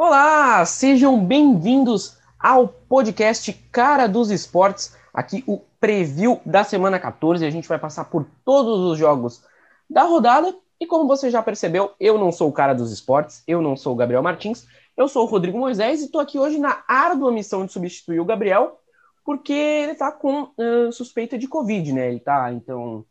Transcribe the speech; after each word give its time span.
Olá, 0.00 0.64
sejam 0.64 1.26
bem-vindos 1.26 2.18
ao 2.38 2.68
podcast 2.68 3.52
Cara 3.72 4.06
dos 4.06 4.30
Esportes. 4.30 4.96
Aqui 5.12 5.42
o 5.44 5.58
preview 5.80 6.40
da 6.46 6.62
semana 6.62 7.00
14. 7.00 7.44
A 7.44 7.50
gente 7.50 7.66
vai 7.66 7.80
passar 7.80 8.04
por 8.04 8.24
todos 8.44 8.78
os 8.92 8.96
jogos 8.96 9.42
da 9.90 10.04
rodada. 10.04 10.54
E 10.78 10.86
como 10.86 11.08
você 11.08 11.32
já 11.32 11.42
percebeu, 11.42 11.94
eu 11.98 12.16
não 12.16 12.30
sou 12.30 12.48
o 12.48 12.52
cara 12.52 12.76
dos 12.76 12.92
esportes, 12.92 13.42
eu 13.44 13.60
não 13.60 13.74
sou 13.74 13.92
o 13.92 13.96
Gabriel 13.96 14.22
Martins, 14.22 14.68
eu 14.96 15.08
sou 15.08 15.24
o 15.24 15.28
Rodrigo 15.28 15.58
Moisés 15.58 16.00
e 16.00 16.04
estou 16.04 16.20
aqui 16.20 16.38
hoje 16.38 16.58
na 16.58 16.84
árdua 16.86 17.32
missão 17.32 17.66
de 17.66 17.72
substituir 17.72 18.20
o 18.20 18.24
Gabriel, 18.24 18.78
porque 19.24 19.52
ele 19.52 19.92
está 19.92 20.12
com 20.12 20.42
uh, 20.42 20.92
suspeita 20.92 21.36
de 21.36 21.48
Covid, 21.48 21.92
né? 21.92 22.06
Ele 22.06 22.18
está, 22.18 22.52
então, 22.52 23.04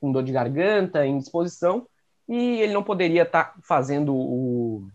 com 0.00 0.10
dor 0.10 0.24
de 0.24 0.32
garganta, 0.32 1.06
indisposição, 1.06 1.86
e 2.28 2.60
ele 2.60 2.72
não 2.72 2.82
poderia 2.82 3.22
estar 3.22 3.44
tá 3.44 3.54
fazendo 3.62 4.12
o 4.12 4.88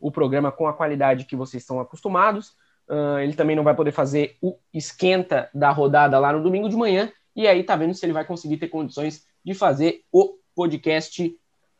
o 0.00 0.10
programa 0.10 0.52
com 0.52 0.66
a 0.66 0.72
qualidade 0.72 1.24
que 1.24 1.36
vocês 1.36 1.62
estão 1.62 1.80
acostumados. 1.80 2.50
Uh, 2.88 3.18
ele 3.20 3.34
também 3.34 3.54
não 3.54 3.64
vai 3.64 3.74
poder 3.74 3.92
fazer 3.92 4.36
o 4.40 4.56
esquenta 4.72 5.50
da 5.52 5.70
rodada 5.70 6.18
lá 6.18 6.32
no 6.32 6.42
domingo 6.42 6.68
de 6.68 6.76
manhã. 6.76 7.12
E 7.36 7.46
aí 7.46 7.62
tá 7.62 7.76
vendo 7.76 7.94
se 7.94 8.04
ele 8.04 8.12
vai 8.12 8.24
conseguir 8.24 8.56
ter 8.56 8.68
condições 8.68 9.26
de 9.44 9.54
fazer 9.54 10.02
o 10.10 10.34
podcast 10.54 11.34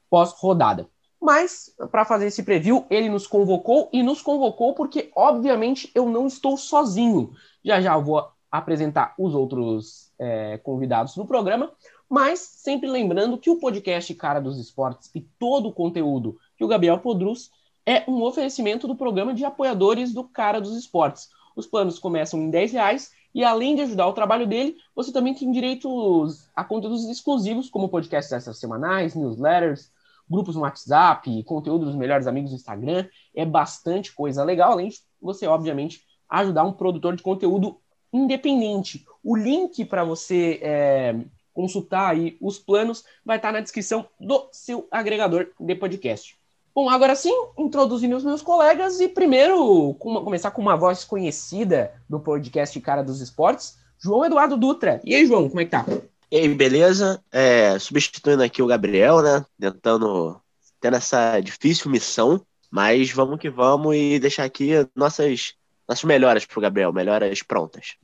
pós-rodada. 0.09 0.87
Mas, 1.21 1.75
para 1.91 2.05
fazer 2.05 2.27
esse 2.27 2.45
preview, 2.45 2.87
ele 2.89 3.09
nos 3.09 3.27
convocou 3.27 3.89
e 3.93 4.03
nos 4.03 4.23
convocou 4.23 4.75
porque, 4.75 5.11
obviamente, 5.17 5.91
eu 5.95 6.09
não 6.09 6.27
estou 6.27 6.57
sozinho. 6.57 7.33
Já 7.65 7.81
já 7.81 7.97
vou 7.99 8.25
apresentar 8.51 9.15
os 9.19 9.35
outros 9.35 10.13
é, 10.19 10.59
convidados 10.59 11.15
do 11.15 11.27
programa, 11.27 11.73
mas 12.09 12.39
sempre 12.39 12.89
lembrando 12.89 13.37
que 13.37 13.51
o 13.51 13.59
podcast 13.59 14.15
Cara 14.15 14.41
dos 14.41 14.59
Esportes 14.59 15.11
e 15.15 15.21
todo 15.21 15.69
o 15.69 15.73
conteúdo 15.73 16.39
que 16.57 16.65
o 16.65 16.69
Gabriel 16.69 16.99
produz 16.99 17.51
é 17.89 18.05
um 18.07 18.23
oferecimento 18.23 18.87
do 18.87 18.95
programa 18.95 19.33
de 19.33 19.47
apoiadores 19.47 20.13
do 20.13 20.23
Cara 20.23 20.61
dos 20.61 20.77
Esportes. 20.77 21.31
Os 21.57 21.67
planos 21.67 21.99
começam 21.99 22.39
em 22.39 22.51
10 22.51 22.73
reais 22.73 23.13
e 23.35 23.43
além 23.43 23.75
de 23.75 23.81
ajudar 23.81 24.07
o 24.07 24.13
trabalho 24.13 24.47
dele, 24.47 24.77
você 24.95 25.11
também 25.11 25.33
tem 25.33 25.51
direito 25.51 26.29
a 26.55 26.63
conteúdos 26.63 27.09
exclusivos, 27.09 27.71
como 27.71 27.89
podcasts 27.89 28.31
essas 28.31 28.59
semanais, 28.59 29.15
newsletters, 29.15 29.91
grupos 30.29 30.55
no 30.55 30.61
WhatsApp, 30.61 31.43
conteúdo 31.45 31.87
dos 31.87 31.95
melhores 31.95 32.27
amigos 32.27 32.51
no 32.51 32.57
Instagram. 32.57 33.07
É 33.35 33.47
bastante 33.47 34.13
coisa 34.13 34.45
legal, 34.45 34.73
além 34.73 34.91
de 34.91 34.99
você, 35.19 35.47
obviamente, 35.47 36.03
ajudar 36.29 36.65
um 36.65 36.75
produtor 36.75 37.17
de 37.17 37.23
conteúdo 37.23 37.81
independente. 38.13 39.07
O 39.25 39.35
link 39.35 39.83
para 39.87 40.05
você 40.05 40.61
é, 40.63 41.17
consultar 41.55 42.11
aí 42.11 42.37
os 42.39 42.59
planos 42.59 43.03
vai 43.25 43.39
estar 43.39 43.51
na 43.51 43.61
descrição 43.61 44.07
do 44.21 44.47
seu 44.53 44.87
agregador 44.91 45.49
de 45.59 45.75
podcast. 45.75 46.38
Bom, 46.79 46.89
agora 46.89 47.17
sim, 47.17 47.35
introduzindo 47.59 48.17
os 48.17 48.23
meus 48.23 48.41
colegas 48.41 49.01
e 49.01 49.09
primeiro 49.09 49.95
com, 49.95 50.23
começar 50.23 50.53
com 50.53 50.63
uma 50.63 50.77
voz 50.77 51.03
conhecida 51.03 51.91
do 52.09 52.21
podcast 52.21 52.81
Cara 52.81 53.03
dos 53.03 53.21
Esportes, 53.21 53.77
João 53.99 54.25
Eduardo 54.25 54.57
Dutra. 54.57 55.01
E 55.03 55.13
aí, 55.13 55.27
João, 55.27 55.49
como 55.49 55.61
é 55.61 55.65
que 55.65 55.73
tá? 55.73 55.85
E 56.31 56.37
aí, 56.37 56.55
beleza? 56.55 57.21
É, 57.33 57.77
substituindo 57.81 58.45
aqui 58.45 58.63
o 58.63 58.67
Gabriel, 58.69 59.21
né? 59.21 59.45
Tentando, 59.59 60.41
tendo 60.81 60.97
essa 60.97 61.41
difícil 61.41 61.91
missão, 61.91 62.41
mas 62.71 63.11
vamos 63.11 63.41
que 63.41 63.51
vamos 63.51 63.97
e 63.97 64.21
deixar 64.21 64.45
aqui 64.45 64.75
nossas, 64.95 65.55
nossas 65.89 66.05
melhoras 66.05 66.47
pro 66.47 66.61
Gabriel, 66.61 66.93
melhoras 66.93 67.43
prontas. 67.43 67.97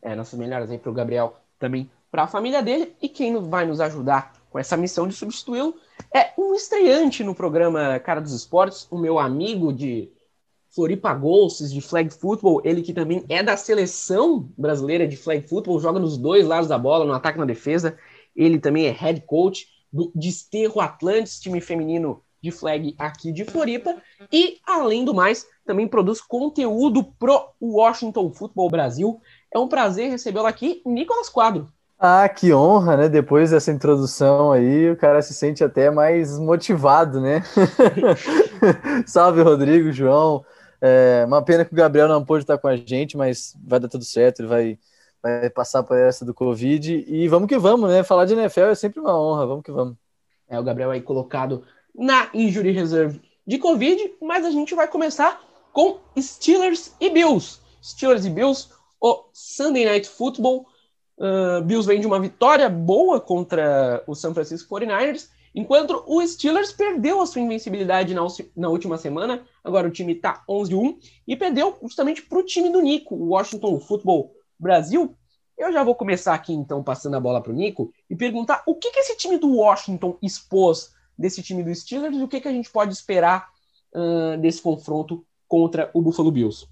É, 0.00 0.14
nossas 0.14 0.38
melhoras 0.38 0.70
aí 0.70 0.78
pro 0.78 0.94
Gabriel 0.94 1.36
também, 1.58 1.90
para 2.10 2.22
a 2.22 2.26
família 2.26 2.62
dele 2.62 2.96
e 3.02 3.10
quem 3.10 3.38
vai 3.50 3.66
nos 3.66 3.78
ajudar 3.78 4.32
com 4.52 4.58
essa 4.58 4.76
missão 4.76 5.08
de 5.08 5.14
substituí-lo 5.14 5.74
é 6.14 6.30
um 6.38 6.54
estreante 6.54 7.24
no 7.24 7.34
programa 7.34 7.98
Cara 7.98 8.20
dos 8.20 8.34
Esportes, 8.34 8.86
o 8.90 8.98
meu 8.98 9.18
amigo 9.18 9.72
de 9.72 10.12
Floripa 10.68 11.12
Ghosts, 11.14 11.72
de 11.72 11.80
flag 11.80 12.12
football, 12.12 12.60
ele 12.64 12.82
que 12.82 12.92
também 12.92 13.24
é 13.28 13.42
da 13.42 13.56
seleção 13.56 14.48
brasileira 14.56 15.08
de 15.08 15.16
flag 15.16 15.48
football, 15.48 15.80
joga 15.80 15.98
nos 15.98 16.18
dois 16.18 16.46
lados 16.46 16.68
da 16.68 16.78
bola, 16.78 17.04
no 17.04 17.12
ataque 17.12 17.38
e 17.38 17.40
na 17.40 17.46
defesa. 17.46 17.98
Ele 18.36 18.58
também 18.58 18.86
é 18.86 18.90
head 18.90 19.22
coach 19.22 19.66
do 19.92 20.12
Desterro 20.14 20.80
Atlantis, 20.80 21.40
time 21.40 21.60
feminino 21.60 22.22
de 22.42 22.50
flag 22.50 22.94
aqui 22.98 23.32
de 23.32 23.44
Floripa. 23.44 23.96
E, 24.32 24.58
além 24.66 25.04
do 25.04 25.14
mais, 25.14 25.46
também 25.64 25.86
produz 25.86 26.20
conteúdo 26.20 27.04
pro 27.04 27.50
Washington 27.60 28.32
Football 28.32 28.70
Brasil. 28.70 29.20
É 29.54 29.58
um 29.58 29.68
prazer 29.68 30.10
recebê-lo 30.10 30.46
aqui, 30.46 30.82
Nicolas 30.84 31.28
Quadro. 31.28 31.70
Ah, 32.04 32.28
que 32.28 32.52
honra, 32.52 32.96
né? 32.96 33.08
Depois 33.08 33.52
dessa 33.52 33.70
introdução 33.70 34.50
aí, 34.50 34.90
o 34.90 34.96
cara 34.96 35.22
se 35.22 35.32
sente 35.32 35.62
até 35.62 35.88
mais 35.88 36.36
motivado, 36.36 37.20
né? 37.20 37.44
Salve, 39.06 39.40
Rodrigo, 39.40 39.92
João. 39.92 40.44
É 40.80 41.22
uma 41.24 41.40
pena 41.44 41.64
que 41.64 41.72
o 41.72 41.76
Gabriel 41.76 42.08
não 42.08 42.24
pôde 42.24 42.42
estar 42.42 42.58
com 42.58 42.66
a 42.66 42.74
gente, 42.74 43.16
mas 43.16 43.56
vai 43.64 43.78
dar 43.78 43.86
tudo 43.86 44.04
certo, 44.04 44.40
ele 44.40 44.48
vai, 44.48 44.78
vai 45.22 45.48
passar 45.48 45.84
por 45.84 45.96
essa 45.96 46.24
do 46.24 46.34
Covid. 46.34 47.04
E 47.06 47.28
vamos 47.28 47.46
que 47.46 47.56
vamos, 47.56 47.88
né? 47.88 48.02
Falar 48.02 48.24
de 48.24 48.32
NFL 48.32 48.62
é 48.62 48.74
sempre 48.74 48.98
uma 48.98 49.16
honra, 49.16 49.46
vamos 49.46 49.62
que 49.62 49.70
vamos. 49.70 49.94
É, 50.48 50.58
o 50.58 50.64
Gabriel 50.64 50.90
aí 50.90 51.00
colocado 51.00 51.62
na 51.94 52.28
Injury 52.34 52.72
Reserve 52.72 53.22
de 53.46 53.58
Covid, 53.58 54.14
mas 54.20 54.44
a 54.44 54.50
gente 54.50 54.74
vai 54.74 54.88
começar 54.88 55.40
com 55.72 56.00
Steelers 56.18 56.96
e 57.00 57.10
Bills. 57.10 57.60
Steelers 57.80 58.24
e 58.24 58.30
Bills, 58.30 58.70
o 59.00 59.22
Sunday 59.32 59.84
Night 59.84 60.08
Football 60.08 60.66
Uh, 61.18 61.62
Bills 61.64 61.86
vem 61.86 62.00
de 62.00 62.06
uma 62.06 62.20
vitória 62.20 62.68
boa 62.68 63.20
contra 63.20 64.02
o 64.06 64.14
San 64.14 64.32
Francisco 64.32 64.74
49ers, 64.74 65.28
enquanto 65.54 66.02
o 66.06 66.26
Steelers 66.26 66.72
perdeu 66.72 67.20
a 67.20 67.26
sua 67.26 67.40
invencibilidade 67.40 68.14
na, 68.14 68.22
na 68.56 68.68
última 68.68 68.96
semana. 68.96 69.44
Agora 69.62 69.86
o 69.86 69.90
time 69.90 70.14
está 70.14 70.42
11-1 70.48 70.96
e 71.26 71.36
perdeu 71.36 71.76
justamente 71.82 72.22
para 72.22 72.38
o 72.38 72.44
time 72.44 72.70
do 72.70 72.80
Nico, 72.80 73.14
o 73.14 73.28
Washington 73.28 73.78
Football 73.78 74.32
Brasil. 74.58 75.16
Eu 75.56 75.72
já 75.72 75.84
vou 75.84 75.94
começar 75.94 76.34
aqui 76.34 76.52
então 76.52 76.82
passando 76.82 77.16
a 77.16 77.20
bola 77.20 77.40
para 77.40 77.52
o 77.52 77.54
Nico 77.54 77.92
e 78.08 78.16
perguntar 78.16 78.62
o 78.66 78.74
que, 78.74 78.90
que 78.90 79.00
esse 79.00 79.16
time 79.16 79.38
do 79.38 79.56
Washington 79.56 80.16
expôs 80.22 80.92
desse 81.16 81.42
time 81.42 81.62
do 81.62 81.74
Steelers 81.74 82.16
e 82.16 82.22
o 82.22 82.28
que, 82.28 82.40
que 82.40 82.48
a 82.48 82.52
gente 82.52 82.70
pode 82.70 82.92
esperar 82.92 83.50
uh, 83.94 84.38
desse 84.38 84.62
confronto 84.62 85.24
contra 85.46 85.90
o 85.92 86.00
Buffalo 86.00 86.32
Bills 86.32 86.66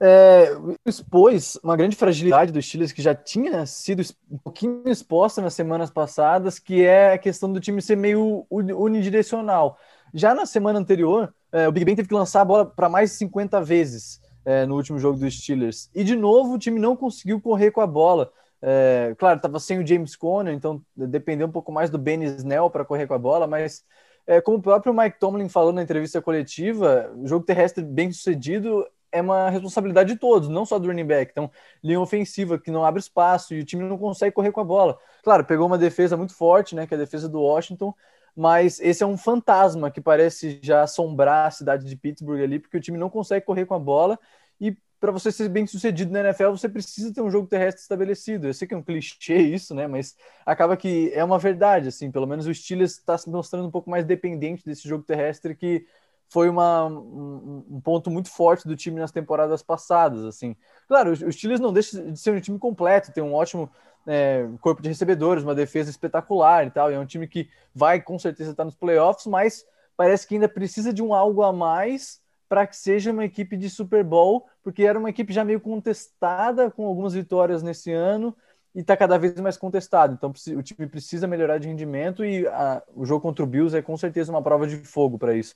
é, 0.00 0.50
expôs 0.84 1.58
uma 1.62 1.76
grande 1.76 1.96
fragilidade 1.96 2.52
do 2.52 2.60
Steelers 2.60 2.92
que 2.92 3.02
já 3.02 3.14
tinha 3.14 3.64
sido 3.66 4.02
um 4.30 4.38
pouquinho 4.38 4.82
exposta 4.86 5.40
nas 5.40 5.54
semanas 5.54 5.90
passadas, 5.90 6.58
que 6.58 6.84
é 6.84 7.12
a 7.12 7.18
questão 7.18 7.52
do 7.52 7.60
time 7.60 7.80
ser 7.80 7.96
meio 7.96 8.46
unidirecional. 8.50 9.78
Já 10.12 10.34
na 10.34 10.46
semana 10.46 10.78
anterior, 10.78 11.34
é, 11.50 11.68
o 11.68 11.72
Big 11.72 11.84
Ben 11.84 11.96
teve 11.96 12.08
que 12.08 12.14
lançar 12.14 12.40
a 12.40 12.44
bola 12.44 12.66
para 12.66 12.88
mais 12.88 13.10
de 13.10 13.16
50 13.16 13.60
vezes 13.62 14.20
é, 14.44 14.66
no 14.66 14.76
último 14.76 14.98
jogo 14.98 15.18
dos 15.18 15.38
Steelers. 15.38 15.90
E 15.94 16.04
de 16.04 16.14
novo, 16.14 16.54
o 16.54 16.58
time 16.58 16.78
não 16.78 16.96
conseguiu 16.96 17.40
correr 17.40 17.70
com 17.70 17.80
a 17.80 17.86
bola. 17.86 18.30
É, 18.60 19.14
claro, 19.18 19.36
estava 19.36 19.60
sem 19.60 19.78
o 19.78 19.86
James 19.86 20.16
Conner, 20.16 20.54
então 20.54 20.80
dependeu 20.96 21.46
um 21.46 21.52
pouco 21.52 21.70
mais 21.70 21.90
do 21.90 21.98
Ben 21.98 22.22
Snell 22.22 22.70
para 22.70 22.84
correr 22.84 23.06
com 23.06 23.14
a 23.14 23.18
bola, 23.18 23.46
mas 23.46 23.84
é, 24.26 24.40
como 24.40 24.56
o 24.56 24.62
próprio 24.62 24.94
Mike 24.94 25.18
Tomlin 25.18 25.48
falou 25.48 25.72
na 25.72 25.82
entrevista 25.82 26.22
coletiva, 26.22 27.12
o 27.14 27.26
jogo 27.26 27.44
terrestre 27.44 27.84
bem 27.84 28.10
sucedido 28.10 28.86
é 29.14 29.22
uma 29.22 29.48
responsabilidade 29.48 30.12
de 30.12 30.18
todos, 30.18 30.48
não 30.48 30.66
só 30.66 30.78
do 30.78 30.88
running 30.88 31.06
back. 31.06 31.30
Então, 31.30 31.50
linha 31.82 32.00
ofensiva 32.00 32.58
que 32.58 32.70
não 32.70 32.84
abre 32.84 33.00
espaço 33.00 33.54
e 33.54 33.60
o 33.60 33.64
time 33.64 33.84
não 33.84 33.96
consegue 33.96 34.34
correr 34.34 34.50
com 34.50 34.60
a 34.60 34.64
bola. 34.64 34.98
Claro, 35.22 35.44
pegou 35.44 35.66
uma 35.66 35.78
defesa 35.78 36.16
muito 36.16 36.34
forte, 36.34 36.74
né, 36.74 36.86
que 36.86 36.94
é 36.94 36.96
a 36.96 37.00
defesa 37.00 37.28
do 37.28 37.40
Washington, 37.40 37.94
mas 38.36 38.80
esse 38.80 39.02
é 39.02 39.06
um 39.06 39.16
fantasma 39.16 39.90
que 39.90 40.00
parece 40.00 40.58
já 40.62 40.82
assombrar 40.82 41.46
a 41.46 41.50
cidade 41.50 41.86
de 41.86 41.96
Pittsburgh 41.96 42.42
ali, 42.42 42.58
porque 42.58 42.76
o 42.76 42.80
time 42.80 42.98
não 42.98 43.08
consegue 43.08 43.46
correr 43.46 43.64
com 43.64 43.74
a 43.74 43.78
bola 43.78 44.18
e 44.60 44.76
para 45.04 45.12
você 45.12 45.30
ser 45.30 45.50
bem 45.50 45.66
sucedido 45.66 46.10
na 46.10 46.20
NFL, 46.20 46.52
você 46.52 46.66
precisa 46.66 47.12
ter 47.12 47.20
um 47.20 47.30
jogo 47.30 47.46
terrestre 47.46 47.82
estabelecido. 47.82 48.46
Eu 48.46 48.54
sei 48.54 48.66
que 48.66 48.72
é 48.72 48.76
um 48.76 48.82
clichê 48.82 49.36
isso, 49.36 49.74
né? 49.74 49.86
Mas 49.86 50.16
acaba 50.46 50.78
que 50.78 51.12
é 51.12 51.22
uma 51.22 51.38
verdade, 51.38 51.88
assim. 51.88 52.10
Pelo 52.10 52.26
menos 52.26 52.46
o 52.46 52.54
Steelers 52.54 52.92
está 52.92 53.18
se 53.18 53.28
mostrando 53.28 53.68
um 53.68 53.70
pouco 53.70 53.90
mais 53.90 54.06
dependente 54.06 54.64
desse 54.64 54.88
jogo 54.88 55.04
terrestre 55.04 55.54
que 55.54 55.84
foi 56.28 56.48
uma, 56.48 56.86
um, 56.86 57.64
um, 57.70 57.80
ponto 57.80 58.10
muito 58.10 58.28
forte 58.30 58.66
do 58.66 58.76
time 58.76 58.98
nas 59.00 59.12
temporadas 59.12 59.62
passadas. 59.62 60.24
Assim, 60.24 60.56
claro, 60.88 61.12
o 61.12 61.32
Steelers 61.32 61.60
não 61.60 61.72
deixa 61.72 62.02
de 62.02 62.18
ser 62.18 62.32
um 62.32 62.40
time 62.40 62.58
completo, 62.58 63.12
tem 63.12 63.22
um 63.22 63.34
ótimo 63.34 63.70
é, 64.06 64.48
corpo 64.60 64.82
de 64.82 64.88
recebedores, 64.88 65.44
uma 65.44 65.54
defesa 65.54 65.90
espetacular 65.90 66.66
e 66.66 66.70
tal. 66.70 66.90
E 66.90 66.94
é 66.94 66.98
um 66.98 67.06
time 67.06 67.28
que 67.28 67.48
vai 67.74 68.00
com 68.00 68.18
certeza 68.18 68.50
estar 68.50 68.64
nos 68.64 68.74
playoffs, 68.74 69.26
mas 69.26 69.64
parece 69.96 70.26
que 70.26 70.34
ainda 70.34 70.48
precisa 70.48 70.92
de 70.92 71.02
um 71.02 71.14
algo 71.14 71.42
a 71.42 71.52
mais 71.52 72.20
para 72.48 72.66
que 72.66 72.76
seja 72.76 73.10
uma 73.10 73.24
equipe 73.24 73.56
de 73.56 73.70
Super 73.70 74.04
Bowl, 74.04 74.46
porque 74.62 74.84
era 74.84 74.98
uma 74.98 75.10
equipe 75.10 75.32
já 75.32 75.44
meio 75.44 75.60
contestada 75.60 76.70
com 76.70 76.86
algumas 76.86 77.14
vitórias 77.14 77.62
nesse 77.62 77.90
ano 77.92 78.36
e 78.74 78.80
está 78.80 78.96
cada 78.96 79.16
vez 79.18 79.34
mais 79.40 79.56
contestado. 79.56 80.14
Então 80.14 80.30
o 80.30 80.62
time 80.62 80.86
precisa 80.86 81.26
melhorar 81.26 81.58
de 81.58 81.68
rendimento 81.68 82.24
e 82.24 82.46
a, 82.48 82.82
o 82.94 83.04
jogo 83.04 83.22
contra 83.22 83.44
o 83.44 83.46
Bills 83.46 83.76
é 83.76 83.82
com 83.82 83.96
certeza 83.96 84.32
uma 84.32 84.42
prova 84.42 84.66
de 84.66 84.76
fogo 84.78 85.18
para 85.18 85.34
isso. 85.34 85.54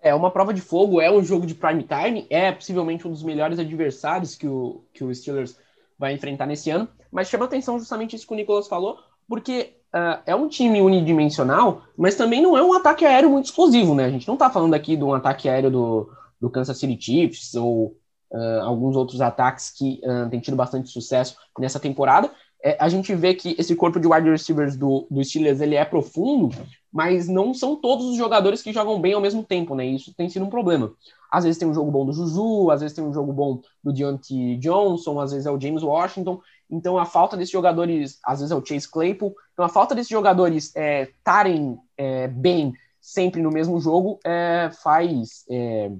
É 0.00 0.14
uma 0.14 0.30
prova 0.30 0.54
de 0.54 0.60
fogo, 0.60 1.00
é 1.00 1.10
um 1.10 1.22
jogo 1.22 1.46
de 1.46 1.54
prime 1.54 1.84
time, 1.84 2.26
é 2.30 2.52
possivelmente 2.52 3.06
um 3.06 3.10
dos 3.10 3.22
melhores 3.22 3.58
adversários 3.58 4.34
que 4.36 4.46
o, 4.46 4.84
que 4.92 5.02
o 5.02 5.14
Steelers 5.14 5.56
vai 5.98 6.12
enfrentar 6.14 6.46
nesse 6.46 6.70
ano, 6.70 6.88
mas 7.10 7.28
chama 7.28 7.46
atenção 7.46 7.78
justamente 7.78 8.14
isso 8.14 8.26
que 8.26 8.32
o 8.32 8.36
Nicolas 8.36 8.68
falou, 8.68 8.98
porque 9.28 9.74
uh, 9.92 10.22
é 10.24 10.34
um 10.34 10.48
time 10.48 10.80
unidimensional, 10.80 11.82
mas 11.96 12.14
também 12.14 12.40
não 12.40 12.56
é 12.56 12.62
um 12.62 12.72
ataque 12.72 13.04
aéreo 13.04 13.30
muito 13.30 13.46
explosivo, 13.46 13.94
né? 13.94 14.04
A 14.04 14.10
gente 14.10 14.28
não 14.28 14.36
tá 14.36 14.48
falando 14.48 14.74
aqui 14.74 14.96
de 14.96 15.02
um 15.02 15.12
ataque 15.12 15.48
aéreo 15.48 15.70
do, 15.70 16.12
do 16.40 16.50
Kansas 16.50 16.78
City 16.78 16.96
Chiefs 17.00 17.54
ou 17.54 17.96
uh, 18.30 18.60
alguns 18.62 18.96
outros 18.96 19.20
ataques 19.20 19.70
que 19.70 20.00
uh, 20.04 20.28
têm 20.30 20.40
tido 20.40 20.56
bastante 20.56 20.88
sucesso 20.88 21.36
nessa 21.58 21.80
temporada. 21.80 22.30
É, 22.62 22.76
a 22.80 22.88
gente 22.88 23.14
vê 23.14 23.34
que 23.34 23.54
esse 23.58 23.74
corpo 23.76 24.00
de 24.00 24.08
wide 24.08 24.30
receivers 24.30 24.76
do, 24.76 25.06
do 25.10 25.22
Steelers 25.24 25.60
ele 25.60 25.76
é 25.76 25.84
profundo, 25.84 26.50
mas 26.92 27.28
não 27.28 27.54
são 27.54 27.76
todos 27.76 28.06
os 28.06 28.16
jogadores 28.16 28.62
que 28.62 28.72
jogam 28.72 29.00
bem 29.00 29.12
ao 29.12 29.20
mesmo 29.20 29.44
tempo, 29.44 29.74
né? 29.74 29.86
Isso 29.86 30.12
tem 30.14 30.28
sido 30.28 30.44
um 30.44 30.50
problema. 30.50 30.92
Às 31.30 31.44
vezes 31.44 31.58
tem 31.58 31.68
um 31.68 31.74
jogo 31.74 31.90
bom 31.90 32.04
do 32.04 32.12
Juju, 32.12 32.70
às 32.70 32.80
vezes 32.80 32.96
tem 32.96 33.04
um 33.04 33.12
jogo 33.12 33.32
bom 33.32 33.60
do 33.82 33.92
Deontay 33.92 34.56
Johnson, 34.56 35.20
às 35.20 35.30
vezes 35.30 35.46
é 35.46 35.50
o 35.50 35.60
James 35.60 35.82
Washington. 35.82 36.40
Então 36.70 36.98
a 36.98 37.04
falta 37.04 37.36
desses 37.36 37.52
jogadores, 37.52 38.18
às 38.24 38.40
vezes 38.40 38.50
é 38.50 38.56
o 38.56 38.64
Chase 38.64 38.90
Claypool. 38.90 39.34
Então 39.52 39.64
a 39.64 39.68
falta 39.68 39.94
desses 39.94 40.10
jogadores 40.10 40.72
estarem 40.74 41.78
é, 41.96 42.24
é, 42.24 42.28
bem 42.28 42.72
sempre 43.00 43.40
no 43.40 43.50
mesmo 43.50 43.80
jogo 43.80 44.18
é, 44.24 44.70
faz 44.82 45.44
é, 45.48 45.90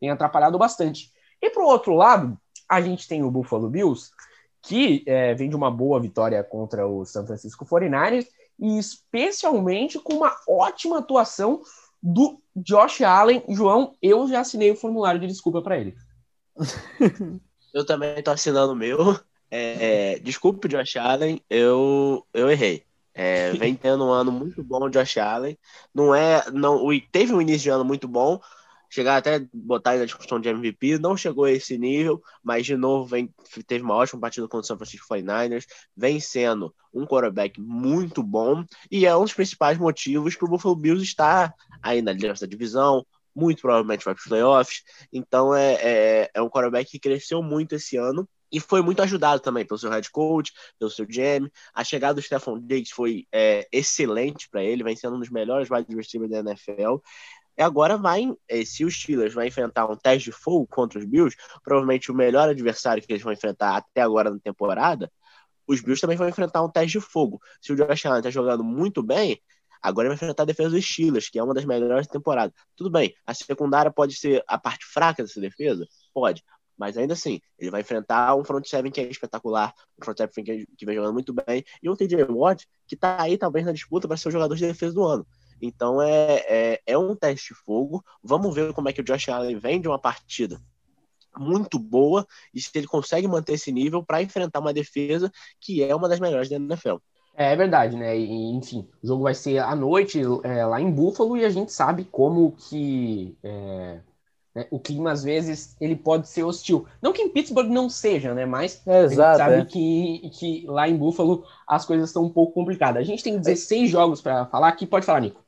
tem 0.00 0.10
atrapalhado 0.10 0.58
bastante. 0.58 1.12
E 1.40 1.50
para 1.50 1.62
o 1.62 1.66
outro 1.66 1.94
lado, 1.94 2.38
a 2.68 2.80
gente 2.80 3.06
tem 3.06 3.22
o 3.22 3.30
Buffalo 3.30 3.68
Bills, 3.68 4.10
que 4.66 5.04
é, 5.06 5.32
vem 5.34 5.48
de 5.48 5.56
uma 5.56 5.70
boa 5.70 6.00
vitória 6.00 6.42
contra 6.42 6.86
o 6.86 7.04
San 7.04 7.24
Francisco 7.24 7.64
49ers, 7.64 8.26
e 8.58 8.78
especialmente 8.78 9.98
com 9.98 10.14
uma 10.14 10.34
ótima 10.48 10.98
atuação 10.98 11.62
do 12.02 12.40
Josh 12.54 13.02
Allen. 13.02 13.44
João, 13.48 13.94
eu 14.02 14.26
já 14.28 14.40
assinei 14.40 14.70
o 14.70 14.76
formulário 14.76 15.20
de 15.20 15.26
desculpa 15.26 15.62
para 15.62 15.78
ele. 15.78 15.94
eu 17.72 17.86
também 17.86 18.18
estou 18.18 18.34
assinando 18.34 18.72
o 18.72 18.76
meu. 18.76 19.18
É, 19.50 20.14
é, 20.14 20.18
desculpe, 20.18 20.68
Josh 20.68 20.96
Allen, 20.96 21.40
eu, 21.48 22.26
eu 22.34 22.50
errei. 22.50 22.84
É, 23.14 23.52
vem 23.52 23.74
tendo 23.74 24.04
um 24.04 24.10
ano 24.10 24.30
muito 24.32 24.62
bom 24.62 24.90
Josh 24.90 25.16
Allen. 25.18 25.56
Não 25.94 26.14
é, 26.14 26.42
não, 26.50 26.86
teve 27.10 27.32
um 27.32 27.40
início 27.40 27.62
de 27.62 27.70
ano 27.70 27.84
muito 27.84 28.08
bom, 28.08 28.40
chegar 28.96 29.18
até 29.18 29.46
botar 29.52 29.90
aí 29.90 29.98
na 29.98 30.06
discussão 30.06 30.40
de 30.40 30.48
MVP, 30.48 30.98
não 30.98 31.18
chegou 31.18 31.44
a 31.44 31.52
esse 31.52 31.76
nível, 31.76 32.22
mas 32.42 32.64
de 32.64 32.76
novo 32.76 33.04
vem, 33.04 33.28
teve 33.66 33.84
uma 33.84 33.94
ótima 33.94 34.22
partida 34.22 34.48
contra 34.48 34.64
o 34.64 34.64
San 34.64 34.78
Francisco 34.78 35.06
49ers, 35.06 35.66
vem 35.94 36.18
sendo 36.18 36.74
um 36.94 37.04
quarterback 37.04 37.60
muito 37.60 38.22
bom 38.22 38.64
e 38.90 39.04
é 39.04 39.14
um 39.14 39.22
dos 39.22 39.34
principais 39.34 39.76
motivos 39.76 40.34
para 40.34 40.46
o 40.46 40.48
Buffalo 40.48 40.74
Bills 40.74 41.04
estar 41.04 41.52
aí 41.82 42.00
na 42.00 42.12
liderança 42.12 42.46
da 42.46 42.50
divisão, 42.50 43.04
muito 43.34 43.60
provavelmente 43.60 44.02
vai 44.02 44.14
para 44.14 44.20
os 44.22 44.28
playoffs, 44.28 44.82
então 45.12 45.54
é, 45.54 45.74
é, 45.74 46.30
é 46.32 46.40
um 46.40 46.48
quarterback 46.48 46.90
que 46.90 46.98
cresceu 46.98 47.42
muito 47.42 47.74
esse 47.74 47.98
ano 47.98 48.26
e 48.50 48.60
foi 48.60 48.80
muito 48.80 49.02
ajudado 49.02 49.42
também 49.42 49.66
pelo 49.66 49.78
seu 49.78 49.90
head 49.90 50.10
coach, 50.10 50.52
pelo 50.78 50.90
seu 50.90 51.04
GM. 51.04 51.50
A 51.74 51.84
chegada 51.84 52.14
do 52.14 52.22
Stephon 52.22 52.58
Diggs 52.60 52.94
foi 52.94 53.26
é, 53.30 53.66
excelente 53.70 54.48
para 54.48 54.62
ele, 54.62 54.84
vem 54.84 54.96
sendo 54.96 55.16
um 55.16 55.20
dos 55.20 55.28
melhores 55.28 55.68
wide 55.68 55.94
receivers 55.94 56.30
da 56.30 56.38
NFL. 56.38 56.96
E 57.56 57.62
agora 57.62 57.96
vai, 57.96 58.30
eh, 58.48 58.64
se 58.64 58.84
os 58.84 58.94
Steelers 58.94 59.32
vai 59.32 59.48
enfrentar 59.48 59.86
um 59.90 59.96
teste 59.96 60.30
de 60.30 60.36
fogo 60.36 60.66
contra 60.66 60.98
os 60.98 61.04
Bills, 61.04 61.36
provavelmente 61.62 62.10
o 62.10 62.14
melhor 62.14 62.48
adversário 62.48 63.02
que 63.02 63.12
eles 63.12 63.22
vão 63.22 63.32
enfrentar 63.32 63.76
até 63.76 64.02
agora 64.02 64.30
na 64.30 64.38
temporada, 64.38 65.10
os 65.66 65.80
Bills 65.80 66.00
também 66.00 66.16
vão 66.16 66.28
enfrentar 66.28 66.62
um 66.62 66.70
teste 66.70 66.98
de 66.98 67.04
fogo. 67.04 67.40
Se 67.60 67.72
o 67.72 67.76
Josh 67.76 68.06
Allen 68.06 68.18
está 68.18 68.30
jogando 68.30 68.62
muito 68.62 69.02
bem, 69.02 69.40
agora 69.82 70.08
vai 70.08 70.16
enfrentar 70.16 70.42
a 70.42 70.46
defesa 70.46 70.70
dos 70.70 70.84
Steelers, 70.84 71.28
que 71.28 71.38
é 71.38 71.42
uma 71.42 71.54
das 71.54 71.64
melhores 71.64 72.06
da 72.06 72.12
temporada. 72.12 72.52
Tudo 72.76 72.90
bem, 72.90 73.14
a 73.26 73.34
secundária 73.34 73.90
pode 73.90 74.14
ser 74.14 74.44
a 74.46 74.58
parte 74.58 74.84
fraca 74.84 75.22
dessa 75.22 75.40
defesa? 75.40 75.86
Pode. 76.12 76.42
Mas 76.76 76.96
ainda 76.98 77.14
assim, 77.14 77.40
ele 77.58 77.70
vai 77.70 77.80
enfrentar 77.80 78.34
um 78.36 78.44
front 78.44 78.66
seven 78.66 78.92
que 78.92 79.00
é 79.00 79.04
espetacular, 79.04 79.72
um 79.98 80.04
front 80.04 80.18
seven 80.18 80.44
que, 80.44 80.66
que 80.76 80.84
vem 80.84 80.94
jogando 80.94 81.14
muito 81.14 81.32
bem, 81.32 81.64
e 81.82 81.88
um 81.88 81.96
TJ 81.96 82.24
Watt 82.24 82.66
que 82.86 82.94
está 82.94 83.22
aí 83.22 83.38
talvez 83.38 83.64
na 83.64 83.72
disputa 83.72 84.06
para 84.06 84.16
ser 84.16 84.28
o 84.28 84.32
jogador 84.32 84.54
de 84.54 84.66
defesa 84.66 84.92
do 84.92 85.02
ano. 85.02 85.26
Então 85.60 86.00
é, 86.00 86.44
é, 86.48 86.80
é 86.86 86.98
um 86.98 87.14
teste 87.14 87.54
de 87.54 87.60
fogo. 87.60 88.04
Vamos 88.22 88.54
ver 88.54 88.72
como 88.72 88.88
é 88.88 88.92
que 88.92 89.00
o 89.00 89.04
Josh 89.04 89.28
Allen 89.28 89.58
vem 89.58 89.80
de 89.80 89.88
uma 89.88 89.98
partida 89.98 90.60
muito 91.38 91.78
boa 91.78 92.26
e 92.52 92.60
se 92.60 92.70
ele 92.74 92.86
consegue 92.86 93.28
manter 93.28 93.54
esse 93.54 93.70
nível 93.70 94.02
para 94.02 94.22
enfrentar 94.22 94.60
uma 94.60 94.72
defesa 94.72 95.30
que 95.60 95.82
é 95.82 95.94
uma 95.94 96.08
das 96.08 96.20
melhores 96.20 96.48
da 96.48 96.56
NFL. 96.56 96.96
É 97.34 97.54
verdade, 97.54 97.96
né? 97.96 98.18
E, 98.18 98.56
enfim, 98.56 98.88
o 99.02 99.06
jogo 99.06 99.24
vai 99.24 99.34
ser 99.34 99.58
à 99.58 99.74
noite 99.76 100.22
é, 100.42 100.64
lá 100.64 100.80
em 100.80 100.90
Buffalo 100.90 101.36
e 101.36 101.44
a 101.44 101.50
gente 101.50 101.70
sabe 101.70 102.04
como 102.04 102.52
que 102.52 103.36
é, 103.42 104.00
né, 104.54 104.66
o 104.70 104.80
clima 104.80 105.12
às 105.12 105.22
vezes 105.22 105.76
ele 105.78 105.94
pode 105.94 106.28
ser 106.28 106.44
hostil. 106.44 106.86
Não 107.02 107.12
que 107.12 107.20
em 107.20 107.28
Pittsburgh 107.28 107.68
não 107.68 107.90
seja, 107.90 108.32
né? 108.32 108.46
Mas 108.46 108.80
é, 108.86 109.04
exato, 109.04 109.20
a 109.20 109.32
gente 109.32 109.38
sabe 109.38 109.60
é. 109.60 109.64
que, 109.66 110.30
que 110.30 110.66
lá 110.66 110.88
em 110.88 110.96
Buffalo 110.96 111.44
as 111.68 111.84
coisas 111.84 112.08
estão 112.08 112.24
um 112.24 112.30
pouco 112.30 112.54
complicadas. 112.54 113.02
A 113.02 113.04
gente 113.04 113.22
tem 113.22 113.38
16 113.38 113.90
jogos 113.90 114.22
para 114.22 114.46
falar 114.46 114.68
aqui. 114.68 114.86
Pode 114.86 115.04
falar, 115.04 115.20
Nico. 115.20 115.44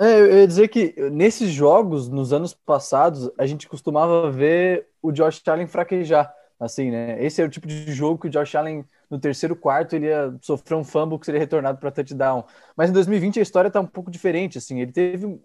É, 0.00 0.20
eu 0.20 0.38
ia 0.40 0.46
dizer 0.46 0.68
que 0.68 0.94
nesses 1.10 1.50
jogos, 1.50 2.08
nos 2.08 2.32
anos 2.32 2.54
passados, 2.54 3.30
a 3.38 3.46
gente 3.46 3.68
costumava 3.68 4.30
ver 4.30 4.88
o 5.02 5.12
Josh 5.12 5.42
Allen 5.46 5.66
fraquejar, 5.66 6.32
assim, 6.58 6.90
né? 6.90 7.22
Esse 7.22 7.42
é 7.42 7.44
o 7.44 7.50
tipo 7.50 7.66
de 7.66 7.92
jogo 7.92 8.18
que 8.20 8.28
o 8.28 8.30
Josh 8.30 8.54
Allen, 8.54 8.84
no 9.10 9.18
terceiro 9.18 9.54
quarto, 9.54 9.94
ele 9.94 10.06
ia 10.06 10.34
sofrer 10.40 10.76
um 10.76 10.84
fumble 10.84 11.18
que 11.18 11.26
seria 11.26 11.40
retornado 11.40 11.78
para 11.78 11.90
touchdown. 11.90 12.44
Mas 12.76 12.90
em 12.90 12.92
2020 12.92 13.38
a 13.38 13.42
história 13.42 13.68
está 13.68 13.80
um 13.80 13.86
pouco 13.86 14.10
diferente, 14.10 14.58
assim. 14.58 14.80
Ele 14.80 14.92
teve 14.92 15.38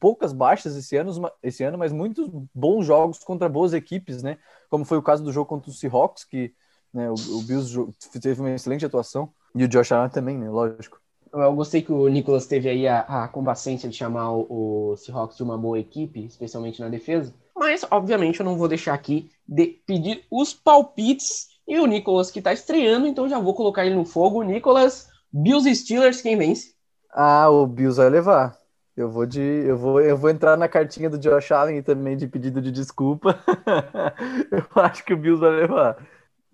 poucas 0.00 0.32
baixas 0.32 0.76
esse 0.76 0.96
ano, 0.96 1.30
esse 1.42 1.62
ano, 1.62 1.76
mas 1.76 1.92
muitos 1.92 2.28
bons 2.54 2.86
jogos 2.86 3.18
contra 3.18 3.48
boas 3.48 3.72
equipes, 3.74 4.22
né? 4.22 4.38
Como 4.70 4.84
foi 4.84 4.98
o 4.98 5.02
caso 5.02 5.22
do 5.22 5.32
jogo 5.32 5.46
contra 5.46 5.70
os 5.70 5.78
Seahawks, 5.78 6.24
que 6.24 6.54
né, 6.92 7.10
o, 7.10 7.14
o 7.14 7.42
Bills 7.42 7.76
teve 8.20 8.40
uma 8.40 8.50
excelente 8.50 8.86
atuação. 8.86 9.32
E 9.54 9.64
o 9.64 9.68
Josh 9.68 9.92
Allen 9.92 10.10
também, 10.10 10.38
né? 10.38 10.48
Lógico. 10.48 11.01
Eu 11.32 11.54
gostei 11.54 11.80
que 11.80 11.90
o 11.90 12.08
Nicolas 12.08 12.46
teve 12.46 12.68
aí 12.68 12.86
a, 12.86 13.00
a 13.00 13.28
compacência 13.28 13.88
de 13.88 13.96
chamar 13.96 14.32
o, 14.32 14.90
o 14.90 14.96
Seahawks 14.96 15.36
de 15.36 15.42
uma 15.42 15.56
boa 15.56 15.78
equipe, 15.78 16.24
especialmente 16.26 16.80
na 16.80 16.88
defesa. 16.88 17.32
Mas, 17.56 17.84
obviamente, 17.90 18.40
eu 18.40 18.44
não 18.44 18.56
vou 18.56 18.68
deixar 18.68 18.92
aqui 18.92 19.30
de 19.48 19.66
pedir 19.86 20.24
os 20.30 20.52
palpites. 20.52 21.50
E 21.66 21.78
o 21.78 21.86
Nicolas 21.86 22.30
que 22.30 22.40
está 22.40 22.52
estreando, 22.52 23.06
então 23.06 23.28
já 23.28 23.38
vou 23.38 23.54
colocar 23.54 23.86
ele 23.86 23.94
no 23.94 24.04
fogo. 24.04 24.42
Nicolas, 24.42 25.08
Bills 25.32 25.68
e 25.68 25.74
Steelers, 25.74 26.20
quem 26.20 26.36
vence? 26.36 26.74
Ah, 27.10 27.48
o 27.48 27.66
Bills 27.66 27.96
vai 27.96 28.10
levar. 28.10 28.58
Eu 28.96 29.10
vou 29.10 29.24
de, 29.24 29.40
eu 29.40 29.78
vou, 29.78 30.00
eu 30.00 30.16
vou 30.16 30.28
entrar 30.28 30.56
na 30.56 30.68
cartinha 30.68 31.08
do 31.08 31.18
Josh 31.18 31.50
Allen 31.50 31.82
também 31.82 32.16
de 32.16 32.26
pedido 32.26 32.60
de 32.60 32.70
desculpa. 32.70 33.38
eu 34.50 34.82
acho 34.82 35.04
que 35.04 35.14
o 35.14 35.16
Bills 35.16 35.40
vai 35.40 35.50
levar. 35.50 35.96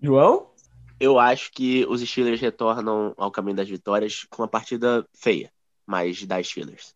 João? 0.01 0.48
Eu 0.99 1.17
acho 1.17 1.51
que 1.51 1.85
os 1.85 2.01
Steelers 2.01 2.41
retornam 2.41 3.13
ao 3.17 3.31
caminho 3.31 3.55
das 3.55 3.69
vitórias 3.69 4.25
com 4.29 4.41
uma 4.41 4.47
partida 4.47 5.05
feia, 5.13 5.49
mas 5.85 6.25
das 6.25 6.47
Steelers. 6.47 6.93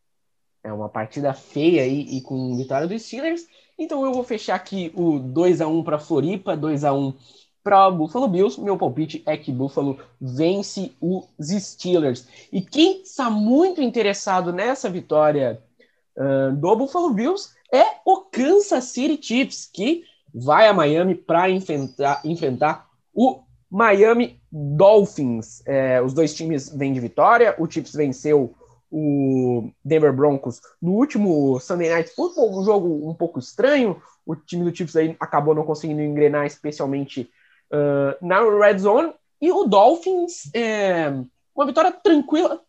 É 0.63 0.71
uma 0.71 0.89
partida 0.89 1.33
feia 1.33 1.85
e, 1.87 2.17
e 2.17 2.21
com 2.21 2.55
vitória 2.57 2.87
dos 2.87 3.01
Steelers. 3.01 3.47
Então 3.77 4.05
eu 4.05 4.13
vou 4.13 4.23
fechar 4.23 4.55
aqui 4.55 4.91
o 4.95 5.19
2 5.19 5.61
a 5.61 5.67
1 5.67 5.83
para 5.83 5.99
Floripa, 5.99 6.55
2 6.55 6.83
a 6.83 6.93
1 6.93 7.13
para 7.63 7.89
Buffalo 7.89 8.27
Bills. 8.27 8.59
Meu 8.59 8.77
palpite 8.77 9.23
é 9.25 9.37
que 9.37 9.51
Buffalo 9.51 9.97
vence 10.19 10.93
os 10.99 11.27
Steelers. 11.47 12.27
E 12.51 12.61
quem 12.61 13.01
está 13.01 13.29
muito 13.29 13.81
interessado 13.81 14.51
nessa 14.51 14.89
vitória 14.89 15.61
uh, 16.17 16.53
do 16.55 16.75
Buffalo 16.75 17.11
Bills 17.11 17.53
é 17.71 17.83
o 18.05 18.21
Kansas 18.21 18.83
City 18.85 19.17
Chiefs, 19.21 19.69
que 19.71 20.03
vai 20.33 20.67
a 20.67 20.73
Miami 20.73 21.15
para 21.15 21.49
enfrentar, 21.49 22.21
enfrentar 22.25 22.89
o 23.13 23.41
Miami 23.73 24.39
Dolphins. 24.51 25.63
É, 25.65 25.99
os 25.99 26.13
dois 26.13 26.31
times 26.35 26.69
vêm 26.69 26.93
de 26.93 26.99
vitória. 26.99 27.55
O 27.57 27.67
Chiefs 27.69 27.93
venceu 27.93 28.53
o 28.91 29.71
Denver 29.83 30.13
Broncos 30.13 30.61
no 30.79 30.91
último 30.91 31.59
Sunday 31.59 31.89
Night 31.89 32.11
Football, 32.11 32.59
um 32.59 32.63
jogo 32.63 33.09
um 33.09 33.15
pouco 33.15 33.39
estranho. 33.39 33.99
O 34.23 34.35
time 34.35 34.63
do 34.63 34.75
Chiefs 34.75 34.95
aí 34.95 35.15
acabou 35.19 35.55
não 35.55 35.65
conseguindo 35.65 36.03
engrenar, 36.03 36.45
especialmente 36.45 37.27
uh, 37.71 38.25
na 38.25 38.41
Red 38.41 38.77
Zone. 38.77 39.11
E 39.41 39.51
o 39.51 39.63
Dolphins, 39.63 40.53
é, 40.53 41.11
uma 41.55 41.65
vitória 41.65 41.91
tranquila, 41.91 42.61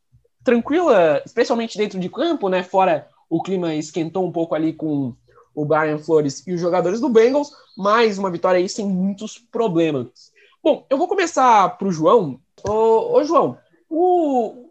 tranquila, 0.42 1.23
especialmente 1.26 1.76
dentro 1.76 2.00
de 2.00 2.08
campo, 2.08 2.49
né? 2.49 2.62
Fora 2.62 3.06
o 3.28 3.42
clima 3.42 3.75
esquentou 3.75 4.26
um 4.26 4.32
pouco 4.32 4.54
ali 4.54 4.73
com 4.73 5.14
o 5.54 5.64
Brian 5.66 5.99
Flores 5.99 6.42
e 6.46 6.54
os 6.54 6.61
jogadores 6.62 6.99
do 6.99 7.11
Bengals, 7.11 7.50
mas 7.76 8.16
uma 8.16 8.30
vitória 8.30 8.58
aí 8.58 8.68
sem 8.70 8.87
muitos 8.87 9.38
problemas. 9.38 10.32
Bom, 10.64 10.87
eu 10.88 10.97
vou 10.97 11.06
começar 11.06 11.76
para 11.76 11.87
o 11.87 11.92
João. 11.92 12.40
Ô, 12.66 13.23
João, 13.23 13.59
o, 13.87 14.71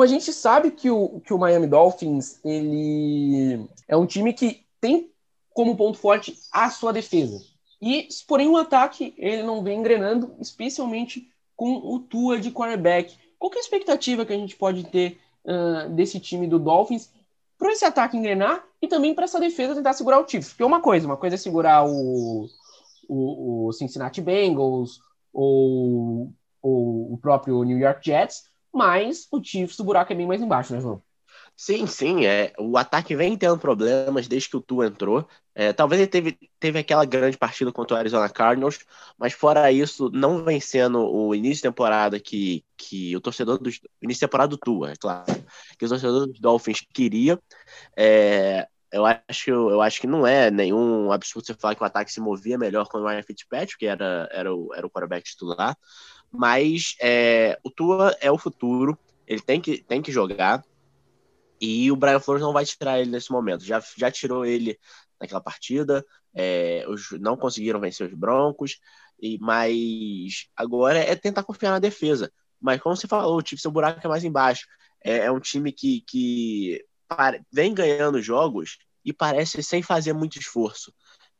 a 0.00 0.06
gente 0.06 0.32
sabe 0.32 0.70
que 0.70 0.88
o, 0.88 1.18
que 1.18 1.34
o 1.34 1.38
Miami 1.38 1.66
Dolphins 1.66 2.38
ele 2.44 3.66
é 3.88 3.96
um 3.96 4.06
time 4.06 4.32
que 4.32 4.64
tem 4.80 5.10
como 5.52 5.76
ponto 5.76 5.98
forte 5.98 6.38
a 6.52 6.70
sua 6.70 6.92
defesa. 6.92 7.44
E, 7.80 8.06
porém, 8.28 8.46
o 8.46 8.56
ataque 8.56 9.14
ele 9.18 9.42
não 9.42 9.64
vem 9.64 9.80
engrenando, 9.80 10.32
especialmente 10.38 11.28
com 11.56 11.72
o 11.72 11.98
Tua 11.98 12.38
de 12.38 12.52
quarterback. 12.52 13.18
Qual 13.36 13.52
é 13.52 13.56
a 13.56 13.60
expectativa 13.60 14.24
que 14.24 14.32
a 14.32 14.38
gente 14.38 14.54
pode 14.54 14.84
ter 14.84 15.18
uh, 15.44 15.90
desse 15.90 16.20
time 16.20 16.46
do 16.46 16.60
Dolphins 16.60 17.10
para 17.58 17.72
esse 17.72 17.84
ataque 17.84 18.16
engrenar 18.16 18.64
e 18.80 18.86
também 18.86 19.12
para 19.12 19.24
essa 19.24 19.40
defesa 19.40 19.74
tentar 19.74 19.94
segurar 19.94 20.20
o 20.20 20.28
Chiefs? 20.28 20.50
Porque 20.50 20.62
é 20.62 20.66
uma 20.66 20.80
coisa, 20.80 21.04
uma 21.04 21.16
coisa 21.16 21.34
é 21.34 21.36
segurar 21.36 21.84
o, 21.84 22.46
o, 23.08 23.66
o 23.66 23.72
Cincinnati 23.72 24.20
Bengals, 24.20 25.00
ou, 25.32 26.32
ou 26.60 27.12
o 27.12 27.18
próprio 27.18 27.62
New 27.64 27.78
York 27.78 28.04
Jets, 28.04 28.44
mas 28.72 29.26
o 29.30 29.42
Chiefs, 29.42 29.78
o 29.78 29.84
buraco 29.84 30.12
é 30.12 30.16
bem 30.16 30.26
mais 30.26 30.40
embaixo, 30.40 30.72
né, 30.72 30.80
João? 30.80 31.02
Sim, 31.56 31.86
sim, 31.86 32.24
é, 32.26 32.52
o 32.58 32.76
ataque 32.76 33.14
vem 33.14 33.36
tendo 33.36 33.58
problemas 33.58 34.26
desde 34.26 34.48
que 34.48 34.56
o 34.56 34.60
Tua 34.60 34.86
entrou. 34.86 35.28
É, 35.54 35.72
talvez 35.72 36.00
ele 36.00 36.10
teve, 36.10 36.38
teve 36.58 36.78
aquela 36.78 37.04
grande 37.04 37.36
partida 37.36 37.70
contra 37.70 37.94
o 37.94 37.98
Arizona 37.98 38.28
Cardinals, 38.28 38.80
mas 39.18 39.32
fora 39.34 39.70
isso, 39.70 40.10
não 40.10 40.42
vem 40.44 40.60
sendo 40.60 40.98
o 41.00 41.34
início 41.34 41.56
de 41.56 41.62
temporada 41.62 42.18
que, 42.18 42.64
que 42.76 43.14
o 43.14 43.20
torcedor 43.20 43.58
do 43.58 43.68
início 43.68 43.84
de 44.02 44.20
temporada 44.20 44.48
do 44.48 44.58
Tua, 44.58 44.92
é 44.92 44.96
claro, 44.96 45.32
que 45.78 45.84
o 45.84 45.88
torcedor 45.88 46.26
dos 46.26 46.40
Dolphins 46.40 46.80
queria. 46.92 47.38
É, 47.96 48.66
eu 48.92 49.06
acho, 49.06 49.50
eu 49.50 49.80
acho 49.80 50.00
que 50.00 50.06
não 50.06 50.26
é 50.26 50.50
nenhum 50.50 51.10
absurdo 51.10 51.46
você 51.46 51.54
falar 51.54 51.74
que 51.74 51.82
o 51.82 51.86
ataque 51.86 52.12
se 52.12 52.20
movia 52.20 52.58
melhor 52.58 52.86
com 52.88 52.98
o 52.98 53.06
Ryan 53.06 53.22
Fitzpatrick, 53.22 53.78
que 53.78 53.86
era, 53.86 54.28
era, 54.30 54.54
o, 54.54 54.72
era 54.74 54.86
o 54.86 54.90
quarterback 54.90 55.24
titular, 55.24 55.76
mas 56.30 56.94
é, 57.00 57.58
o 57.64 57.70
Tua 57.70 58.14
é 58.20 58.30
o 58.30 58.38
futuro, 58.38 58.98
ele 59.26 59.40
tem 59.40 59.60
que, 59.60 59.82
tem 59.82 60.02
que 60.02 60.12
jogar. 60.12 60.62
E 61.60 61.90
o 61.90 61.96
Brian 61.96 62.20
Flores 62.20 62.42
não 62.42 62.52
vai 62.52 62.64
tirar 62.64 63.00
ele 63.00 63.10
nesse 63.10 63.30
momento. 63.30 63.64
Já, 63.64 63.82
já 63.96 64.10
tirou 64.10 64.44
ele 64.44 64.78
naquela 65.20 65.40
partida. 65.40 66.04
É, 66.34 66.84
os, 66.88 67.12
não 67.12 67.36
conseguiram 67.36 67.80
vencer 67.80 68.06
os 68.08 68.14
Broncos. 68.14 68.80
E, 69.20 69.38
mas 69.38 70.48
agora 70.56 70.98
é 70.98 71.14
tentar 71.14 71.44
confiar 71.44 71.70
na 71.70 71.78
defesa. 71.78 72.32
Mas 72.60 72.80
como 72.80 72.96
você 72.96 73.06
falou, 73.06 73.38
o 73.38 73.42
time 73.42 73.60
seu 73.60 73.70
buraco 73.70 74.00
é 74.04 74.08
mais 74.08 74.24
embaixo. 74.24 74.66
É, 75.04 75.18
é 75.18 75.32
um 75.32 75.38
time 75.38 75.70
que, 75.70 76.02
que 76.02 76.84
vem 77.50 77.74
ganhando 77.74 78.22
jogos 78.22 78.78
e 79.04 79.12
parece 79.12 79.62
sem 79.62 79.82
fazer 79.82 80.12
muito 80.12 80.38
esforço. 80.38 80.92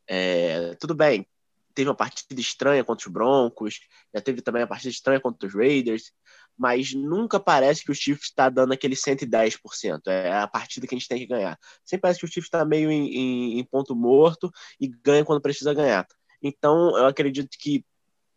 É, 0.06 0.74
tudo 0.80 0.94
bem, 0.94 1.26
teve 1.74 1.88
uma 1.88 1.96
partida 1.96 2.40
estranha 2.40 2.84
contra 2.84 3.06
os 3.06 3.12
Broncos, 3.12 3.80
já 4.14 4.20
teve 4.20 4.42
também 4.42 4.62
a 4.62 4.66
partida 4.66 4.90
estranha 4.90 5.20
contra 5.20 5.48
os 5.48 5.54
Raiders, 5.54 6.12
mas 6.56 6.92
nunca 6.92 7.40
parece 7.40 7.84
que 7.84 7.90
o 7.90 7.94
Chiefs 7.94 8.26
está 8.26 8.48
dando 8.48 8.72
aquele 8.72 8.94
110%. 8.94 10.06
É 10.06 10.32
a 10.32 10.46
partida 10.46 10.86
que 10.86 10.94
a 10.94 10.98
gente 10.98 11.08
tem 11.08 11.18
que 11.18 11.26
ganhar. 11.26 11.58
Sempre 11.84 12.02
parece 12.02 12.20
que 12.20 12.26
o 12.26 12.28
Chiefs 12.28 12.46
está 12.46 12.64
meio 12.64 12.90
em, 12.90 13.08
em, 13.08 13.58
em, 13.58 13.64
ponto 13.64 13.96
morto 13.96 14.50
e 14.78 14.88
ganha 14.88 15.24
quando 15.24 15.40
precisa 15.40 15.72
ganhar. 15.72 16.06
Então, 16.42 16.96
eu 16.96 17.06
acredito 17.06 17.56
que 17.58 17.84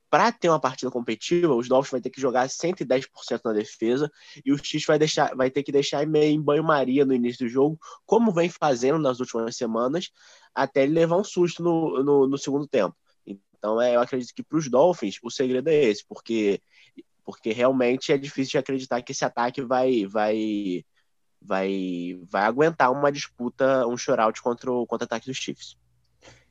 para 0.09 0.31
ter 0.31 0.49
uma 0.49 0.59
partida 0.59 0.91
competitiva, 0.91 1.53
os 1.53 1.67
Dolphins 1.67 1.91
vai 1.91 2.01
ter 2.01 2.09
que 2.09 2.21
jogar 2.21 2.47
110% 2.47 3.41
na 3.43 3.53
defesa 3.53 4.11
e 4.45 4.51
o 4.51 4.57
Chiefs 4.57 4.85
vai, 4.85 4.99
deixar, 4.99 5.35
vai 5.35 5.49
ter 5.49 5.63
que 5.63 5.71
deixar 5.71 6.05
meio 6.05 6.31
em 6.31 6.41
banho-maria 6.41 7.05
no 7.05 7.13
início 7.13 7.45
do 7.45 7.49
jogo, 7.49 7.79
como 8.05 8.31
vem 8.31 8.49
fazendo 8.49 8.99
nas 8.99 9.19
últimas 9.19 9.55
semanas, 9.55 10.11
até 10.53 10.83
ele 10.83 10.93
levar 10.93 11.17
um 11.17 11.23
susto 11.23 11.63
no, 11.63 12.03
no, 12.03 12.27
no 12.27 12.37
segundo 12.37 12.67
tempo. 12.67 12.95
Então, 13.25 13.81
é, 13.81 13.95
eu 13.95 14.01
acredito 14.01 14.33
que 14.33 14.43
para 14.43 14.57
os 14.57 14.69
Dolphins 14.69 15.17
o 15.23 15.31
segredo 15.31 15.69
é 15.69 15.75
esse, 15.75 16.05
porque 16.07 16.61
porque 17.23 17.51
realmente 17.51 18.11
é 18.13 18.17
difícil 18.17 18.51
de 18.51 18.57
acreditar 18.59 19.01
que 19.01 19.11
esse 19.11 19.25
ataque 19.25 19.59
vai 19.61 20.05
vai 20.05 20.85
vai 21.41 22.19
vai 22.29 22.43
aguentar 22.43 22.91
uma 22.91 23.11
disputa, 23.11 23.87
um 23.87 23.97
shootout 23.97 24.39
contra 24.41 24.71
o 24.71 24.85
contra-ataque 24.85 25.25
dos 25.25 25.37
Chiefs. 25.37 25.75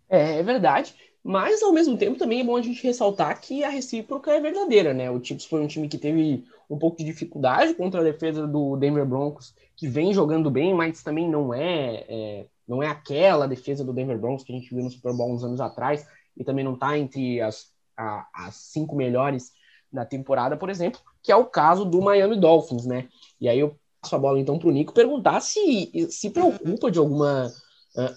É, 0.08 0.38
é 0.38 0.42
verdade, 0.42 0.94
mas 1.25 1.62
ao 1.62 1.73
mesmo 1.73 1.97
tempo 1.97 2.19
também 2.19 2.43
é 2.43 2.45
bom 2.45 2.54
a 2.54 2.61
gente 2.61 2.83
ressaltar 2.83 3.40
que 3.40 3.64
a 3.64 3.71
recíproca 3.71 4.31
é 4.31 4.38
verdadeira, 4.38 4.93
né? 4.93 5.11
O 5.11 5.25
Chiefs 5.25 5.47
foi 5.47 5.62
um 5.62 5.66
time 5.66 5.88
que 5.88 5.97
teve 5.97 6.45
um 6.69 6.78
pouco 6.78 6.99
de 6.99 7.04
dificuldade 7.04 7.73
contra 7.75 8.00
a 8.00 8.04
defesa 8.04 8.47
do 8.47 8.76
Denver 8.76 9.07
Broncos, 9.07 9.54
que 9.75 9.88
vem 9.88 10.12
jogando 10.12 10.50
bem, 10.50 10.75
mas 10.75 11.02
também 11.02 11.26
não 11.26 11.54
é, 11.54 12.04
é 12.07 12.47
não 12.69 12.83
é 12.83 12.88
aquela 12.88 13.49
defesa 13.49 13.83
do 13.83 13.93
Denver 13.93 14.19
Broncos 14.19 14.45
que 14.45 14.52
a 14.52 14.54
gente 14.54 14.75
viu 14.75 14.85
no 14.85 14.90
Super 14.90 15.14
Bowl 15.14 15.33
uns 15.33 15.43
anos 15.43 15.61
atrás 15.62 16.07
e 16.37 16.45
também 16.45 16.64
não 16.64 16.75
está 16.75 16.99
entre 16.99 17.40
as, 17.40 17.73
a, 17.97 18.26
as 18.35 18.57
cinco 18.57 18.95
melhores 18.95 19.52
na 19.90 20.04
temporada, 20.04 20.57
por 20.59 20.69
exemplo, 20.69 21.00
que 21.23 21.33
é 21.33 21.37
o 21.37 21.47
caso 21.47 21.87
do 21.87 22.02
Miami 22.02 22.38
Dolphins, 22.38 22.85
né? 22.85 23.09
E 23.40 23.49
aí 23.49 23.61
eu 23.61 23.78
passo 24.02 24.16
a 24.16 24.19
bola 24.19 24.38
então 24.38 24.59
para 24.59 24.69
o 24.69 24.73
Nico 24.73 24.93
perguntar 24.93 25.40
se 25.40 25.90
se 26.11 26.28
preocupa 26.28 26.90
de 26.90 26.99
alguma 26.99 27.50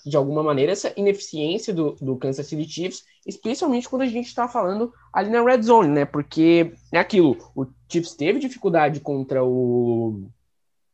de 0.05 0.17
alguma 0.17 0.41
maneira 0.41 0.71
essa 0.71 0.91
ineficiência 0.97 1.73
do, 1.73 1.91
do 2.01 2.17
Kansas 2.17 2.47
City 2.47 2.67
Chiefs, 2.67 3.03
especialmente 3.25 3.87
quando 3.87 4.01
a 4.01 4.07
gente 4.07 4.27
está 4.27 4.47
falando 4.47 4.91
ali 5.13 5.29
na 5.29 5.43
red 5.43 5.61
zone, 5.61 5.89
né? 5.89 6.05
Porque 6.05 6.73
é 6.91 6.99
aquilo, 6.99 7.37
o 7.55 7.65
Chiefs 7.87 8.15
teve 8.15 8.39
dificuldade 8.39 8.99
contra 8.99 9.43
o 9.43 10.29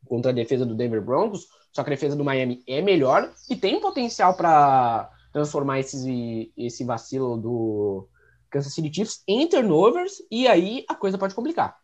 contra 0.06 0.30
a 0.30 0.34
defesa 0.34 0.66
do 0.66 0.74
Denver 0.74 1.00
Broncos, 1.00 1.48
só 1.72 1.82
que 1.82 1.88
a 1.88 1.94
defesa 1.94 2.14
do 2.14 2.24
Miami 2.24 2.62
é 2.68 2.82
melhor 2.82 3.32
e 3.48 3.56
tem 3.56 3.80
potencial 3.80 4.36
para 4.36 5.10
transformar 5.32 5.80
esse, 5.80 6.52
esse 6.56 6.84
vacilo 6.84 7.38
do, 7.38 8.06
Kansas 8.54 8.72
City 8.72 8.94
Chiefs 8.94 9.24
em 9.26 9.48
turnovers, 9.48 10.22
e 10.30 10.46
aí 10.46 10.84
a 10.88 10.94
coisa 10.94 11.18
pode 11.18 11.34
complicar. 11.34 11.76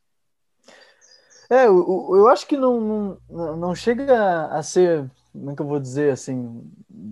É, 1.51 1.67
eu, 1.67 2.11
eu 2.15 2.29
acho 2.29 2.47
que 2.47 2.57
não, 2.57 3.19
não, 3.29 3.57
não 3.57 3.75
chega 3.75 4.47
a 4.47 4.63
ser, 4.63 5.11
como 5.33 5.51
é 5.53 5.55
que 5.55 5.63
eu 5.63 5.67
vou 5.67 5.79
dizer 5.79 6.13
assim, 6.13 6.63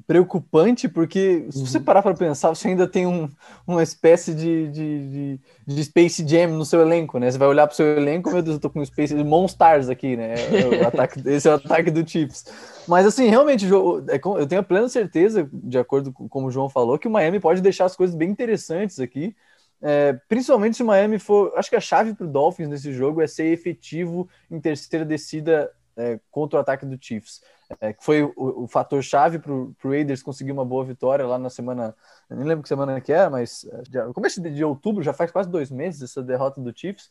preocupante, 0.07 0.89
porque 0.89 1.47
se 1.51 1.61
você 1.65 1.79
uhum. 1.79 1.85
parar 1.85 2.03
para 2.03 2.15
pensar, 2.15 2.49
você 2.49 2.69
ainda 2.69 2.87
tem 2.87 3.07
um, 3.07 3.29
uma 3.67 3.83
espécie 3.83 4.35
de, 4.35 4.69
de, 4.69 5.09
de, 5.09 5.41
de, 5.67 5.85
Space 5.85 6.27
Jam 6.27 6.49
no 6.49 6.65
seu 6.65 6.81
elenco, 6.81 7.19
né? 7.19 7.31
Você 7.31 7.39
vai 7.39 7.47
olhar 7.47 7.67
para 7.67 7.75
o 7.75 7.77
seu 7.77 7.87
elenco, 7.97 8.31
meu 8.31 8.43
Deus, 8.43 8.57
eu 8.57 8.61
tô 8.61 8.71
com 8.71 8.81
um 8.81 8.85
Space 8.85 9.15
de 9.15 9.23
Monstars 9.23 9.89
aqui, 9.89 10.17
né? 10.17 10.35
É 10.35 10.85
o 10.85 10.87
ataque, 10.89 11.23
esse 11.27 11.49
é 11.49 11.53
o 11.53 11.55
ataque 11.55 11.91
do 11.91 12.09
Chiefs. 12.09 12.47
Mas 12.89 13.07
assim, 13.07 13.29
realmente, 13.29 13.65
é 13.67 14.21
eu 14.41 14.47
tenho 14.47 14.61
a 14.61 14.65
plena 14.65 14.89
certeza, 14.89 15.49
de 15.53 15.79
acordo 15.79 16.13
com 16.13 16.29
como 16.29 16.49
o 16.49 16.51
João 16.51 16.69
falou, 16.69 16.99
que 16.99 17.07
o 17.07 17.11
Miami 17.11 17.39
pode 17.39 17.61
deixar 17.61 17.85
as 17.85 17.95
coisas 17.95 18.17
bem 18.17 18.31
interessantes 18.31 18.99
aqui. 18.99 19.35
É, 19.81 20.19
principalmente 20.29 20.77
se 20.77 20.83
o 20.83 20.87
Miami 20.87 21.19
for. 21.21 21.53
Acho 21.57 21.71
que 21.71 21.77
a 21.77 21.81
chave 21.81 22.13
para 22.15 22.27
o 22.27 22.31
Dolphins 22.31 22.69
nesse 22.69 22.93
jogo 22.93 23.23
é 23.23 23.27
ser 23.29 23.47
efetivo 23.47 24.29
em 24.51 24.61
terceira 24.61 25.05
descida 25.05 25.71
é, 25.99 26.19
contra 26.31 26.59
o 26.59 26.63
ataque 26.63 26.87
do 26.87 26.97
Chiefs. 26.99 27.43
É, 27.81 27.93
que 27.93 28.03
foi 28.03 28.23
o, 28.23 28.33
o 28.37 28.67
fator 28.67 29.03
chave 29.03 29.39
para 29.39 29.53
o 29.53 29.75
Raiders 29.85 30.23
conseguir 30.23 30.53
uma 30.53 30.65
boa 30.65 30.85
vitória 30.85 31.27
lá 31.27 31.39
na 31.39 31.51
semana. 31.51 31.95
Nem 32.31 32.47
lembro 32.47 32.63
que 32.63 32.69
semana 32.69 32.99
que 33.01 33.13
era, 33.13 33.29
mas 33.29 33.69
no 34.07 34.15
começo 34.15 34.41
de, 34.41 34.51
de 34.51 34.65
outubro, 34.65 35.03
já 35.03 35.13
faz 35.13 35.31
quase 35.31 35.51
dois 35.51 35.71
meses 35.71 36.01
essa 36.03 36.23
derrota 36.23 36.61
do 36.61 36.73
Chiefs. 36.75 37.11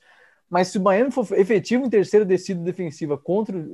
Mas 0.50 0.70
se 0.70 0.78
o 0.78 0.82
Miami 0.82 1.12
for 1.12 1.28
efetivo 1.34 1.86
em 1.86 1.90
terceira 1.90 2.26
descida 2.26 2.64
defensiva 2.64 3.18
contra, 3.18 3.68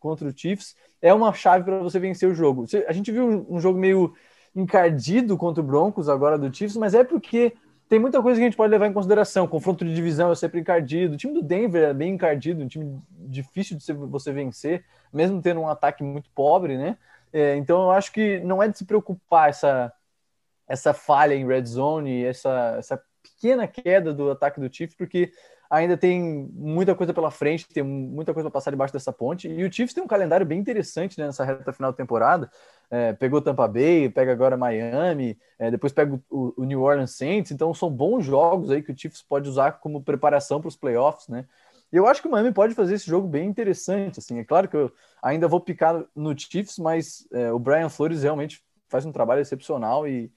contra 0.00 0.28
o 0.28 0.36
Chiefs, 0.36 0.74
é 1.00 1.14
uma 1.14 1.32
chave 1.32 1.64
para 1.64 1.78
você 1.78 1.98
vencer 2.00 2.28
o 2.28 2.34
jogo. 2.34 2.66
A 2.86 2.92
gente 2.92 3.12
viu 3.12 3.46
um 3.48 3.60
jogo 3.60 3.78
meio 3.78 4.12
encardido 4.54 5.36
contra 5.36 5.62
o 5.62 5.66
Broncos 5.66 6.08
agora 6.08 6.36
do 6.36 6.52
Chiefs, 6.54 6.76
mas 6.76 6.94
é 6.94 7.04
porque 7.04 7.54
tem 7.88 7.98
muita 7.98 8.20
coisa 8.20 8.38
que 8.38 8.44
a 8.44 8.48
gente 8.48 8.56
pode 8.56 8.70
levar 8.70 8.86
em 8.86 8.92
consideração. 8.92 9.46
Confronto 9.46 9.84
de 9.84 9.94
divisão 9.94 10.32
é 10.32 10.34
sempre 10.34 10.60
encardido. 10.60 11.14
O 11.14 11.16
time 11.16 11.32
do 11.32 11.42
Denver 11.42 11.84
é 11.84 11.94
bem 11.94 12.14
encardido, 12.14 12.62
um 12.62 12.68
time 12.68 13.00
difícil 13.10 13.76
de 13.76 13.92
você 13.92 14.32
vencer, 14.32 14.84
mesmo 15.12 15.40
tendo 15.40 15.60
um 15.60 15.68
ataque 15.68 16.02
muito 16.02 16.28
pobre, 16.30 16.76
né? 16.76 16.98
É, 17.32 17.56
então 17.56 17.82
eu 17.82 17.90
acho 17.90 18.12
que 18.12 18.40
não 18.40 18.62
é 18.62 18.68
de 18.68 18.78
se 18.78 18.84
preocupar 18.84 19.50
essa, 19.50 19.92
essa 20.66 20.92
falha 20.92 21.34
em 21.34 21.46
red 21.46 21.64
zone, 21.64 22.24
essa, 22.24 22.76
essa 22.78 23.02
pequena 23.22 23.66
queda 23.66 24.12
do 24.12 24.30
ataque 24.30 24.60
do 24.60 24.74
Chiefs, 24.74 24.96
porque 24.96 25.32
ainda 25.70 25.96
tem 25.96 26.48
muita 26.52 26.94
coisa 26.94 27.12
pela 27.12 27.30
frente, 27.30 27.66
tem 27.68 27.82
muita 27.82 28.32
coisa 28.32 28.48
para 28.48 28.54
passar 28.54 28.70
debaixo 28.70 28.92
dessa 28.92 29.12
ponte. 29.12 29.48
E 29.48 29.64
o 29.64 29.72
Chiefs 29.72 29.94
tem 29.94 30.02
um 30.02 30.06
calendário 30.06 30.46
bem 30.46 30.58
interessante 30.58 31.18
né, 31.18 31.26
nessa 31.26 31.44
reta 31.44 31.72
final 31.72 31.92
da 31.92 31.96
temporada. 31.96 32.50
É, 32.90 33.12
pegou 33.12 33.42
Tampa 33.42 33.66
Bay, 33.66 34.08
pega 34.08 34.32
agora 34.32 34.56
Miami, 34.56 35.36
é, 35.58 35.70
depois 35.70 35.92
pega 35.92 36.20
o, 36.30 36.54
o, 36.56 36.64
New 36.64 36.82
Orleans 36.82 37.12
Saints. 37.12 37.50
Então 37.50 37.72
são 37.74 37.90
bons 37.90 38.24
jogos 38.24 38.70
aí 38.70 38.82
que 38.82 38.92
o 38.92 38.98
Chiefs 38.98 39.22
pode 39.22 39.48
usar 39.48 39.72
como 39.72 40.02
preparação 40.02 40.60
para 40.60 40.68
os 40.68 40.76
playoffs, 40.76 41.28
né? 41.28 41.44
Eu 41.92 42.06
acho 42.06 42.20
que 42.20 42.28
o 42.28 42.30
Miami 42.30 42.52
pode 42.52 42.74
fazer 42.74 42.94
esse 42.94 43.06
jogo 43.06 43.28
bem 43.28 43.48
interessante. 43.48 44.18
Assim, 44.18 44.38
é 44.38 44.44
claro 44.44 44.68
que 44.68 44.76
eu 44.76 44.92
ainda 45.22 45.46
vou 45.46 45.60
picar 45.60 46.04
no 46.14 46.36
Chiefs, 46.36 46.78
mas 46.78 47.26
é, 47.32 47.52
o 47.52 47.58
Brian 47.58 47.88
Flores 47.88 48.22
realmente 48.22 48.62
faz 48.88 49.04
um 49.04 49.12
trabalho 49.12 49.40
excepcional 49.40 50.06
e, 50.06 50.30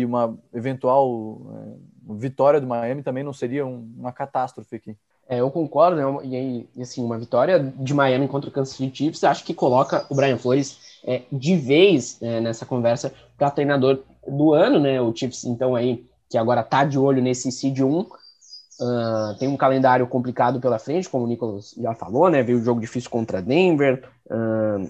e 0.00 0.04
uma 0.04 0.36
eventual 0.52 1.40
é, 1.54 2.14
vitória 2.14 2.60
do 2.60 2.66
Miami 2.66 3.02
também 3.02 3.24
não 3.24 3.32
seria 3.32 3.66
um, 3.66 3.92
uma 3.96 4.12
catástrofe 4.12 4.76
aqui. 4.76 4.96
É, 5.28 5.40
eu 5.40 5.50
concordo, 5.50 5.96
né? 5.96 6.04
E, 6.24 6.68
e, 6.76 6.82
assim, 6.82 7.04
uma 7.04 7.18
vitória 7.18 7.58
de 7.58 7.92
Miami 7.92 8.28
contra 8.28 8.48
o 8.48 8.52
Kansas 8.52 8.76
City 8.76 8.96
Chiefs, 8.96 9.24
acho 9.24 9.44
que 9.44 9.52
coloca 9.52 10.06
o 10.08 10.14
Brian 10.14 10.38
Flores 10.38 10.78
é, 11.04 11.22
de 11.32 11.56
vez 11.56 12.18
é, 12.22 12.40
nessa 12.40 12.64
conversa 12.64 13.12
para 13.36 13.50
treinador 13.50 14.02
do 14.26 14.52
ano, 14.52 14.78
né? 14.78 15.00
O 15.00 15.14
Chiefs, 15.14 15.44
então, 15.44 15.74
aí, 15.74 16.06
que 16.30 16.38
agora 16.38 16.62
tá 16.62 16.84
de 16.84 16.98
olho 16.98 17.20
nesse 17.20 17.50
seed 17.50 17.80
1, 17.80 18.06
uh, 18.80 19.38
tem 19.38 19.48
um 19.48 19.56
calendário 19.56 20.06
complicado 20.06 20.60
pela 20.60 20.78
frente, 20.78 21.08
como 21.08 21.24
o 21.24 21.28
Nicolas 21.28 21.74
já 21.76 21.94
falou, 21.94 22.28
né? 22.28 22.42
Veio 22.42 22.58
o 22.58 22.64
jogo 22.64 22.80
difícil 22.80 23.10
contra 23.10 23.42
Denver, 23.42 24.08
uh, 24.26 24.88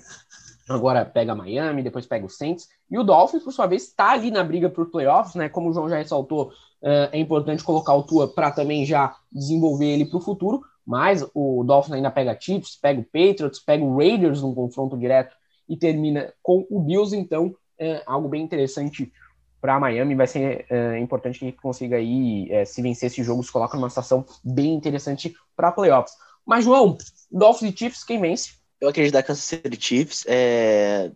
agora 0.68 1.04
pega 1.04 1.34
Miami, 1.34 1.82
depois 1.82 2.06
pega 2.06 2.26
o 2.26 2.30
Saints, 2.30 2.68
e 2.90 2.98
o 2.98 3.04
Dolphins, 3.04 3.42
por 3.42 3.52
sua 3.52 3.66
vez, 3.66 3.84
está 3.84 4.12
ali 4.12 4.30
na 4.30 4.42
briga 4.42 4.68
por 4.68 4.90
playoffs, 4.90 5.34
né? 5.34 5.48
Como 5.48 5.70
o 5.70 5.72
João 5.72 5.88
já 5.88 5.96
ressaltou, 5.96 6.48
uh, 6.82 7.08
é 7.12 7.18
importante 7.18 7.62
colocar 7.62 7.94
o 7.94 8.02
Tua 8.02 8.28
para 8.28 8.50
também 8.50 8.84
já 8.84 9.14
desenvolver 9.30 9.86
ele 9.86 10.06
para 10.06 10.18
o 10.18 10.20
futuro, 10.20 10.62
mas 10.84 11.26
o 11.34 11.64
Dolphins 11.64 11.94
ainda 11.94 12.10
pega 12.10 12.36
Chiefs, 12.38 12.76
pega 12.76 13.00
o 13.00 13.04
Patriots, 13.04 13.60
pega 13.60 13.84
o 13.84 13.96
Raiders 13.96 14.42
num 14.42 14.54
confronto 14.54 14.96
direto 14.96 15.34
e 15.68 15.76
termina 15.76 16.32
com 16.42 16.66
o 16.70 16.80
Bills, 16.80 17.16
então 17.16 17.54
é 17.78 18.02
algo 18.06 18.28
bem 18.28 18.42
interessante 18.42 19.12
para 19.60 19.80
Miami, 19.80 20.14
vai 20.14 20.26
ser 20.26 20.64
é, 20.70 20.98
importante 20.98 21.40
que 21.40 21.52
consiga 21.52 21.96
aí, 21.96 22.46
é, 22.50 22.64
se 22.64 22.80
vencer 22.80 23.08
esse 23.08 23.22
jogo, 23.22 23.42
se 23.42 23.50
coloca 23.50 23.76
numa 23.76 23.88
situação 23.88 24.24
bem 24.44 24.74
interessante 24.74 25.34
para 25.56 25.72
playoffs. 25.72 26.14
Mas, 26.46 26.64
João, 26.64 26.96
Dolphins 27.30 27.72
e 27.72 27.76
Chiefs, 27.76 28.04
quem 28.04 28.20
vence? 28.20 28.55
Eu 28.80 28.88
acredito 28.88 29.14
na 29.14 29.22
Kansas 29.22 29.44
City 29.44 29.78
Chiefs. 29.80 30.24
É 30.26 31.10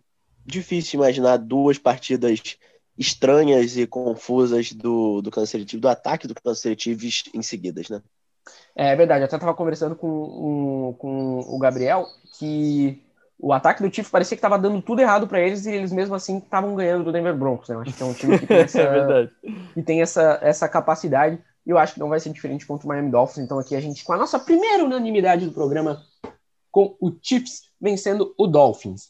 difícil 0.45 0.99
imaginar 0.99 1.37
duas 1.37 1.77
partidas 1.77 2.57
estranhas 2.97 3.77
e 3.77 3.87
confusas 3.87 4.71
do, 4.71 5.21
do 5.21 5.31
Kansas 5.31 5.49
City 5.49 5.77
do 5.77 5.87
ataque 5.87 6.27
do 6.27 6.35
Kansas 6.35 6.59
City 6.59 6.83
Chiefs 6.83 7.23
em 7.33 7.41
seguidas, 7.41 7.89
né? 7.89 8.01
É 8.75 8.95
verdade, 8.95 9.21
eu 9.21 9.25
até 9.25 9.35
estava 9.35 9.53
conversando 9.53 9.95
com, 9.95 10.07
um, 10.07 10.93
com 10.93 11.39
o 11.39 11.59
Gabriel 11.59 12.07
que 12.39 13.01
o 13.37 13.51
ataque 13.51 13.81
do 13.81 13.93
Chiefs 13.93 14.11
parecia 14.11 14.35
que 14.35 14.39
estava 14.39 14.57
dando 14.57 14.81
tudo 14.81 15.01
errado 15.01 15.27
para 15.27 15.39
eles 15.39 15.65
e 15.65 15.71
eles 15.71 15.91
mesmo 15.91 16.15
assim 16.15 16.37
estavam 16.37 16.75
ganhando 16.75 17.03
do 17.03 17.11
Denver 17.11 17.35
Broncos. 17.35 17.69
Né? 17.69 17.75
Eu 17.75 17.81
acho 17.81 17.93
que 17.93 18.03
é 18.03 18.05
um 18.05 18.13
time 18.13 18.39
que 18.39 18.47
tem, 18.47 18.57
essa, 18.61 18.81
é 18.81 19.29
que 19.73 19.81
tem 19.81 20.01
essa, 20.01 20.39
essa 20.41 20.69
capacidade 20.69 21.39
e 21.65 21.69
eu 21.69 21.77
acho 21.77 21.95
que 21.95 21.99
não 21.99 22.09
vai 22.09 22.19
ser 22.19 22.31
diferente 22.31 22.65
contra 22.65 22.85
o 22.85 22.89
Miami 22.89 23.11
Dolphins. 23.11 23.43
Então 23.43 23.59
aqui 23.59 23.75
a 23.75 23.81
gente 23.81 24.03
com 24.03 24.13
a 24.13 24.17
nossa 24.17 24.39
primeira 24.39 24.83
unanimidade 24.83 25.45
do 25.45 25.51
programa 25.51 26.01
com 26.71 26.95
o 26.99 27.11
Chiefs 27.21 27.63
vencendo 27.79 28.33
o 28.37 28.47
Dolphins. 28.47 29.09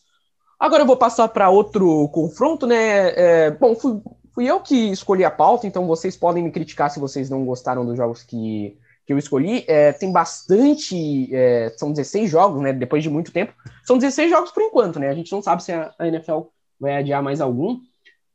Agora 0.60 0.84
eu 0.84 0.88
vou 0.88 0.98
passar 0.98 1.28
para 1.28 1.50
outro 1.50 2.08
confronto, 2.10 2.68
né? 2.68 3.10
É, 3.16 3.52
bom, 3.52 3.76
fui, 3.76 4.02
fui 4.34 4.46
eu 4.46 4.60
que 4.60 4.92
escolhi 4.92 5.24
a 5.24 5.32
pauta, 5.32 5.66
então 5.66 5.88
vocês 5.88 6.16
podem 6.16 6.44
me 6.44 6.52
criticar 6.52 6.90
se 6.90 7.00
vocês 7.00 7.30
não 7.30 7.46
gostaram 7.46 7.86
dos 7.86 7.98
jogos 7.98 8.24
que 8.24 8.78
que 9.06 9.14
eu 9.14 9.18
escolhi, 9.18 9.66
é, 9.68 9.92
tem 9.92 10.12
bastante. 10.12 11.30
É, 11.36 11.74
são 11.78 11.92
16 11.92 12.30
jogos, 12.30 12.62
né? 12.62 12.72
Depois 12.72 13.04
de 13.04 13.10
muito 13.10 13.32
tempo. 13.32 13.54
São 13.84 13.98
16 13.98 14.30
jogos 14.30 14.52
por 14.52 14.64
enquanto, 14.64 15.00
né? 15.00 15.10
A 15.10 15.14
gente 15.14 15.32
não 15.32 15.42
sabe 15.42 15.64
se 15.64 15.72
a, 15.72 15.94
a 15.98 16.08
NFL 16.08 16.42
vai 16.80 16.96
adiar 16.96 17.22
mais 17.22 17.42
algum. 17.42 17.80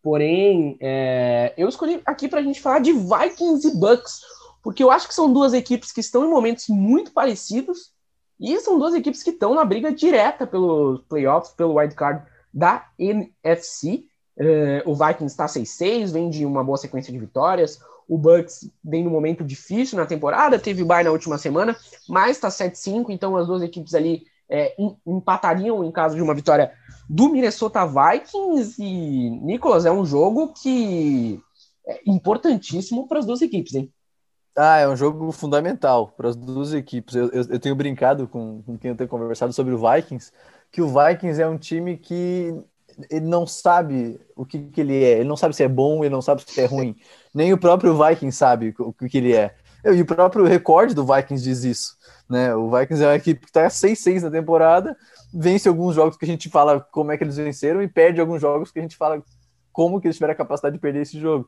Porém, 0.02 0.76
é, 0.80 1.52
eu 1.56 1.68
escolhi 1.68 2.00
aqui 2.04 2.28
para 2.28 2.40
a 2.40 2.42
gente 2.42 2.60
falar 2.60 2.80
de 2.80 2.92
Vikings 2.92 3.66
e 3.66 3.76
Bucks, 3.76 4.20
porque 4.62 4.82
eu 4.82 4.90
acho 4.90 5.08
que 5.08 5.14
são 5.14 5.32
duas 5.32 5.52
equipes 5.52 5.92
que 5.92 6.00
estão 6.00 6.24
em 6.24 6.30
momentos 6.30 6.68
muito 6.68 7.10
parecidos 7.12 7.90
e 8.38 8.58
são 8.60 8.78
duas 8.78 8.94
equipes 8.94 9.22
que 9.22 9.30
estão 9.30 9.54
na 9.54 9.64
briga 9.64 9.92
direta 9.92 10.46
pelos 10.46 11.00
playoffs, 11.02 11.52
pelo 11.52 11.74
wildcard 11.74 12.22
da 12.52 12.86
NFC. 12.98 14.04
É, 14.38 14.82
o 14.84 14.94
Vikings 14.94 15.32
está 15.32 15.46
6-6, 15.46 16.12
vem 16.12 16.28
de 16.28 16.44
uma 16.44 16.62
boa 16.62 16.76
sequência 16.76 17.12
de 17.12 17.18
vitórias. 17.18 17.80
O 18.08 18.18
Bucks 18.18 18.70
vem 18.84 19.02
num 19.04 19.10
momento 19.10 19.42
difícil 19.42 19.98
na 19.98 20.06
temporada, 20.06 20.58
teve 20.58 20.84
bye 20.84 21.02
na 21.02 21.10
última 21.10 21.38
semana, 21.38 21.76
mas 22.08 22.32
está 22.32 22.48
7-5, 22.48 23.06
então 23.08 23.36
as 23.36 23.46
duas 23.46 23.62
equipes 23.62 23.94
ali 23.94 24.24
é, 24.48 24.76
empatariam 25.04 25.82
em 25.82 25.90
caso 25.90 26.14
de 26.14 26.22
uma 26.22 26.34
vitória 26.34 26.72
do 27.08 27.28
Minnesota 27.28 27.84
Vikings. 27.84 28.80
E, 28.80 29.30
Nicolas, 29.30 29.86
é 29.86 29.90
um 29.90 30.04
jogo 30.04 30.52
que 30.52 31.40
é 31.86 32.00
importantíssimo 32.06 33.08
para 33.08 33.18
as 33.18 33.26
duas 33.26 33.42
equipes, 33.42 33.74
hein? 33.74 33.92
Ah, 34.56 34.78
é 34.78 34.88
um 34.88 34.96
jogo 34.96 35.30
fundamental 35.32 36.08
para 36.16 36.30
as 36.30 36.36
duas 36.36 36.72
equipes. 36.72 37.14
Eu, 37.14 37.28
eu, 37.30 37.44
eu, 37.50 37.60
tenho 37.60 37.76
brincado 37.76 38.26
com, 38.26 38.62
com 38.62 38.78
quem 38.78 38.90
eu 38.90 38.96
tenho 38.96 39.08
conversado 39.08 39.52
sobre 39.52 39.74
o 39.74 39.78
Vikings, 39.78 40.32
que 40.72 40.80
o 40.80 40.88
Vikings 40.88 41.40
é 41.42 41.46
um 41.46 41.58
time 41.58 41.98
que 41.98 42.54
ele 43.10 43.26
não 43.26 43.46
sabe 43.46 44.18
o 44.34 44.46
que, 44.46 44.58
que, 44.58 44.80
ele 44.80 45.04
é, 45.04 45.18
ele 45.18 45.28
não 45.28 45.36
sabe 45.36 45.54
se 45.54 45.62
é 45.62 45.68
bom, 45.68 46.02
ele 46.02 46.14
não 46.14 46.22
sabe 46.22 46.42
se 46.46 46.58
é 46.58 46.64
ruim. 46.64 46.96
Nem 47.34 47.52
o 47.52 47.58
próprio 47.58 47.94
Vikings 48.02 48.36
sabe 48.36 48.74
o 48.78 48.94
que, 48.94 49.08
que 49.10 49.18
ele 49.18 49.34
é. 49.34 49.54
E 49.84 50.00
o 50.00 50.06
próprio 50.06 50.46
recorde 50.46 50.94
do 50.94 51.04
Vikings 51.04 51.44
diz 51.44 51.62
isso. 51.62 51.96
Né? 52.28 52.54
O 52.54 52.70
Vikings 52.70 53.04
é 53.04 53.08
uma 53.08 53.16
equipe 53.16 53.40
que 53.40 53.46
está 53.46 53.66
6-6 53.68 54.22
na 54.22 54.30
temporada, 54.30 54.96
vence 55.32 55.68
alguns 55.68 55.94
jogos 55.94 56.16
que 56.16 56.24
a 56.24 56.28
gente 56.28 56.48
fala 56.48 56.80
como 56.80 57.12
é 57.12 57.18
que 57.18 57.22
eles 57.22 57.36
venceram 57.36 57.82
e 57.82 57.88
perde 57.88 58.20
alguns 58.20 58.40
jogos 58.40 58.72
que 58.72 58.78
a 58.78 58.82
gente 58.82 58.96
fala 58.96 59.22
como 59.70 60.00
que 60.00 60.06
eles 60.06 60.16
tiveram 60.16 60.32
a 60.32 60.36
capacidade 60.36 60.74
de 60.74 60.80
perder 60.80 61.02
esse 61.02 61.20
jogo. 61.20 61.46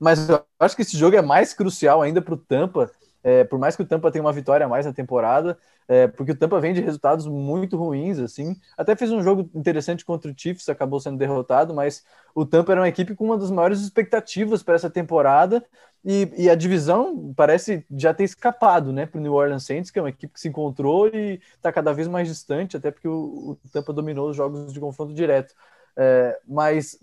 Mas 0.00 0.28
eu 0.28 0.42
acho 0.58 0.74
que 0.74 0.82
esse 0.82 0.96
jogo 0.96 1.14
é 1.16 1.22
mais 1.22 1.52
crucial 1.52 2.00
ainda 2.00 2.22
para 2.22 2.34
o 2.34 2.38
Tampa, 2.38 2.90
é, 3.22 3.44
por 3.44 3.58
mais 3.58 3.76
que 3.76 3.82
o 3.82 3.86
Tampa 3.86 4.10
tenha 4.10 4.24
uma 4.24 4.32
vitória 4.32 4.64
a 4.64 4.68
mais 4.68 4.86
na 4.86 4.94
temporada, 4.94 5.58
é, 5.86 6.08
porque 6.08 6.32
o 6.32 6.36
Tampa 6.36 6.58
vem 6.58 6.72
de 6.72 6.80
resultados 6.80 7.26
muito 7.26 7.76
ruins, 7.76 8.18
assim. 8.18 8.56
Até 8.78 8.96
fez 8.96 9.12
um 9.12 9.22
jogo 9.22 9.50
interessante 9.54 10.04
contra 10.04 10.30
o 10.30 10.34
Chiefs, 10.34 10.68
acabou 10.70 11.00
sendo 11.00 11.18
derrotado, 11.18 11.74
mas 11.74 12.02
o 12.34 12.46
Tampa 12.46 12.72
era 12.72 12.80
uma 12.80 12.88
equipe 12.88 13.14
com 13.14 13.26
uma 13.26 13.36
das 13.36 13.50
maiores 13.50 13.80
expectativas 13.80 14.62
para 14.62 14.74
essa 14.74 14.88
temporada 14.88 15.62
e, 16.02 16.32
e, 16.36 16.48
a 16.48 16.54
divisão 16.54 17.34
parece 17.36 17.84
já 17.94 18.14
ter 18.14 18.24
escapado, 18.24 18.90
né, 18.90 19.04
para 19.04 19.18
o 19.18 19.20
New 19.20 19.34
Orleans 19.34 19.64
Saints, 19.66 19.90
que 19.90 19.98
é 19.98 20.02
uma 20.02 20.08
equipe 20.08 20.32
que 20.32 20.40
se 20.40 20.48
encontrou 20.48 21.08
e 21.08 21.40
está 21.56 21.70
cada 21.70 21.92
vez 21.92 22.08
mais 22.08 22.26
distante, 22.26 22.76
até 22.76 22.90
porque 22.90 23.06
o, 23.06 23.58
o, 23.62 23.68
Tampa 23.70 23.92
dominou 23.92 24.30
os 24.30 24.36
jogos 24.36 24.72
de 24.72 24.80
confronto 24.80 25.12
direto. 25.12 25.54
É, 25.96 26.38
mas 26.48 26.98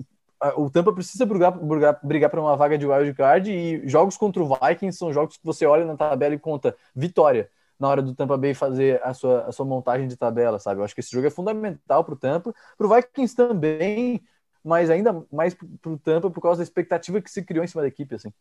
o 0.56 0.70
Tampa 0.70 0.94
precisa 0.94 1.26
brigar, 1.26 1.52
brigar, 1.52 2.00
brigar 2.04 2.30
para 2.30 2.42
uma 2.42 2.56
vaga 2.56 2.78
de 2.78 2.86
wild 2.86 3.14
card 3.14 3.52
e 3.52 3.88
jogos 3.88 4.18
contra 4.18 4.44
o 4.44 4.48
Vikings 4.48 4.98
são 4.98 5.12
jogos 5.12 5.38
que 5.38 5.46
você 5.46 5.66
olha 5.66 5.86
na 5.86 5.96
tabela 5.96 6.36
e 6.36 6.40
conta 6.40 6.76
vitória 6.96 7.50
na 7.80 7.88
hora 7.88 8.02
do 8.02 8.14
Tampa 8.14 8.38
Bay 8.38 8.54
fazer 8.54 9.02
a 9.04 9.14
sua, 9.14 9.46
a 9.46 9.52
sua 9.52 9.66
montagem 9.66 10.08
de 10.08 10.16
tabela, 10.16 10.60
sabe? 10.60 10.80
Eu 10.80 10.86
acho 10.86 10.96
que 10.96 11.02
esse 11.02 11.12
jogo 11.12 11.28
é 11.28 11.30
fundamental 11.30 12.04
para 12.04 12.14
o 12.14 12.18
Tampa, 12.18 12.54
para 12.78 12.88
o 12.88 12.96
Vikings 12.96 13.36
também, 13.36 14.22
mas 14.64 14.90
ainda 14.90 15.24
mais 15.32 15.54
para 15.54 15.92
o 15.92 15.98
Tampa 15.98 16.30
por 16.30 16.42
causa 16.42 16.58
da 16.58 16.64
expectativa 16.64 17.22
que 17.22 17.30
se 17.30 17.44
criou 17.44 17.64
em 17.64 17.68
cima 17.68 17.82
da 17.82 17.88
equipe, 17.88 18.16
assim. 18.16 18.32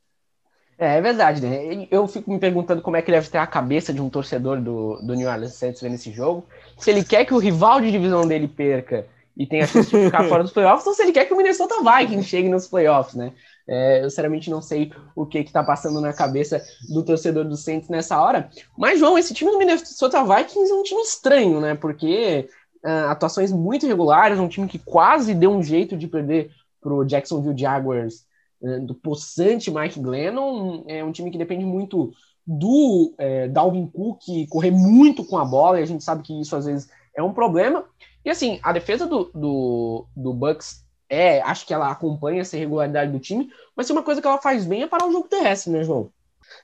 É, 0.79 0.97
é 0.97 1.01
verdade, 1.01 1.41
né? 1.41 1.89
Eu 1.91 2.07
fico 2.07 2.31
me 2.31 2.39
perguntando 2.39 2.83
como 2.83 2.97
é 2.97 3.03
que 3.03 3.11
deve 3.11 3.29
ter 3.29 3.39
a 3.39 3.47
cabeça 3.47 3.93
de 3.93 4.01
um 4.01 4.11
torcedor 4.11 4.61
do, 4.61 4.97
do 5.03 5.15
New 5.15 5.29
Orleans 5.29 5.55
Saints 5.55 5.81
vendo 5.81 5.95
esse 5.95 6.13
jogo. 6.13 6.47
Se 6.79 6.91
ele 6.91 7.05
quer 7.05 7.25
que 7.25 7.35
o 7.35 7.39
rival 7.39 7.81
de 7.81 7.91
divisão 7.91 8.27
dele 8.27 8.49
perca 8.49 9.07
e 9.37 9.47
tenha 9.47 9.67
chance 9.67 9.91
de 9.91 10.05
ficar 10.05 10.25
fora 10.25 10.43
dos 10.43 10.53
playoffs, 10.53 10.87
ou 10.87 10.95
se 10.95 11.03
ele 11.03 11.13
quer 11.13 11.27
que 11.27 11.35
o 11.35 11.37
Minnesota 11.37 11.77
Vikings 11.83 12.29
chegue 12.29 12.49
nos 12.49 12.67
playoffs, 12.67 13.15
né? 13.15 13.33
É, 13.69 14.05
eu 14.05 14.09
sinceramente 14.09 14.49
não 14.49 14.63
sei 14.63 14.93
o 15.15 15.27
que 15.27 15.39
está 15.39 15.63
passando 15.63 16.01
na 16.01 16.13
cabeça 16.13 16.63
do 16.89 17.05
torcedor 17.05 17.45
do 17.45 17.57
Saints 17.57 17.89
nessa 17.89 18.21
hora. 18.21 18.49
Mas, 18.79 18.99
João, 18.99 19.19
esse 19.19 19.35
time 19.35 19.51
do 19.51 19.59
Minnesota 19.59 20.23
Vikings 20.23 20.71
é 20.71 20.75
um 20.75 20.83
time 20.83 21.03
estranho, 21.03 21.61
né? 21.61 21.75
Porque 21.75 22.49
uh, 22.85 23.11
atuações 23.11 23.53
muito 23.53 23.85
irregulares, 23.85 24.39
um 24.39 24.49
time 24.49 24.69
que 24.69 24.79
quase 24.79 25.35
deu 25.35 25.51
um 25.51 25.63
jeito 25.63 25.97
de 25.97 26.07
perder 26.07 26.51
para 26.81 26.95
o 26.95 27.05
Jacksonville 27.05 27.59
Jaguars 27.59 28.25
uh, 28.63 28.81
do 28.87 28.95
possante 28.95 29.71
Mike 29.71 30.01
Glennon. 30.01 30.85
É 30.87 31.05
um 31.05 31.13
time 31.13 31.31
que 31.31 31.39
depende 31.39 31.65
muito 31.65 32.13
do 32.47 33.13
é, 33.19 33.49
Dalvin 33.49 33.89
Cook 33.89 34.23
correr 34.49 34.71
muito 34.71 35.25
com 35.25 35.37
a 35.37 35.45
bola, 35.45 35.81
e 35.81 35.83
a 35.83 35.87
gente 35.87 36.05
sabe 36.05 36.23
que 36.23 36.41
isso 36.41 36.55
às 36.55 36.65
vezes 36.65 36.89
é 37.15 37.23
um 37.23 37.33
problema. 37.33 37.85
E 38.27 38.31
assim, 38.31 38.59
a 38.61 38.73
defesa 38.73 39.07
do, 39.07 39.31
do, 39.33 40.07
do 40.17 40.35
Bucks 40.35 40.85
é, 41.09 41.41
acho 41.43 41.65
que 41.65 41.73
ela 41.73 41.93
acompanha 41.93 42.41
essa 42.41 42.57
irregularidade 42.57 43.13
do 43.13 43.21
time, 43.21 43.49
mas 43.77 43.89
uma 43.89 44.03
coisa 44.03 44.21
que 44.21 44.27
ela 44.27 44.43
faz 44.43 44.67
bem 44.67 44.83
é 44.83 44.89
parar 44.89 45.07
o 45.07 45.13
jogo 45.13 45.29
terrestre, 45.29 45.73
né, 45.73 45.85
João? 45.85 46.11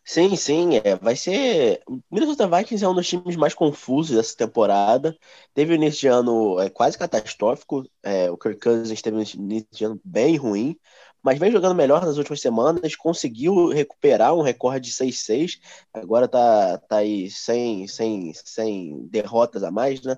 Sim, 0.05 0.35
sim, 0.37 0.77
é, 0.83 0.96
vai 0.96 1.14
ser. 1.14 1.81
O 1.87 2.01
Minnesota 2.11 2.48
Vikings 2.48 2.85
é 2.85 2.88
um 2.88 2.94
dos 2.94 3.07
times 3.09 3.37
mais 3.37 3.55
confusos 3.55 4.16
dessa 4.16 4.37
temporada. 4.37 5.16
Teve 5.55 5.72
um 5.72 5.77
início 5.77 6.01
de 6.01 6.07
ano 6.09 6.59
é, 6.61 6.68
quase 6.68 6.98
catastrófico. 6.98 7.85
É, 8.03 8.29
o 8.31 8.37
Kirk 8.37 8.61
Cousins 8.61 9.01
teve 9.01 9.16
um 9.16 9.22
início 9.22 9.68
de 9.72 9.85
ano 9.85 10.01
bem 10.05 10.37
ruim, 10.37 10.77
mas 11.22 11.38
vem 11.38 11.53
jogando 11.53 11.77
melhor 11.77 12.05
nas 12.05 12.16
últimas 12.16 12.40
semanas. 12.40 12.96
Conseguiu 12.96 13.68
recuperar 13.68 14.35
um 14.35 14.42
recorde 14.42 14.88
de 14.88 14.94
6-6. 14.96 15.61
Agora 15.94 16.27
tá, 16.29 16.79
tá 16.79 16.96
aí 16.98 17.31
sem, 17.31 17.87
sem, 17.87 18.33
sem 18.35 19.07
derrotas 19.09 19.62
a 19.62 19.70
mais, 19.70 20.03
né? 20.03 20.16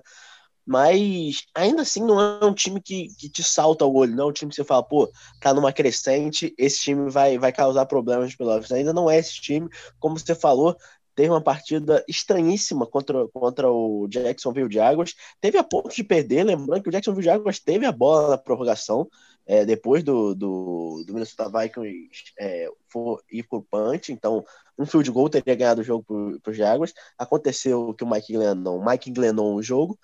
Mas 0.65 1.43
ainda 1.53 1.83
assim 1.83 2.03
não 2.03 2.19
é 2.19 2.45
um 2.45 2.53
time 2.53 2.81
que, 2.81 3.09
que 3.17 3.29
te 3.29 3.43
salta 3.43 3.85
o 3.85 3.95
olho, 3.95 4.15
não 4.15 4.25
é 4.25 4.27
um 4.29 4.33
time 4.33 4.49
que 4.49 4.55
você 4.55 4.63
fala, 4.63 4.83
pô, 4.83 5.11
tá 5.39 5.53
numa 5.53 5.71
crescente, 5.71 6.53
esse 6.57 6.79
time 6.81 7.09
vai, 7.09 7.37
vai 7.37 7.51
causar 7.51 7.85
problemas 7.85 8.25
nos 8.25 8.35
playoffs. 8.35 8.71
Ainda 8.71 8.93
não 8.93 9.09
é 9.09 9.17
esse 9.19 9.39
time, 9.41 9.69
como 9.99 10.17
você 10.17 10.33
falou, 10.33 10.75
teve 11.15 11.29
uma 11.29 11.41
partida 11.41 12.03
estranhíssima 12.07 12.85
contra, 12.85 13.27
contra 13.29 13.71
o 13.71 14.07
Jacksonville 14.07 14.71
Jaguars, 14.71 15.15
teve 15.39 15.57
a 15.57 15.63
ponto 15.63 15.95
de 15.95 16.03
perder, 16.03 16.43
lembrando 16.43 16.83
que 16.83 16.89
o 16.89 16.91
Jacksonville 16.91 17.23
Jaguars 17.25 17.59
teve 17.59 17.85
a 17.85 17.91
bola 17.91 18.29
na 18.31 18.37
prorrogação, 18.37 19.07
é, 19.47 19.63
depois 19.63 20.03
do, 20.03 20.33
do, 20.33 21.03
do 21.05 21.13
Minnesota 21.13 21.49
Vikings 21.49 22.33
é, 22.39 22.67
for, 22.89 23.23
ir 23.31 23.43
por 23.43 23.63
punch, 23.63 24.11
então 24.11 24.43
um 24.77 24.85
field 24.85 25.09
goal 25.11 25.29
teria 25.29 25.55
ganhado 25.55 25.81
o 25.81 25.83
jogo 25.83 26.03
para 26.41 26.51
os 26.51 26.57
Jaguars. 26.57 26.93
Aconteceu 27.17 27.93
que 27.93 28.03
o 28.03 28.09
Mike 28.09 28.33
Glennon, 28.33 28.83
Mike 28.83 29.11
Glennon 29.11 29.55
o 29.55 29.63
jogo, 29.63 29.97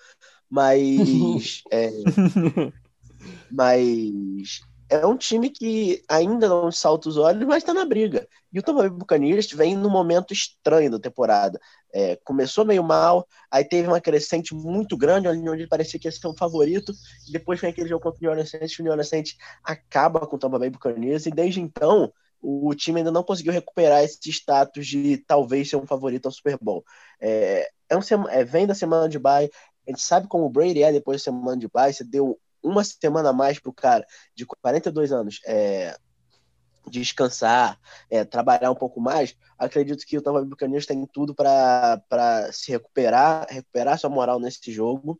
mas. 0.51 1.63
é, 1.71 1.89
mas 3.49 4.61
é 4.91 5.05
um 5.05 5.15
time 5.15 5.49
que 5.49 6.03
ainda 6.09 6.49
não 6.49 6.69
salta 6.69 7.07
os 7.07 7.15
olhos, 7.15 7.47
mas 7.47 7.59
está 7.59 7.73
na 7.73 7.85
briga. 7.85 8.27
E 8.51 8.59
o 8.59 8.61
Tampa 8.61 8.81
Bay 8.81 8.89
Buccaneers 8.89 9.49
vem 9.49 9.73
num 9.73 9.89
momento 9.89 10.33
estranho 10.33 10.91
da 10.91 10.99
temporada. 10.99 11.57
É, 11.93 12.17
começou 12.25 12.65
meio 12.65 12.83
mal, 12.83 13.25
aí 13.49 13.63
teve 13.63 13.87
uma 13.87 14.01
crescente 14.01 14.53
muito 14.53 14.97
grande, 14.97 15.29
onde 15.29 15.65
parecia 15.65 15.97
que 15.97 16.09
ia 16.09 16.11
ser 16.11 16.27
um 16.27 16.35
favorito, 16.35 16.91
e 17.25 17.31
depois 17.31 17.61
vem 17.61 17.69
aquele 17.69 17.87
jogo 17.87 18.03
contra 18.03 18.19
o 18.19 18.21
New 18.21 18.31
Orleans 18.31 18.49
Saints, 18.49 18.77
o 18.77 18.83
New 18.83 18.91
Orleans 18.91 19.07
Saints 19.07 19.37
acaba 19.63 20.27
com 20.27 20.35
o 20.35 20.39
Tampa 20.39 20.59
Bay 20.59 20.69
Buccaneers, 20.69 21.25
e 21.25 21.31
desde 21.31 21.61
então 21.61 22.11
o 22.41 22.73
time 22.73 22.99
ainda 22.99 23.11
não 23.11 23.23
conseguiu 23.23 23.53
recuperar 23.53 24.03
esse 24.03 24.17
status 24.29 24.87
de 24.87 25.17
talvez 25.25 25.69
ser 25.69 25.75
um 25.75 25.85
favorito 25.85 26.25
ao 26.25 26.31
Super 26.31 26.57
Bowl. 26.59 26.83
É, 27.19 27.69
é, 27.87 27.95
um, 27.95 28.01
é 28.29 28.43
vem 28.43 28.65
da 28.65 28.73
semana 28.73 29.07
de 29.07 29.19
bye, 29.19 29.49
a 29.87 29.91
gente 29.91 30.01
sabe 30.01 30.27
como 30.27 30.45
o 30.45 30.49
Brady 30.49 30.83
é 30.83 30.91
depois 30.91 31.21
da 31.21 31.25
semana 31.25 31.57
de 31.57 31.67
bye, 31.67 31.93
você 31.93 32.03
deu 32.03 32.39
uma 32.63 32.83
semana 32.83 33.29
a 33.29 33.33
mais 33.33 33.59
pro 33.59 33.73
cara 33.73 34.05
de 34.35 34.45
42 34.45 35.11
anos 35.11 35.39
é, 35.45 35.97
descansar, 36.87 37.79
é, 38.09 38.23
trabalhar 38.23 38.71
um 38.71 38.75
pouco 38.75 38.99
mais, 38.99 39.35
acredito 39.57 40.05
que 40.05 40.17
o 40.17 40.21
Tampa 40.21 40.39
Bay 40.39 40.49
Buccaneers 40.49 40.85
tem 40.85 41.05
tudo 41.05 41.33
para 41.33 42.49
se 42.51 42.71
recuperar, 42.71 43.47
recuperar 43.49 43.99
sua 43.99 44.09
moral 44.09 44.39
nesse 44.39 44.71
jogo 44.71 45.19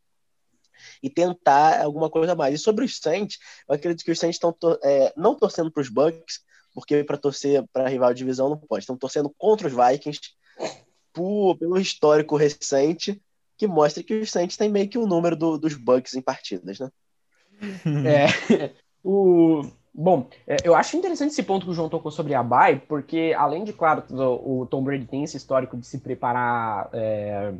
e 1.01 1.09
tentar 1.09 1.81
alguma 1.81 2.09
coisa 2.09 2.35
mais. 2.35 2.55
E 2.55 2.57
sobre 2.57 2.85
os 2.85 2.97
Saints, 2.97 3.37
eu 3.67 3.75
acredito 3.75 4.03
que 4.03 4.11
os 4.11 4.19
Saints 4.19 4.35
estão 4.35 4.55
é, 4.83 5.13
não 5.15 5.35
torcendo 5.35 5.71
para 5.71 5.81
os 5.81 5.89
Bucks, 5.89 6.41
porque 6.73 7.03
para 7.03 7.17
torcer 7.17 7.63
para 7.71 7.89
rival 7.89 8.13
de 8.13 8.19
divisão 8.19 8.49
não 8.49 8.57
pode. 8.57 8.83
Estão 8.83 8.97
torcendo 8.97 9.29
contra 9.37 9.67
os 9.67 9.73
Vikings 9.73 10.19
por, 11.13 11.57
pelo 11.57 11.77
histórico 11.77 12.35
recente 12.35 13.21
que 13.61 13.67
mostra 13.67 14.01
que 14.01 14.15
os 14.15 14.31
Saints 14.31 14.57
têm 14.57 14.69
meio 14.69 14.89
que 14.89 14.97
o 14.97 15.05
número 15.05 15.35
do, 15.35 15.55
dos 15.55 15.75
Bucks 15.75 16.15
em 16.15 16.21
partidas, 16.21 16.79
né? 16.79 16.89
É, 18.07 18.73
o, 19.05 19.61
bom, 19.93 20.27
é, 20.47 20.57
eu 20.63 20.73
acho 20.73 20.97
interessante 20.97 21.29
esse 21.29 21.43
ponto 21.43 21.63
que 21.63 21.71
o 21.71 21.75
João 21.75 21.89
tocou 21.89 22.09
sobre 22.09 22.33
a 22.33 22.41
Bay, 22.41 22.79
porque 22.87 23.35
além 23.37 23.63
de, 23.63 23.71
claro, 23.71 24.03
o, 24.09 24.61
o 24.61 24.65
Tom 24.65 24.83
Brady 24.83 25.05
tem 25.05 25.23
esse 25.23 25.37
histórico 25.37 25.77
de 25.77 25.85
se 25.85 25.99
preparar 25.99 26.89
é, 26.91 27.53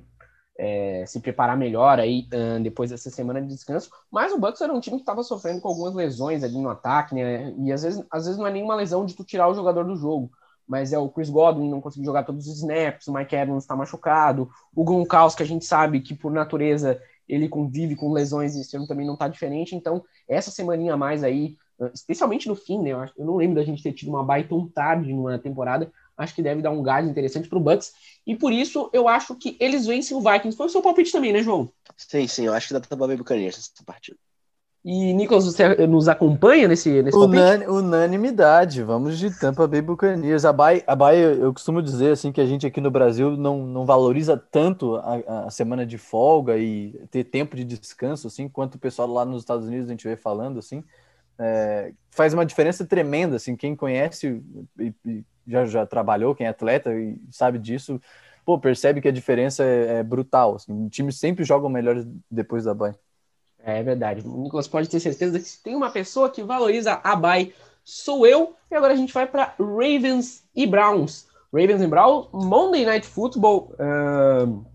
é, 0.58 1.06
se 1.06 1.20
preparar 1.20 1.56
melhor 1.56 2.00
aí 2.00 2.28
depois 2.64 2.90
dessa 2.90 3.12
semana 3.12 3.40
de 3.40 3.50
descanso. 3.50 3.92
Mas 4.12 4.34
o 4.34 4.40
Bucks 4.40 4.60
era 4.60 4.74
um 4.74 4.80
time 4.80 4.98
que 4.98 5.04
estava 5.04 5.22
sofrendo 5.22 5.62
com 5.62 5.68
algumas 5.68 5.94
lesões 5.94 6.44
ali 6.44 6.58
no 6.58 6.70
ataque, 6.70 7.14
né? 7.14 7.54
E 7.60 7.72
às 7.72 7.84
vezes, 7.84 8.04
às 8.10 8.26
vezes 8.26 8.40
não 8.40 8.48
é 8.48 8.52
nenhuma 8.52 8.74
lesão 8.74 9.06
de 9.06 9.16
tu 9.16 9.24
tirar 9.24 9.48
o 9.48 9.54
jogador 9.54 9.86
do 9.86 9.96
jogo. 9.96 10.32
Mas 10.68 10.94
é 10.94 10.98
o 10.98 11.10
Chris 11.10 11.30
Godwin 11.30 11.70
não 11.70 11.82
conseguiu 11.82 12.06
jogar 12.06 12.24
todos 12.24 12.48
os 12.48 12.58
snaps, 12.58 13.08
o 13.08 13.14
Mike 13.14 13.36
Evans 13.36 13.64
está 13.64 13.76
machucado, 13.76 14.50
o 14.76 14.84
Gronkowski, 14.84 15.38
que 15.38 15.44
a 15.44 15.48
gente 15.48 15.66
sabe 15.66 16.00
que 16.00 16.14
por 16.14 16.32
natureza 16.32 17.02
ele 17.28 17.48
convive 17.48 17.96
com 17.96 18.12
lesões 18.12 18.56
e 18.56 18.62
esse 18.62 18.76
ano 18.76 18.88
também 18.88 19.06
não 19.06 19.14
está 19.14 19.28
diferente. 19.28 19.76
Então, 19.76 20.04
essa 20.28 20.52
semaninha 20.52 20.94
a 20.94 20.98
mais 20.98 21.24
aí, 21.24 21.58
especialmente 21.94 22.48
no 22.48 22.56
fim, 22.56 22.82
né? 22.82 22.92
Eu, 22.92 23.26
não 23.26 23.38
lembro 23.38 23.56
da 23.56 23.64
gente 23.64 23.82
ter 23.82 23.94
tido 23.94 24.10
uma 24.10 24.24
baita 24.24 24.50
tão 24.50 24.68
tarde 24.68 25.14
numa 25.14 25.40
temporada, 25.40 25.92
acho 26.18 26.36
que 26.36 26.44
deve 26.44 26.62
dar 26.62 26.72
um 26.72 26.84
gás 26.84 27.08
interessante 27.08 27.48
para 27.48 27.58
o 27.58 27.62
Bucks. 27.62 27.94
E 28.28 28.36
por 28.36 28.52
isso 28.52 28.90
eu 28.94 29.08
acho 29.08 29.36
que 29.36 29.58
eles 29.60 29.86
vencem 29.86 30.16
o 30.16 30.22
Vikings. 30.22 30.56
Foi 30.56 30.68
o 30.68 30.70
seu 30.70 30.82
palpite 30.82 31.12
também, 31.12 31.34
né, 31.34 31.42
João? 31.42 31.72
Sim, 31.98 32.28
sim, 32.28 32.46
eu 32.46 32.54
acho 32.54 32.68
que 32.68 32.74
dá 32.74 32.82
para 32.82 33.08
ver 33.08 33.18
Buccaneers 33.18 33.58
essa 33.58 33.84
partida. 33.84 34.18
E, 34.84 35.14
Nicolas, 35.14 35.46
você 35.46 35.86
nos 35.86 36.08
acompanha 36.08 36.68
nesse, 36.68 37.04
nesse 37.04 37.16
Unan, 37.16 37.70
Unanimidade, 37.70 38.82
vamos 38.82 39.20
de 39.20 39.30
Tampa 39.40 39.68
Bay 39.68 39.80
Buccaneers. 39.80 40.44
A 40.44 40.52
Bay, 40.52 40.84
a 40.88 40.96
Bay 40.96 41.22
eu, 41.22 41.54
costumo 41.54 41.84
dizer 41.84 42.14
assim 42.14 42.32
que 42.32 42.42
a 42.42 42.46
gente 42.48 42.66
aqui 42.66 42.82
no 42.82 42.90
Brasil 42.90 43.38
não, 43.38 43.64
não 43.68 43.86
valoriza 43.86 44.36
tanto 44.36 44.96
a, 44.96 45.46
a, 45.46 45.50
semana 45.52 45.86
de 45.86 46.00
folga 46.00 46.58
e 46.58 47.00
ter 47.12 47.26
tempo 47.26 47.56
de 47.56 47.64
descanso, 47.64 48.26
assim, 48.26 48.50
quanto 48.50 48.76
o 48.76 48.80
pessoal 48.80 49.08
lá 49.08 49.24
nos 49.24 49.44
Estados 49.44 49.68
Unidos 49.68 49.88
a 49.88 49.92
gente 49.92 50.08
vê 50.08 50.16
falando, 50.16 50.58
assim. 50.58 50.84
É, 51.38 51.94
faz 52.10 52.34
uma 52.34 52.46
diferença 52.46 52.84
tremenda, 52.84 53.36
assim, 53.36 53.56
quem 53.56 53.76
conhece 53.76 54.42
e, 54.80 54.94
e 55.06 55.24
já, 55.48 55.64
já 55.66 55.86
trabalhou, 55.86 56.34
quem 56.34 56.48
é 56.48 56.50
atleta 56.50 56.92
e 56.92 57.20
sabe 57.30 57.60
disso, 57.60 58.02
pô, 58.44 58.58
percebe 58.60 59.00
que 59.00 59.08
a 59.08 59.12
diferença 59.12 59.64
é, 59.64 60.00
é 60.00 60.04
brutal. 60.04 60.56
Assim, 60.56 60.90
times 60.90 61.20
sempre 61.20 61.44
jogam 61.44 61.70
melhor 61.70 62.04
depois 62.32 62.64
da 62.64 62.74
Bay. 62.74 62.96
É 63.64 63.82
verdade. 63.84 64.28
O 64.28 64.38
Nicolas 64.38 64.68
pode 64.68 64.90
ter 64.90 65.00
certeza 65.00 65.40
que 65.40 65.46
se 65.46 65.62
tem 65.62 65.76
uma 65.76 65.92
pessoa 65.92 66.30
que 66.30 66.42
valoriza 66.44 67.00
a 67.04 67.16
Bay, 67.16 67.54
sou 67.84 68.26
eu. 68.26 68.56
E 68.70 68.76
agora 68.76 68.94
a 68.94 68.96
gente 68.96 69.14
vai 69.14 69.28
para 69.28 69.54
Ravens 69.60 70.44
e 70.56 70.66
Browns. 70.66 71.28
Ravens 71.54 71.82
e 71.82 71.88
Browns, 71.88 72.28
Monday 72.32 72.86
Night 72.86 73.06
Football. 73.06 73.74
Uh, 73.74 74.66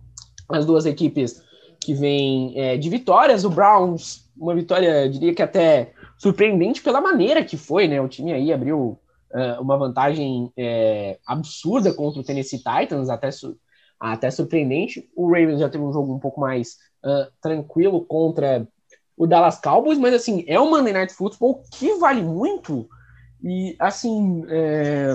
as 0.49 0.65
duas 0.65 0.87
equipes 0.87 1.43
que 1.81 1.95
vêm 1.95 2.53
é, 2.57 2.77
de 2.77 2.89
vitórias. 2.89 3.45
O 3.45 3.51
Browns, 3.51 4.29
uma 4.37 4.55
vitória, 4.55 5.09
diria 5.09 5.35
que 5.35 5.43
até 5.43 5.93
surpreendente 6.19 6.83
pela 6.83 7.01
maneira 7.01 7.45
que 7.45 7.57
foi, 7.57 7.89
né? 7.89 8.01
O 8.01 8.09
time 8.09 8.33
aí 8.33 8.53
abriu 8.53 8.99
uh, 9.33 9.61
uma 9.61 9.77
vantagem 9.77 10.53
é, 10.57 11.19
absurda 11.27 11.93
contra 11.93 12.21
o 12.21 12.25
Tennessee 12.25 12.59
Titans, 12.63 13.09
até, 13.09 13.31
su 13.31 13.57
até 13.99 14.31
surpreendente. 14.31 15.09
O 15.15 15.29
Ravens 15.29 15.61
já 15.61 15.69
teve 15.69 15.85
um 15.85 15.93
jogo 15.93 16.15
um 16.15 16.19
pouco 16.19 16.41
mais 16.41 16.77
uh, 17.05 17.31
tranquilo 17.41 18.05
contra 18.05 18.67
o 19.17 19.27
Dallas 19.27 19.61
Cowboys, 19.61 19.99
mas 19.99 20.15
assim, 20.15 20.45
é 20.47 20.61
um 20.61 20.71
Monday 20.71 20.93
Night 20.93 21.15
Football 21.15 21.63
que 21.73 21.95
vale 21.95 22.23
muito. 22.23 22.89
E 23.43 23.75
assim, 23.79 24.45
é... 24.49 25.15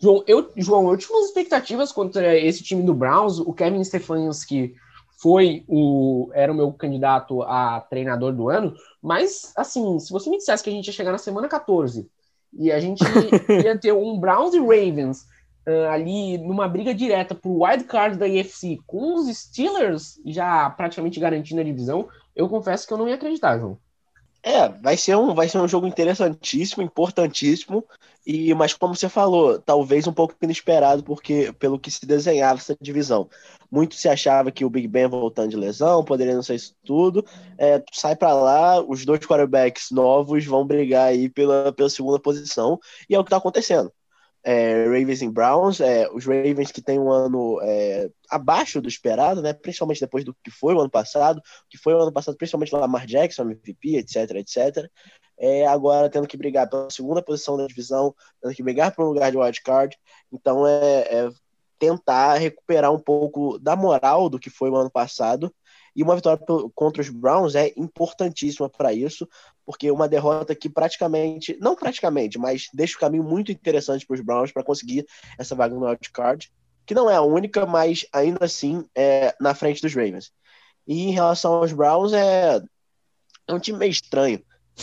João, 0.00 0.22
eu, 0.26 0.52
João, 0.56 0.90
eu 0.90 0.96
tinha 0.96 1.16
umas 1.16 1.28
expectativas 1.28 1.90
contra 1.90 2.38
esse 2.38 2.62
time 2.62 2.82
do 2.82 2.94
Browns. 2.94 3.38
O 3.38 3.52
Kevin 3.52 3.82
Stefanski 3.82 4.74
foi 5.16 5.64
o 5.66 6.30
era 6.34 6.52
o 6.52 6.54
meu 6.54 6.72
candidato 6.72 7.42
a 7.42 7.80
treinador 7.80 8.32
do 8.34 8.50
ano, 8.50 8.74
mas 9.02 9.52
assim, 9.56 9.98
se 9.98 10.12
você 10.12 10.28
me 10.28 10.36
dissesse 10.36 10.62
que 10.62 10.68
a 10.68 10.72
gente 10.72 10.86
ia 10.86 10.92
chegar 10.92 11.12
na 11.12 11.18
semana 11.18 11.48
14 11.48 12.06
e 12.52 12.70
a 12.70 12.78
gente 12.78 13.02
ia 13.64 13.78
ter 13.78 13.92
um 13.92 14.18
Browns 14.18 14.52
e 14.52 14.58
Ravens 14.58 15.22
uh, 15.66 15.88
ali 15.90 16.36
numa 16.36 16.68
briga 16.68 16.92
direta 16.92 17.34
por 17.34 17.62
wild 17.62 17.84
card 17.84 18.18
da 18.18 18.28
EFC 18.28 18.78
com 18.86 19.14
os 19.14 19.34
Steelers 19.34 20.20
já 20.26 20.68
praticamente 20.68 21.18
garantindo 21.18 21.62
a 21.62 21.64
divisão, 21.64 22.06
eu 22.34 22.48
confesso 22.48 22.86
que 22.86 22.92
eu 22.92 22.98
não 22.98 23.08
ia 23.08 23.14
acreditar, 23.14 23.58
João. 23.58 23.78
É, 24.46 24.68
vai 24.68 24.94
ser 24.94 25.16
um, 25.16 25.34
vai 25.34 25.48
ser 25.48 25.56
um 25.58 25.66
jogo 25.66 25.86
interessantíssimo, 25.86 26.82
importantíssimo, 26.82 27.82
e 28.26 28.52
mas 28.52 28.74
como 28.74 28.94
você 28.94 29.08
falou, 29.08 29.58
talvez 29.58 30.06
um 30.06 30.12
pouco 30.12 30.34
inesperado 30.42 31.02
porque 31.02 31.50
pelo 31.58 31.78
que 31.78 31.90
se 31.90 32.04
desenhava 32.04 32.58
essa 32.58 32.76
divisão. 32.78 33.26
Muito 33.70 33.94
se 33.94 34.06
achava 34.06 34.52
que 34.52 34.62
o 34.62 34.68
Big 34.68 34.86
Ben 34.86 35.08
voltando 35.08 35.48
de 35.48 35.56
lesão, 35.56 36.04
poderia 36.04 36.34
não 36.34 36.42
ser 36.42 36.56
isso 36.56 36.74
tudo. 36.84 37.24
É, 37.56 37.82
sai 37.90 38.16
para 38.16 38.34
lá, 38.34 38.82
os 38.82 39.06
dois 39.06 39.20
quarterbacks 39.20 39.90
novos 39.90 40.44
vão 40.44 40.66
brigar 40.66 41.08
aí 41.08 41.30
pela, 41.30 41.72
pela 41.72 41.88
segunda 41.88 42.18
posição, 42.18 42.78
e 43.08 43.14
é 43.14 43.18
o 43.18 43.24
que 43.24 43.28
está 43.28 43.38
acontecendo 43.38 43.90
é, 44.44 44.84
Ravens 44.84 45.22
e 45.22 45.28
Browns, 45.28 45.80
é, 45.80 46.06
os 46.12 46.26
Ravens 46.26 46.70
que 46.70 46.82
tem 46.82 46.98
um 46.98 47.10
ano 47.10 47.58
é, 47.62 48.10
abaixo 48.28 48.80
do 48.80 48.88
esperado, 48.88 49.40
né, 49.40 49.54
principalmente 49.54 50.00
depois 50.00 50.22
do 50.22 50.36
que 50.44 50.50
foi 50.50 50.74
o 50.74 50.80
ano 50.80 50.90
passado, 50.90 51.40
que 51.68 51.78
foi 51.78 51.94
o 51.94 52.00
ano 52.00 52.12
passado, 52.12 52.36
principalmente 52.36 52.74
Lamar 52.74 53.06
Jackson, 53.06 53.42
MVP, 53.42 53.96
etc, 53.96 54.32
etc, 54.36 54.86
é, 55.38 55.66
agora 55.66 56.10
tendo 56.10 56.28
que 56.28 56.36
brigar 56.36 56.68
pela 56.68 56.90
segunda 56.90 57.22
posição 57.22 57.56
da 57.56 57.66
divisão, 57.66 58.14
tendo 58.42 58.54
que 58.54 58.62
brigar 58.62 58.94
por 58.94 59.06
um 59.06 59.08
lugar 59.08 59.30
de 59.30 59.38
wild 59.38 59.62
card, 59.62 59.98
então 60.30 60.66
é, 60.66 61.00
é 61.00 61.30
tentar 61.78 62.34
recuperar 62.34 62.92
um 62.92 63.00
pouco 63.00 63.58
da 63.58 63.74
moral 63.74 64.28
do 64.28 64.38
que 64.38 64.50
foi 64.50 64.68
o 64.68 64.76
ano 64.76 64.90
passado, 64.90 65.52
e 65.96 66.02
uma 66.02 66.16
vitória 66.16 66.42
contra 66.74 67.00
os 67.00 67.08
Browns 67.08 67.54
é 67.54 67.72
importantíssima 67.76 68.68
para 68.68 68.92
isso, 68.92 69.28
porque 69.64 69.90
uma 69.90 70.08
derrota 70.08 70.54
que 70.54 70.68
praticamente, 70.68 71.56
não 71.60 71.74
praticamente, 71.74 72.38
mas 72.38 72.68
deixa 72.72 72.96
o 72.96 73.00
caminho 73.00 73.24
muito 73.24 73.50
interessante 73.50 74.06
para 74.06 74.14
os 74.14 74.20
Browns 74.20 74.52
para 74.52 74.64
conseguir 74.64 75.06
essa 75.38 75.54
vaga 75.54 75.74
no 75.74 75.86
wildcard, 75.86 76.52
que 76.86 76.94
não 76.94 77.08
é 77.08 77.16
a 77.16 77.22
única, 77.22 77.64
mas 77.64 78.06
ainda 78.12 78.44
assim 78.44 78.84
é 78.94 79.34
na 79.40 79.54
frente 79.54 79.80
dos 79.80 79.94
Ravens. 79.94 80.30
E 80.86 81.04
em 81.04 81.12
relação 81.12 81.54
aos 81.54 81.72
Browns, 81.72 82.12
é, 82.12 82.60
é 83.46 83.54
um 83.54 83.58
time 83.58 83.78
meio 83.78 83.90
estranho. 83.90 84.42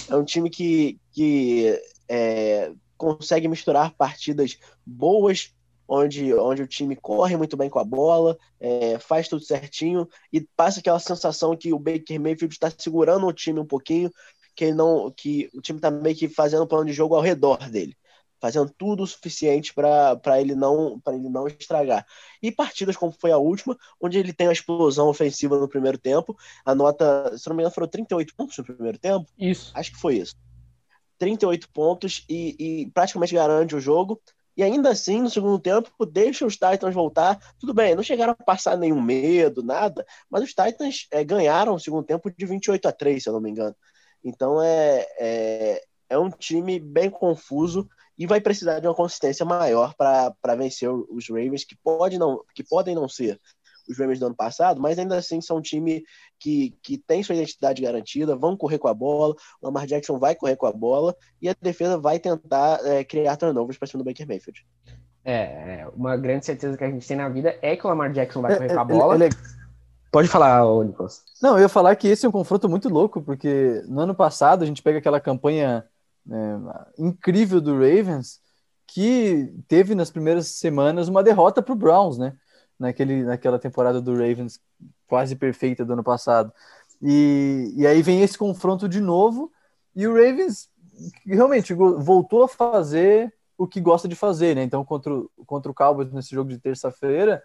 É 0.10 0.16
um 0.16 0.24
time 0.24 0.50
que, 0.50 1.00
que 1.14 1.80
é, 2.10 2.72
consegue 2.98 3.48
misturar 3.48 3.94
partidas 3.96 4.58
boas 4.86 5.54
onde, 5.88 6.34
onde 6.34 6.62
o 6.62 6.68
time 6.68 6.96
corre 6.96 7.36
muito 7.36 7.58
bem 7.58 7.70
com 7.70 7.78
a 7.78 7.84
bola, 7.84 8.38
é, 8.62 8.98
faz 8.98 9.28
tudo 9.28 9.44
certinho 9.44 10.08
e 10.32 10.40
passa 10.56 10.80
aquela 10.80 11.00
sensação 11.00 11.56
que 11.58 11.74
o 11.74 11.80
Baker 11.80 12.20
Mayfield 12.20 12.54
está 12.54 12.72
segurando 12.72 13.28
o 13.28 13.34
time 13.34 13.60
um 13.60 13.66
pouquinho, 13.66 14.10
que 14.56 14.66
ele 14.66 14.74
não, 14.74 15.12
que 15.12 15.50
o 15.54 15.62
time 15.62 15.78
está 15.78 15.90
meio 15.90 16.16
que 16.16 16.28
fazendo 16.28 16.64
um 16.64 16.68
plano 16.68 16.86
de 16.86 16.94
jogo 16.94 17.16
ao 17.16 17.22
redor 17.22 17.70
dele, 17.70 17.96
fazendo 18.40 18.74
tudo 18.78 19.04
o 19.04 19.08
suficiente 19.08 19.74
para 19.74 20.42
ele 20.42 20.56
não 20.56 21.00
para 21.00 21.16
ele 21.16 21.30
não 21.30 21.48
estragar. 21.48 22.06
E 22.42 22.52
partidas 22.52 22.98
como 22.98 23.12
foi 23.12 23.32
a 23.32 23.38
última, 23.38 23.78
onde 24.00 24.18
ele 24.18 24.34
tem 24.34 24.48
a 24.48 24.52
explosão 24.52 25.08
ofensiva 25.08 25.60
no 25.60 25.70
primeiro 25.70 25.98
tempo, 25.98 26.38
a 26.66 26.74
nota, 26.74 27.38
se 27.38 27.48
não 27.48 27.56
me 27.56 27.62
engano, 27.62 27.74
foram 27.74 27.88
38 27.88 28.36
pontos 28.36 28.58
no 28.58 28.64
primeiro 28.64 28.98
tempo. 28.98 29.28
Isso. 29.38 29.72
Acho 29.76 29.92
que 29.92 30.00
foi 30.00 30.18
isso. 30.18 30.36
38 31.20 31.70
pontos 31.70 32.26
e, 32.28 32.56
e 32.60 32.92
praticamente 32.92 33.36
garante 33.36 33.76
o 33.76 33.80
jogo. 33.80 34.20
E 34.58 34.64
ainda 34.64 34.90
assim, 34.90 35.22
no 35.22 35.30
segundo 35.30 35.58
tempo, 35.60 36.06
deixa 36.06 36.46
os 36.46 36.56
Titans 36.56 36.94
voltar. 36.94 37.40
Tudo 37.60 37.74
bem, 37.74 37.96
não 37.96 38.04
chegaram 38.04 38.34
a 38.34 38.44
passar 38.44 38.78
nenhum 38.78 39.00
medo, 39.02 39.64
nada, 39.64 40.06
mas 40.30 40.44
os 40.44 40.50
Titans 40.50 41.08
é, 41.12 41.24
ganharam 41.24 41.76
o 41.76 41.80
segundo 41.80 42.04
tempo 42.04 42.30
de 42.30 42.46
28 42.46 42.88
a 42.88 42.92
3, 42.92 43.24
se 43.24 43.30
eu 43.30 43.34
não 43.34 43.40
me 43.40 43.50
engano. 43.50 43.76
Então 44.24 44.62
é, 44.62 45.06
é, 45.20 45.82
é 46.10 46.18
um 46.18 46.30
time 46.30 46.80
bem 46.80 47.10
confuso 47.10 47.88
e 48.18 48.28
vai 48.28 48.40
precisar 48.40 48.80
de 48.80 48.88
uma 48.88 48.96
consistência 48.96 49.46
maior 49.46 49.96
para 49.96 50.56
vencer 50.56 50.90
os 50.90 51.28
Ravens, 51.28 51.64
que, 51.64 51.76
pode 51.76 52.18
não, 52.18 52.44
que 52.54 52.64
podem 52.64 52.94
não 52.94 53.10
ser 53.10 53.40
os 53.90 53.98
Ravens 53.98 54.20
do 54.20 54.28
ano 54.28 54.36
passado, 54.36 54.80
mas 54.80 55.00
ainda 55.00 55.18
assim 55.18 55.42
são 55.42 55.58
um 55.58 55.62
time 55.62 56.04
que, 56.40 56.76
que 56.84 56.98
tem 56.98 57.24
sua 57.24 57.36
identidade 57.36 57.82
garantida, 57.82 58.36
vão 58.36 58.56
correr 58.56 58.78
com 58.78 58.88
a 58.88 58.94
bola, 58.94 59.34
o 59.62 59.66
Lamar 59.66 59.86
Jackson 59.88 60.20
vai 60.20 60.36
correr 60.36 60.56
com 60.56 60.68
a 60.68 60.72
bola 60.72 61.16
e 61.42 61.50
a 61.50 61.56
defesa 61.60 61.98
vai 61.98 62.20
tentar 62.20 62.80
é, 62.86 63.04
criar 63.04 63.38
turnovers 63.38 63.78
para 63.78 63.88
cima 63.88 64.04
do 64.04 64.08
Baker 64.08 64.28
Mayfield. 64.28 64.66
É, 65.24 65.82
é, 65.82 65.88
uma 65.96 66.18
grande 66.18 66.46
certeza 66.46 66.78
que 66.78 66.84
a 66.84 66.90
gente 66.90 67.08
tem 67.08 67.18
na 67.18 67.30
vida 67.30 67.58
é 67.62 67.76
que 67.76 67.86
o 67.86 67.90
Lamar 67.90 68.12
Jackson 68.12 68.42
vai 68.42 68.54
é, 68.54 68.56
correr 68.56 68.74
com 68.74 68.80
a 68.80 68.84
é, 68.84 68.86
bola. 68.86 69.16
Ele, 69.16 69.26
ele... 69.26 69.61
Pode 70.12 70.28
falar, 70.28 70.64
Nicolas. 70.84 71.24
Não, 71.42 71.56
eu 71.56 71.62
ia 71.62 71.70
falar 71.70 71.96
que 71.96 72.08
esse 72.08 72.26
é 72.26 72.30
um 72.30 72.34
confronto 72.34 72.68
muito 72.68 72.90
louco, 72.90 73.22
porque 73.22 73.82
no 73.88 74.02
ano 74.02 74.14
passado 74.14 74.64
a 74.64 74.66
gente 74.66 74.84
pega 74.84 74.98
aquela 74.98 75.22
campanha 75.22 75.86
é, 76.30 76.58
incrível 76.98 77.62
do 77.62 77.74
Ravens, 77.74 78.42
que 78.86 79.54
teve 79.68 79.96
nas 79.96 80.12
primeiras 80.12 80.48
semanas 80.48 81.08
uma 81.08 81.24
derrota 81.24 81.62
para 81.62 81.74
o 81.74 81.78
Browns, 81.78 82.18
né? 82.18 82.36
naquele, 82.82 83.24
naquela 83.24 83.60
temporada 83.60 84.02
do 84.02 84.14
Ravens 84.14 84.60
quase 85.08 85.36
perfeita 85.36 85.86
do 85.86 85.94
ano 85.94 86.04
passado. 86.04 86.52
E, 87.02 87.72
e 87.78 87.86
aí 87.86 88.02
vem 88.02 88.22
esse 88.22 88.38
confronto 88.38 88.90
de 88.90 89.00
novo, 89.00 89.52
e 89.96 90.08
o 90.08 90.14
Ravens 90.14 90.70
realmente 91.26 91.74
voltou 91.74 92.44
a 92.44 92.48
fazer 92.48 93.34
o 93.58 93.68
que 93.68 93.80
gosta 93.80 94.08
de 94.08 94.16
fazer, 94.16 94.56
né? 94.56 94.64
Então, 94.64 94.84
contra, 94.84 95.14
o, 95.14 95.30
contra 95.46 95.72
o 95.72 95.76
Cowboys 95.76 96.12
nesse 96.12 96.34
jogo 96.34 96.50
de 96.50 96.58
terça-feira, 96.58 97.44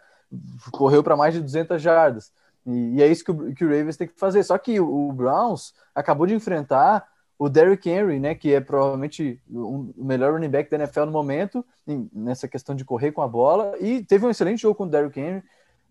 correu 0.72 1.02
para 1.02 1.16
mais 1.16 1.34
de 1.34 1.40
200 1.40 1.80
jardas. 1.80 2.32
E, 2.66 2.96
e, 2.96 3.02
é 3.02 3.06
isso 3.06 3.24
que 3.24 3.30
o, 3.30 3.54
que 3.54 3.64
o 3.64 3.68
Ravens 3.68 3.96
tem 3.96 4.08
que 4.08 4.18
fazer. 4.18 4.42
Só 4.42 4.58
que 4.58 4.80
o, 4.80 5.08
o 5.08 5.12
Browns 5.12 5.72
acabou 5.94 6.26
de 6.26 6.34
enfrentar 6.34 7.06
o 7.38 7.48
Derrick 7.48 7.88
Henry, 7.88 8.18
né, 8.18 8.34
que 8.34 8.54
é 8.54 8.60
provavelmente 8.60 9.40
o 9.50 9.92
melhor 9.96 10.32
running 10.32 10.48
back 10.48 10.70
da 10.70 10.78
NFL 10.78 11.04
no 11.04 11.12
momento, 11.12 11.64
nessa 12.12 12.48
questão 12.48 12.74
de 12.74 12.84
correr 12.84 13.12
com 13.12 13.20
a 13.20 13.28
bola, 13.28 13.74
e 13.78 14.02
teve 14.02 14.24
um 14.24 14.30
excelente 14.30 14.62
jogo 14.62 14.74
com 14.74 14.84
o 14.84 14.88
Derrick 14.88 15.20
Henry. 15.20 15.42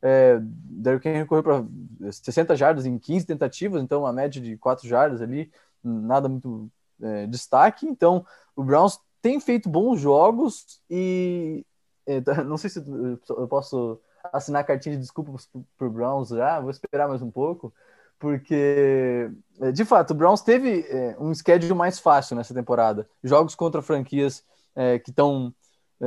É, 0.02 0.40
Derrick 0.42 1.08
Henry 1.08 1.26
correu 1.26 1.44
para 1.44 1.66
60 2.12 2.56
jardas 2.56 2.86
em 2.86 2.98
15 2.98 3.26
tentativas, 3.28 3.82
então 3.82 4.02
uma 4.02 4.14
média 4.14 4.42
de 4.42 4.58
4 4.58 4.88
jardas 4.88 5.22
ali, 5.22 5.52
nada 5.84 6.28
muito 6.28 6.70
é, 7.02 7.28
destaque. 7.28 7.86
Então, 7.86 8.26
o 8.56 8.64
Browns 8.64 9.00
tem 9.22 9.40
feito 9.40 9.70
bons 9.70 10.00
jogos 10.00 10.82
e 10.90 11.64
não 12.46 12.58
sei 12.58 12.70
se 12.70 12.84
eu 13.30 13.48
posso 13.48 14.00
assinar 14.32 14.66
cartinha 14.66 14.96
de 14.96 15.02
desculpas 15.02 15.50
para 15.78 15.88
o 15.88 15.90
Browns 15.90 16.30
já, 16.30 16.60
vou 16.60 16.72
esperar 16.72 17.08
mais 17.08 17.22
um 17.22 17.32
pouco, 17.32 17.74
porque, 18.20 19.30
é, 19.60 19.72
de 19.72 19.84
fato, 19.86 20.12
o 20.12 20.14
Browns 20.16 20.42
teve 20.42 20.86
é, 20.90 21.16
um 21.20 21.34
schedule 21.34 21.74
mais 21.74 22.00
fácil 22.00 22.36
nessa 22.36 22.54
temporada. 22.54 23.08
Jogos 23.24 23.56
contra 23.56 23.82
franquias 23.82 24.44
é, 24.76 25.00
que 25.00 25.10
estão 25.10 25.54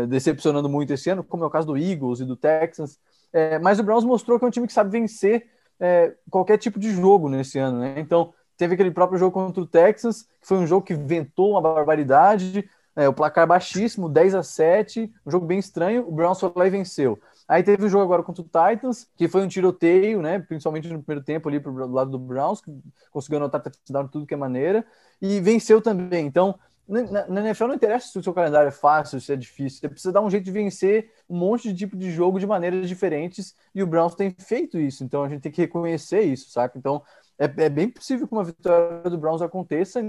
decepcionando 0.08 0.68
muito 0.68 0.92
esse 0.92 1.08
ano, 1.08 1.24
como 1.24 1.44
é 1.44 1.46
o 1.46 1.50
caso 1.50 1.68
do 1.68 1.76
Eagles 1.76 2.20
e 2.20 2.24
do 2.24 2.36
Texans, 2.36 2.98
mas 3.62 3.78
o 3.78 3.82
Browns 3.82 4.04
mostrou 4.04 4.38
que 4.38 4.44
é 4.44 4.48
um 4.48 4.50
time 4.50 4.66
que 4.66 4.72
sabe 4.72 4.90
vencer 4.90 5.48
qualquer 6.30 6.58
tipo 6.58 6.78
de 6.78 6.90
jogo 6.90 7.26
nesse 7.26 7.58
ano, 7.58 7.78
né? 7.80 7.94
Então, 7.98 8.34
teve 8.58 8.74
aquele 8.74 8.90
próprio 8.90 9.18
jogo 9.18 9.32
contra 9.32 9.62
o 9.62 9.66
Texans, 9.66 10.24
que 10.40 10.46
foi 10.46 10.58
um 10.58 10.66
jogo 10.66 10.84
que 10.84 10.92
ventou 10.92 11.52
uma 11.52 11.62
barbaridade, 11.62 12.68
o 13.06 13.12
placar 13.12 13.46
baixíssimo, 13.46 14.08
10 14.08 14.34
a 14.34 14.42
7, 14.42 15.12
um 15.24 15.30
jogo 15.30 15.46
bem 15.46 15.58
estranho, 15.58 16.08
o 16.08 16.10
Browns 16.10 16.40
foi 16.40 16.50
lá 16.56 16.66
e 16.66 16.70
venceu. 16.70 17.18
Aí 17.46 17.62
teve 17.62 17.84
o 17.84 17.88
jogo 17.88 18.02
agora 18.02 18.22
contra 18.22 18.42
o 18.42 18.44
Titans, 18.44 19.06
que 19.16 19.28
foi 19.28 19.42
um 19.42 19.48
tiroteio, 19.48 20.20
né? 20.20 20.38
Principalmente 20.38 20.88
no 20.88 21.02
primeiro 21.02 21.24
tempo 21.24 21.48
ali 21.48 21.60
pro 21.60 21.72
lado 21.86 22.10
do 22.10 22.18
Browns, 22.18 22.60
que 22.60 22.70
conseguiu 23.10 23.38
anotar 23.38 23.62
touchdown 23.62 24.04
de 24.04 24.10
tudo 24.10 24.26
que 24.26 24.34
é 24.34 24.36
maneira, 24.36 24.84
e 25.22 25.40
venceu 25.40 25.80
também. 25.80 26.26
Então, 26.26 26.58
na, 26.88 27.28
na 27.28 27.40
NFL 27.42 27.66
não 27.66 27.74
interessa 27.74 28.08
se 28.08 28.18
o 28.18 28.22
seu 28.22 28.32
calendário 28.34 28.68
é 28.68 28.72
fácil, 28.72 29.20
se 29.20 29.32
é 29.32 29.36
difícil, 29.36 29.80
você 29.80 29.88
precisa 29.88 30.12
dar 30.12 30.22
um 30.22 30.30
jeito 30.30 30.44
de 30.44 30.50
vencer 30.50 31.10
um 31.28 31.36
monte 31.36 31.72
de 31.72 31.78
tipo 31.78 31.96
de 31.96 32.10
jogo 32.10 32.40
de 32.40 32.46
maneiras 32.46 32.88
diferentes, 32.88 33.54
e 33.74 33.82
o 33.82 33.86
Browns 33.86 34.14
tem 34.14 34.30
feito 34.30 34.78
isso, 34.78 35.04
então 35.04 35.22
a 35.22 35.28
gente 35.28 35.42
tem 35.42 35.52
que 35.52 35.60
reconhecer 35.60 36.22
isso, 36.22 36.50
saca? 36.50 36.78
Então, 36.78 37.02
é, 37.38 37.44
é 37.44 37.68
bem 37.68 37.88
possível 37.88 38.26
que 38.26 38.32
uma 38.32 38.42
vitória 38.42 39.08
do 39.08 39.18
Browns 39.18 39.42
aconteça, 39.42 40.00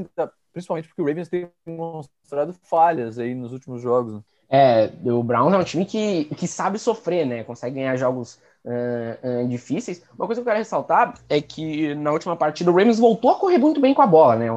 principalmente 0.51 0.88
porque 0.88 1.01
o 1.01 1.05
Ravens 1.05 1.29
tem 1.29 1.49
mostrado 1.67 2.53
falhas 2.63 3.19
aí 3.19 3.33
nos 3.35 3.51
últimos 3.53 3.81
jogos. 3.81 4.13
Né? 4.15 4.21
É, 4.49 4.91
o 5.05 5.21
Browns 5.21 5.53
é 5.53 5.57
um 5.57 5.63
time 5.63 5.85
que, 5.85 6.25
que 6.25 6.47
sabe 6.47 6.79
sofrer, 6.79 7.25
né? 7.25 7.43
Consegue 7.43 7.75
ganhar 7.75 7.95
jogos 7.95 8.39
uh, 8.65 9.43
uh, 9.43 9.47
difíceis. 9.47 10.03
Uma 10.17 10.25
coisa 10.25 10.41
que 10.41 10.47
eu 10.47 10.51
quero 10.51 10.57
ressaltar 10.57 11.13
é 11.29 11.39
que 11.39 11.93
na 11.95 12.12
última 12.12 12.35
partida 12.35 12.71
o 12.71 12.75
Rams 12.75 12.97
voltou 12.97 13.31
a 13.31 13.39
correr 13.39 13.59
muito 13.59 13.79
bem 13.79 13.93
com 13.93 14.01
a 14.01 14.07
bola, 14.07 14.35
né? 14.35 14.47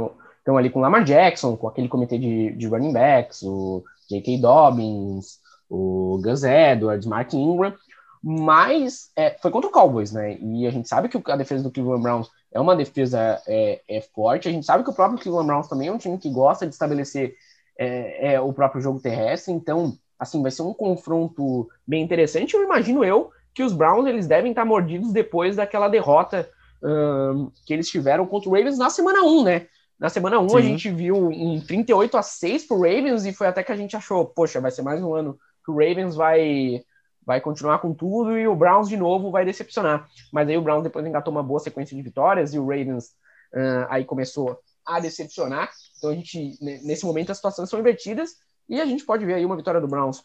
Então 0.41 0.57
ali 0.57 0.71
com 0.71 0.79
o 0.79 0.83
Lamar 0.83 1.05
Jackson, 1.05 1.57
com 1.57 1.69
aquele 1.69 1.89
comitê 1.89 2.19
de, 2.19 2.53
de 2.53 2.67
running 2.67 2.93
backs, 2.93 3.43
o 3.43 3.85
J.K. 4.09 4.39
Dobbins, 4.39 5.41
o 5.69 6.21
Gus 6.23 6.43
Edwards, 6.43 7.07
Mark 7.07 7.33
Ingram, 7.35 7.75
mas 8.23 9.11
é, 9.17 9.37
foi 9.41 9.51
contra 9.51 9.69
o 9.69 9.73
Cowboys, 9.73 10.13
né? 10.13 10.39
E 10.39 10.67
a 10.67 10.71
gente 10.71 10.89
sabe 10.89 11.09
que 11.09 11.21
a 11.31 11.37
defesa 11.37 11.63
do 11.63 11.71
Cleveland 11.71 12.03
Browns 12.03 12.31
é 12.53 12.61
uma 12.61 12.77
defesa 12.77 13.41
é, 13.47 13.81
é 13.89 14.01
forte, 14.01 14.49
a 14.49 14.53
gente 14.53 14.67
sabe 14.67 14.85
que 14.85 14.91
o 14.91 14.95
próprio 14.95 15.19
Cleveland 15.19 15.47
Browns 15.47 15.69
também 15.69 15.89
é 15.89 15.93
um 15.93 15.99
time 15.99 16.19
que 16.19 16.31
gosta 16.31 16.67
de 16.67 16.73
estabelecer 16.73 17.35
é, 17.79 18.35
é, 18.35 18.41
o 18.41 18.53
próprio 18.53 18.81
jogo 18.81 19.01
terrestre. 19.01 19.53
Então, 19.53 19.97
assim, 20.19 20.43
vai 20.43 20.51
ser 20.51 20.63
um 20.63 20.75
confronto 20.75 21.69
bem 21.87 22.03
interessante. 22.03 22.55
Eu 22.55 22.63
imagino 22.63 23.05
eu 23.05 23.31
que 23.55 23.63
os 23.63 23.73
Browns 23.73 24.07
eles 24.07 24.27
devem 24.27 24.53
estar 24.53 24.65
mordidos 24.65 25.13
depois 25.13 25.57
daquela 25.57 25.89
derrota 25.89 26.49
um, 26.83 27.51
que 27.67 27.73
eles 27.73 27.89
tiveram 27.89 28.27
contra 28.27 28.49
o 28.49 28.53
Ravens 28.53 28.79
na 28.79 28.91
semana 28.91 29.23
1, 29.23 29.45
né? 29.45 29.67
Na 29.99 30.09
semana 30.09 30.39
1 30.41 30.49
Sim. 30.49 30.57
a 30.57 30.61
gente 30.61 30.91
viu 30.91 31.29
um 31.29 31.61
38 31.61 32.17
a 32.17 32.23
6 32.23 32.67
pro 32.67 32.79
Ravens 32.79 33.25
e 33.25 33.33
foi 33.33 33.47
até 33.47 33.63
que 33.63 33.71
a 33.71 33.77
gente 33.77 33.97
achou, 33.97 34.25
poxa, 34.25 34.61
vai 34.61 34.71
ser 34.71 34.83
mais 34.83 35.03
um 35.03 35.15
ano 35.15 35.39
que 35.65 35.71
o 35.71 35.75
Ravens 35.75 36.17
vai 36.17 36.83
vai 37.25 37.41
continuar 37.41 37.79
com 37.79 37.95
tudo 37.95 38.37
e 38.37 38.47
o 38.47 38.57
Browns 38.57 38.89
de 38.89 38.97
novo 38.97 39.31
vai 39.31 39.45
decepcionar. 39.45 40.09
Mas 40.33 40.49
aí 40.49 40.57
o 40.57 40.63
Browns 40.63 40.83
depois 40.83 41.07
engatou 41.07 41.33
uma 41.33 41.43
boa 41.43 41.61
sequência 41.61 41.97
de 41.97 42.03
vitórias 42.03 42.53
e 42.55 42.59
o 42.59 42.67
Ravens 42.67 43.07
uh, 43.55 43.87
aí 43.89 44.05
começou 44.05 44.59
a 44.85 44.99
decepcionar. 45.01 45.71
Então 45.99 46.11
a 46.11 46.15
gente, 46.15 46.59
nesse 46.61 47.07
momento, 47.07 47.31
as 47.31 47.39
situações 47.39 47.71
são 47.71 47.79
invertidas 47.79 48.37
e 48.69 48.81
a 48.81 48.87
gente 48.87 49.05
pode 49.05 49.25
ver 49.25 49.35
aí 49.35 49.45
uma 49.45 49.57
vitória 49.57 49.81
do 49.81 49.89
Browns 49.89 50.25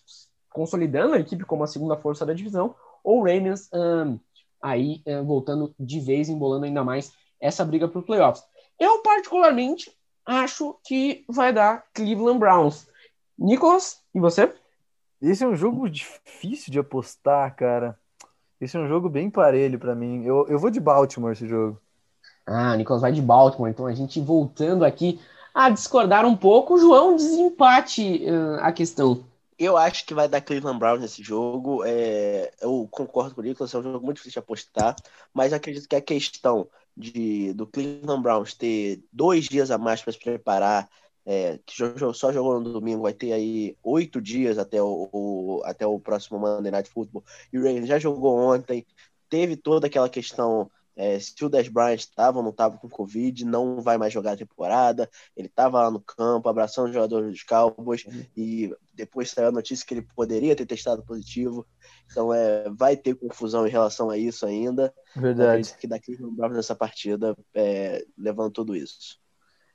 consolidando 0.49 1.13
a 1.13 1.19
equipe 1.19 1.45
como 1.45 1.63
a 1.63 1.67
segunda 1.67 1.95
força 1.95 2.25
da 2.25 2.33
divisão, 2.33 2.73
ou 3.03 3.19
o 3.19 3.23
Ravens 3.23 3.69
um, 3.71 4.19
aí 4.61 5.03
um, 5.05 5.23
voltando 5.23 5.73
de 5.79 5.99
vez, 5.99 6.29
embolando 6.29 6.65
ainda 6.65 6.83
mais 6.83 7.11
essa 7.39 7.63
briga 7.63 7.87
para 7.87 7.99
os 7.99 8.05
playoffs. 8.05 8.43
Eu, 8.79 9.03
particularmente, 9.03 9.91
acho 10.25 10.75
que 10.83 11.23
vai 11.29 11.53
dar 11.53 11.85
Cleveland 11.93 12.39
Browns. 12.39 12.87
Nicolas, 13.37 14.01
e 14.15 14.19
você? 14.19 14.51
Esse 15.21 15.43
é 15.43 15.47
um 15.47 15.55
jogo 15.55 15.89
difícil 15.89 16.71
de 16.71 16.79
apostar, 16.79 17.55
cara. 17.55 17.97
Esse 18.59 18.77
é 18.77 18.79
um 18.79 18.87
jogo 18.87 19.09
bem 19.09 19.29
parelho 19.29 19.79
para 19.79 19.95
mim. 19.95 20.23
Eu, 20.23 20.47
eu 20.47 20.59
vou 20.59 20.69
de 20.69 20.79
Baltimore 20.79 21.31
esse 21.31 21.47
jogo. 21.47 21.79
Ah, 22.45 22.75
Nicolas 22.75 23.01
vai 23.01 23.11
de 23.11 23.21
Baltimore. 23.21 23.69
Então 23.69 23.85
a 23.85 23.93
gente 23.93 24.19
voltando 24.21 24.85
aqui 24.85 25.19
a 25.53 25.69
discordar 25.69 26.25
um 26.25 26.35
pouco. 26.35 26.77
João, 26.77 27.15
desempate 27.15 28.23
uh, 28.25 28.59
a 28.61 28.71
questão. 28.71 29.25
Eu 29.57 29.75
acho 29.75 30.05
que 30.05 30.13
vai 30.13 30.27
dar 30.27 30.41
Cleveland 30.41 30.77
Browns 30.77 31.01
nesse 31.01 31.23
jogo. 31.23 31.83
É, 31.83 32.53
eu 32.61 32.87
concordo 32.91 33.33
com 33.33 33.41
o 33.41 33.43
Nicolas, 33.43 33.73
é 33.73 33.77
um 33.77 33.83
jogo 33.83 34.05
muito 34.05 34.17
difícil 34.17 34.39
de 34.39 34.45
apostar, 34.45 34.95
mas 35.33 35.51
acredito 35.51 35.89
que 35.89 35.95
a 35.95 36.01
questão 36.01 36.67
de, 36.95 37.53
do 37.53 37.65
Cleveland 37.65 38.21
Browns 38.21 38.53
ter 38.53 39.03
dois 39.11 39.45
dias 39.45 39.71
a 39.71 39.77
mais 39.77 40.01
para 40.01 40.13
se 40.13 40.19
preparar, 40.19 40.87
é, 41.29 41.59
que 41.65 41.75
só 42.13 42.31
jogou 42.31 42.61
no 42.61 42.71
domingo, 42.71 43.03
vai 43.03 43.13
ter 43.13 43.33
aí 43.33 43.75
oito 43.83 44.21
dias 44.21 44.57
até 44.57 44.81
o, 44.81 45.09
o, 45.11 45.61
até 45.65 45.85
o 45.85 45.99
próximo 45.99 46.39
Monday 46.39 46.71
Night 46.71 46.89
Football, 46.89 47.21
e 47.51 47.59
o 47.59 47.63
Ravens 47.63 47.87
já 47.87 47.99
jogou 47.99 48.37
ontem, 48.37 48.85
teve 49.29 49.57
toda 49.57 49.87
aquela 49.87 50.07
questão 50.07 50.71
é, 50.97 51.19
se 51.19 51.45
o 51.45 51.49
Des 51.49 51.67
Bryant 51.67 51.99
estava 51.99 52.37
ou 52.37 52.43
não 52.43 52.49
estava 52.49 52.75
com 52.77 52.89
Covid, 52.89 53.45
não 53.45 53.81
vai 53.81 53.99
mais 53.99 54.11
jogar 54.11 54.31
a 54.31 54.37
temporada. 54.37 55.07
Ele 55.35 55.47
estava 55.47 55.83
lá 55.83 55.91
no 55.91 55.99
campo, 55.99 56.49
abraçando 56.49 56.87
os 56.87 56.93
jogadores 56.93 57.29
dos 57.29 57.43
Cowboys, 57.43 58.03
uhum. 58.05 58.25
e 58.35 58.75
depois 58.95 59.29
saiu 59.29 59.49
a 59.49 59.51
notícia 59.51 59.85
que 59.85 59.93
ele 59.93 60.07
poderia 60.15 60.55
ter 60.55 60.65
testado 60.65 61.05
positivo. 61.05 61.67
Então 62.09 62.33
é, 62.33 62.67
vai 62.71 62.97
ter 62.97 63.13
confusão 63.13 63.67
em 63.67 63.69
relação 63.69 64.09
a 64.09 64.17
isso 64.17 64.43
ainda. 64.43 64.91
Verdade. 65.15 65.75
Que 65.79 65.85
daqui 65.85 66.17
Browns 66.19 66.55
nessa 66.55 66.75
partida 66.75 67.37
é, 67.53 68.03
levando 68.17 68.51
tudo 68.51 68.75
isso. 68.75 69.19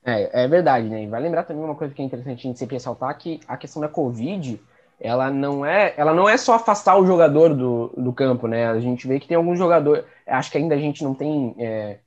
É, 0.05 0.43
é 0.43 0.47
verdade, 0.47 0.89
né? 0.89 1.03
E 1.03 1.07
vai 1.07 1.21
lembrar 1.21 1.43
também 1.43 1.63
uma 1.63 1.75
coisa 1.75 1.93
que 1.93 2.01
é 2.01 2.05
interessante 2.05 2.39
a 2.39 2.43
gente 2.43 2.59
sempre 2.59 2.75
ressaltar, 2.75 3.17
que 3.17 3.39
a 3.47 3.55
questão 3.55 3.81
da 3.81 3.87
Covid 3.87 4.59
ela 4.99 5.29
não 5.29 5.65
é 5.65 5.93
ela 5.97 6.13
não 6.13 6.29
é 6.29 6.37
só 6.37 6.53
afastar 6.53 6.97
o 6.97 7.05
jogador 7.05 7.53
do, 7.53 7.87
do 7.97 8.13
campo, 8.13 8.47
né? 8.47 8.67
A 8.67 8.79
gente 8.79 9.07
vê 9.07 9.19
que 9.19 9.27
tem 9.27 9.37
alguns 9.37 9.57
jogadores, 9.57 10.05
acho 10.27 10.51
que 10.51 10.57
ainda 10.57 10.75
a 10.75 10.77
gente 10.77 11.03
não 11.03 11.13
tem 11.13 11.55
é, 11.57 11.99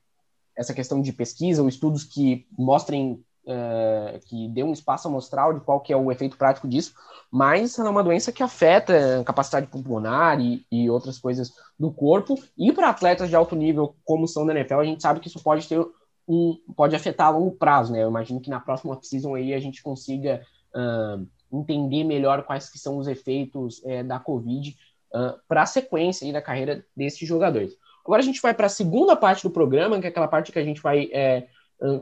essa 0.56 0.74
questão 0.74 1.00
de 1.00 1.12
pesquisa 1.12 1.62
ou 1.62 1.68
estudos 1.68 2.04
que 2.04 2.46
mostrem 2.56 3.22
é, 3.46 4.20
que 4.26 4.48
dê 4.48 4.62
um 4.62 4.72
espaço 4.72 5.09
amostral 5.09 5.52
de 5.54 5.61
qual 5.61 5.80
que 5.80 5.92
é 5.92 5.96
o 5.96 6.11
efeito 6.11 6.37
prático 6.37 6.66
disso, 6.66 6.94
mas 7.30 7.78
ela 7.78 7.88
é 7.88 7.90
uma 7.90 8.02
doença 8.02 8.32
que 8.32 8.42
afeta 8.42 9.20
a 9.20 9.24
capacidade 9.24 9.68
pulmonar 9.68 10.40
e, 10.40 10.66
e 10.70 10.90
outras 10.90 11.18
coisas 11.18 11.52
do 11.78 11.92
corpo, 11.92 12.35
e 12.59 12.72
para 12.72 12.88
atletas 12.88 13.28
de 13.28 13.37
alto 13.37 13.54
nível, 13.54 13.94
como 14.04 14.26
são 14.26 14.44
da 14.44 14.52
NFL, 14.52 14.80
a 14.80 14.85
gente 14.85 15.02
sabe 15.02 15.20
que 15.20 15.28
isso 15.28 15.42
pode 15.42 15.68
ter 15.68 15.78
um, 16.29 16.59
pode 16.75 16.97
afetar 16.97 17.29
a 17.29 17.31
longo 17.31 17.53
prazo, 17.53 17.93
né? 17.93 18.03
Eu 18.03 18.09
imagino 18.09 18.41
que 18.41 18.51
na 18.51 18.61
próxima 18.61 18.99
season 19.03 19.35
aí 19.35 19.55
a 19.55 19.61
gente 19.61 19.83
consiga 19.83 20.43
uh, 20.75 21.27
entender 21.53 22.05
melhor 22.05 22.43
quais 22.43 22.69
que 22.69 22.79
são 22.79 22.99
os 22.99 23.07
efeitos 23.07 23.83
é, 23.85 24.03
da 24.03 24.19
Covid 24.19 24.77
uh, 25.15 25.39
para 25.47 25.62
a 25.62 25.67
sequência 25.67 26.27
aí 26.27 26.33
da 26.33 26.43
carreira 26.43 26.85
desses 26.97 27.27
jogadores. 27.27 27.77
Agora 28.05 28.21
a 28.21 28.25
gente 28.25 28.41
vai 28.41 28.55
para 28.55 28.67
a 28.67 28.71
segunda 28.71 29.17
parte 29.17 29.43
do 29.43 29.51
programa, 29.51 29.99
que 30.01 30.07
é 30.07 30.11
aquela 30.11 30.29
parte 30.29 30.53
que 30.53 30.59
a 30.59 30.65
gente 30.65 30.81
vai, 30.81 31.09
é, 31.12 31.49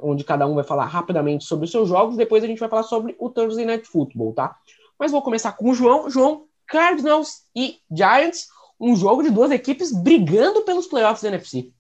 onde 0.03 0.23
cada 0.23 0.47
um 0.47 0.55
vai 0.55 0.65
falar 0.65 0.85
rapidamente 0.85 1.45
sobre 1.45 1.65
os 1.65 1.71
seus 1.71 1.89
jogos, 1.89 2.17
depois 2.17 2.45
a 2.45 2.47
gente 2.47 2.61
vai 2.61 2.69
falar 2.69 2.83
sobre 2.83 3.17
o 3.19 3.31
Thursday 3.31 3.65
Night 3.65 3.89
Football, 3.89 4.35
tá? 4.35 4.55
Mas 4.99 5.13
vou 5.13 5.23
começar 5.23 5.53
com 5.53 5.71
o 5.71 5.75
João. 5.75 6.11
João, 6.11 6.45
Cardinals 6.67 7.45
e 7.57 7.79
Giants, 7.91 8.49
um 8.79 8.95
jogo 8.95 9.23
de 9.23 9.31
duas 9.31 9.51
equipes 9.51 9.93
brigando 9.93 10.63
pelos 10.63 10.87
playoffs 10.87 11.23
da 11.23 11.29
NFC. 11.29 11.73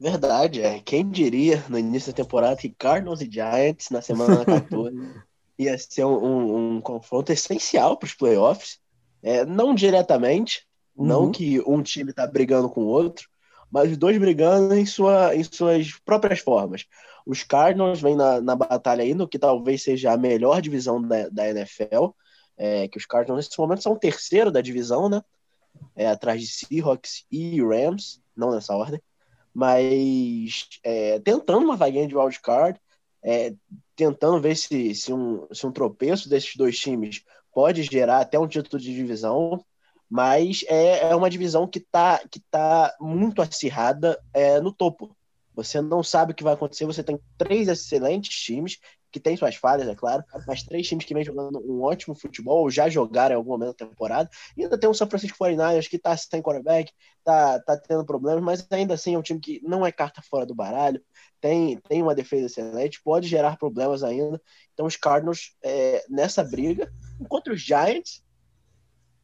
Verdade, 0.00 0.62
é. 0.62 0.80
Quem 0.80 1.06
diria 1.10 1.62
no 1.68 1.78
início 1.78 2.10
da 2.10 2.16
temporada 2.16 2.56
que 2.56 2.70
Cardinals 2.70 3.20
e 3.20 3.30
Giants 3.30 3.90
na 3.90 4.00
semana 4.00 4.46
14 4.46 4.96
ia 5.58 5.76
ser 5.76 6.06
um, 6.06 6.16
um, 6.16 6.76
um 6.76 6.80
confronto 6.80 7.30
essencial 7.30 7.98
para 7.98 8.06
os 8.06 8.14
playoffs. 8.14 8.80
É, 9.22 9.44
não 9.44 9.74
diretamente, 9.74 10.66
uhum. 10.96 11.06
não 11.06 11.30
que 11.30 11.60
um 11.66 11.82
time 11.82 12.12
está 12.12 12.26
brigando 12.26 12.70
com 12.70 12.80
o 12.80 12.86
outro, 12.86 13.28
mas 13.70 13.90
os 13.90 13.98
dois 13.98 14.16
brigando 14.16 14.72
em, 14.74 14.86
sua, 14.86 15.36
em 15.36 15.44
suas 15.44 15.92
próprias 16.02 16.40
formas. 16.40 16.86
Os 17.26 17.42
Cardinals 17.42 18.00
vêm 18.00 18.16
na, 18.16 18.40
na 18.40 18.56
batalha 18.56 19.02
aí 19.02 19.12
no 19.12 19.28
que 19.28 19.38
talvez 19.38 19.82
seja 19.82 20.12
a 20.12 20.16
melhor 20.16 20.62
divisão 20.62 21.02
da, 21.02 21.28
da 21.28 21.50
NFL, 21.50 22.14
é, 22.56 22.88
que 22.88 22.96
os 22.96 23.04
Cardinals 23.04 23.44
nesse 23.44 23.58
momento 23.60 23.82
são 23.82 23.92
o 23.92 23.98
terceiro 23.98 24.50
da 24.50 24.62
divisão, 24.62 25.10
né? 25.10 25.20
É, 25.94 26.06
atrás 26.06 26.40
de 26.40 26.48
Seahawks 26.48 27.26
e 27.30 27.60
Rams, 27.62 28.22
não 28.34 28.50
nessa 28.50 28.74
ordem, 28.74 29.00
mas 29.54 30.66
é, 30.82 31.18
tentando 31.20 31.64
uma 31.64 31.76
vaguinha 31.76 32.06
de 32.06 32.16
wildcard, 32.16 32.80
é, 33.22 33.54
tentando 33.94 34.40
ver 34.40 34.56
se, 34.56 34.94
se, 34.94 35.12
um, 35.12 35.46
se 35.52 35.66
um 35.66 35.72
tropeço 35.72 36.28
desses 36.28 36.56
dois 36.56 36.78
times 36.78 37.22
pode 37.52 37.82
gerar 37.82 38.20
até 38.20 38.38
um 38.38 38.48
título 38.48 38.80
de 38.80 38.94
divisão, 38.94 39.64
mas 40.08 40.64
é, 40.68 41.10
é 41.10 41.14
uma 41.14 41.30
divisão 41.30 41.66
que 41.66 41.78
está 41.78 42.18
que 42.30 42.40
tá 42.50 42.94
muito 43.00 43.42
acirrada 43.42 44.20
é, 44.32 44.60
no 44.60 44.72
topo. 44.72 45.14
Você 45.54 45.80
não 45.80 46.02
sabe 46.02 46.32
o 46.32 46.34
que 46.34 46.44
vai 46.44 46.54
acontecer, 46.54 46.86
você 46.86 47.02
tem 47.02 47.18
três 47.36 47.68
excelentes 47.68 48.34
times, 48.34 48.78
que 49.10 49.20
tem 49.20 49.36
suas 49.36 49.56
falhas, 49.56 49.88
é 49.88 49.94
claro, 49.94 50.24
mas 50.46 50.62
três 50.62 50.86
times 50.86 51.04
que 51.04 51.14
vem 51.14 51.24
jogando 51.24 51.58
um 51.60 51.82
ótimo 51.82 52.14
futebol, 52.14 52.70
já 52.70 52.88
jogaram 52.88 53.34
em 53.34 53.36
algum 53.36 53.50
momento 53.50 53.76
da 53.78 53.86
temporada, 53.86 54.30
e 54.56 54.62
ainda 54.62 54.78
tem 54.78 54.88
o 54.88 54.94
São 54.94 55.08
Francisco 55.08 55.38
49ers 55.38 55.88
que 55.88 55.96
está 55.96 56.16
sem 56.16 56.42
quarterback, 56.42 56.92
está 57.18 57.58
tá 57.60 57.76
tendo 57.76 58.04
problemas, 58.04 58.42
mas 58.42 58.66
ainda 58.70 58.94
assim 58.94 59.14
é 59.14 59.18
um 59.18 59.22
time 59.22 59.40
que 59.40 59.60
não 59.62 59.84
é 59.84 59.92
carta 59.92 60.22
fora 60.22 60.46
do 60.46 60.54
baralho, 60.54 61.02
tem, 61.40 61.76
tem 61.88 62.02
uma 62.02 62.14
defesa 62.14 62.46
excelente, 62.46 63.02
pode 63.02 63.28
gerar 63.28 63.56
problemas 63.56 64.02
ainda. 64.02 64.40
Então 64.74 64.86
os 64.86 64.96
Cardinals 64.96 65.56
é, 65.62 66.04
nessa 66.08 66.44
briga, 66.44 66.92
enquanto 67.20 67.50
os 67.50 67.60
Giants 67.60 68.22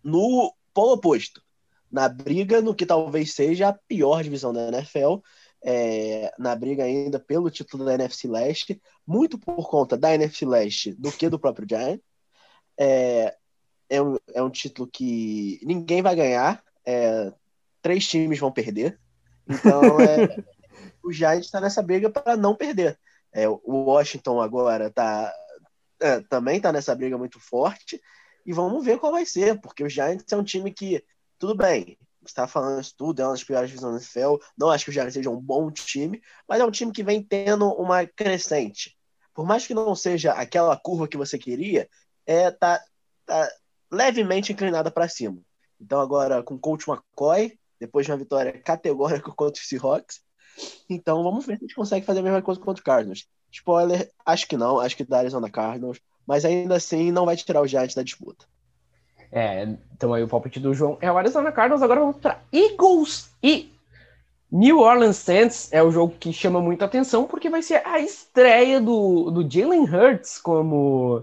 no 0.03 0.55
polo 0.73 0.93
oposto, 0.93 1.43
na 1.91 2.09
briga 2.09 2.61
no 2.61 2.75
que 2.75 2.87
talvez 2.87 3.33
seja 3.35 3.69
a 3.69 3.73
pior 3.73 4.23
divisão 4.23 4.53
da 4.53 4.69
NFL, 4.69 5.17
é, 5.69 6.33
na 6.39 6.55
briga 6.55 6.85
ainda 6.85 7.19
pelo 7.19 7.51
título 7.51 7.85
da 7.85 7.95
NFC 7.95 8.29
Leste, 8.29 8.81
muito 9.05 9.37
por 9.37 9.69
conta 9.69 9.97
da 9.97 10.15
NFC 10.15 10.47
Leste 10.47 10.95
do 10.95 11.11
que 11.11 11.29
do 11.29 11.41
próprio 11.41 11.67
Giants. 11.69 12.05
É, 12.79 13.37
é, 13.91 14.01
um, 14.01 14.17
é 14.33 14.41
um 14.41 14.49
título 14.49 14.89
que 14.89 15.59
ninguém 15.65 16.03
vai 16.03 16.15
ganhar, 16.15 16.63
é, 16.85 17.33
três 17.83 18.07
times 18.07 18.39
vão 18.39 18.53
perder. 18.53 18.97
Então, 19.49 20.01
é, 20.01 20.45
o 21.03 21.13
Giants 21.13 21.47
está 21.47 21.61
nessa 21.61 21.83
briga 21.83 22.09
para 22.09 22.37
não 22.37 22.55
perder. 22.55 22.97
É, 23.33 23.49
o 23.49 23.61
Washington 23.67 24.41
agora 24.41 24.89
tá, 24.89 25.35
é, 26.01 26.21
também 26.21 26.59
está 26.59 26.71
nessa 26.71 26.95
briga 26.95 27.19
muito 27.19 27.41
forte. 27.41 28.01
E 28.47 28.53
vamos 28.53 28.85
ver 28.85 29.01
qual 29.01 29.11
vai 29.11 29.27
ser, 29.27 29.61
porque 29.61 29.83
o 29.83 29.91
Giants 29.91 30.31
é 30.31 30.37
um 30.37 30.45
time 30.45 30.73
que, 30.73 31.05
tudo 31.41 31.57
bem, 31.57 31.99
está 32.31 32.47
falando 32.47 32.81
isso 32.81 32.95
tudo, 32.97 33.21
é 33.21 33.25
uma 33.25 33.33
das 33.33 33.45
piores 33.45 33.71
divisões 33.71 33.93
do 33.93 33.99
NFL. 33.99 34.45
Não 34.57 34.71
acho 34.71 34.85
que 34.85 34.91
o 34.91 34.93
Giants 34.93 35.15
seja 35.15 35.31
um 35.31 35.41
bom 35.41 35.71
time, 35.71 36.23
mas 36.49 36.61
é 36.61 36.65
um 36.65 36.71
time 36.71 36.93
que 36.93 37.03
vem 37.03 37.23
tendo 37.23 37.69
uma 37.73 38.07
crescente. 38.07 38.97
Por 39.35 39.47
mais 39.47 39.67
que 39.67 39.75
não 39.75 39.95
seja 39.95 40.33
aquela 40.33 40.77
curva 40.77 41.07
que 41.07 41.17
você 41.17 41.39
queria, 41.39 41.89
é 42.25 42.51
tá, 42.51 42.83
tá 43.25 43.49
levemente 43.91 44.53
inclinada 44.53 44.91
para 44.91 45.09
cima. 45.09 45.39
Então 45.81 46.01
agora 46.01 46.43
com 46.43 46.55
o 46.55 46.59
coach 46.59 46.89
McCoy, 46.89 47.59
depois 47.79 48.07
de 48.07 48.13
uma 48.13 48.19
vitória 48.19 48.53
categórica 48.61 49.31
contra 49.37 49.63
o 49.63 49.65
Seahawks, 49.65 50.21
então 50.89 51.23
vamos 51.23 51.45
ver 51.45 51.59
se 51.59 51.65
a 51.65 51.67
gente 51.67 51.75
consegue 51.75 52.07
fazer 52.07 52.21
a 52.21 52.23
mesma 52.23 52.43
coisa 52.43 52.61
contra 52.61 52.81
o 52.81 52.85
Cardinals. 52.85 53.27
Spoiler, 53.53 54.11
acho 54.25 54.47
que 54.49 54.57
não, 54.57 54.81
acho 54.81 54.97
que 54.97 55.05
dá 55.05 55.19
Arizona 55.19 55.51
Cardinals, 55.51 56.01
mas 56.27 56.45
ainda 56.45 56.77
assim 56.77 57.13
não 57.13 57.27
vai 57.27 57.37
tirar 57.37 57.61
o 57.61 57.67
Giants 57.67 57.95
da 57.95 58.03
disputa. 58.03 58.47
É, 59.37 59.69
então 59.95 60.15
aí 60.15 60.23
o 60.23 60.29
palpite 60.29 60.59
do 60.59 60.73
João 60.73 60.97
é 60.99 61.13
o 61.13 61.19
Arizona 61.19 61.53
Cardinals. 61.53 61.83
Agora 61.83 62.01
vamos 62.01 62.17
para 62.17 62.41
Eagles 62.51 63.31
e 63.43 63.71
New 64.51 64.79
Orleans 64.79 65.17
Saints. 65.17 65.71
É 65.71 65.83
o 65.83 65.91
jogo 65.91 66.15
que 66.19 66.33
chama 66.33 66.59
muita 66.59 66.87
atenção 66.87 67.27
porque 67.27 67.51
vai 67.51 67.61
ser 67.61 67.87
a 67.87 68.01
estreia 68.01 68.81
do, 68.81 69.31
do 69.31 69.47
Jalen 69.47 69.83
Hurts 69.83 70.39
como, 70.39 71.23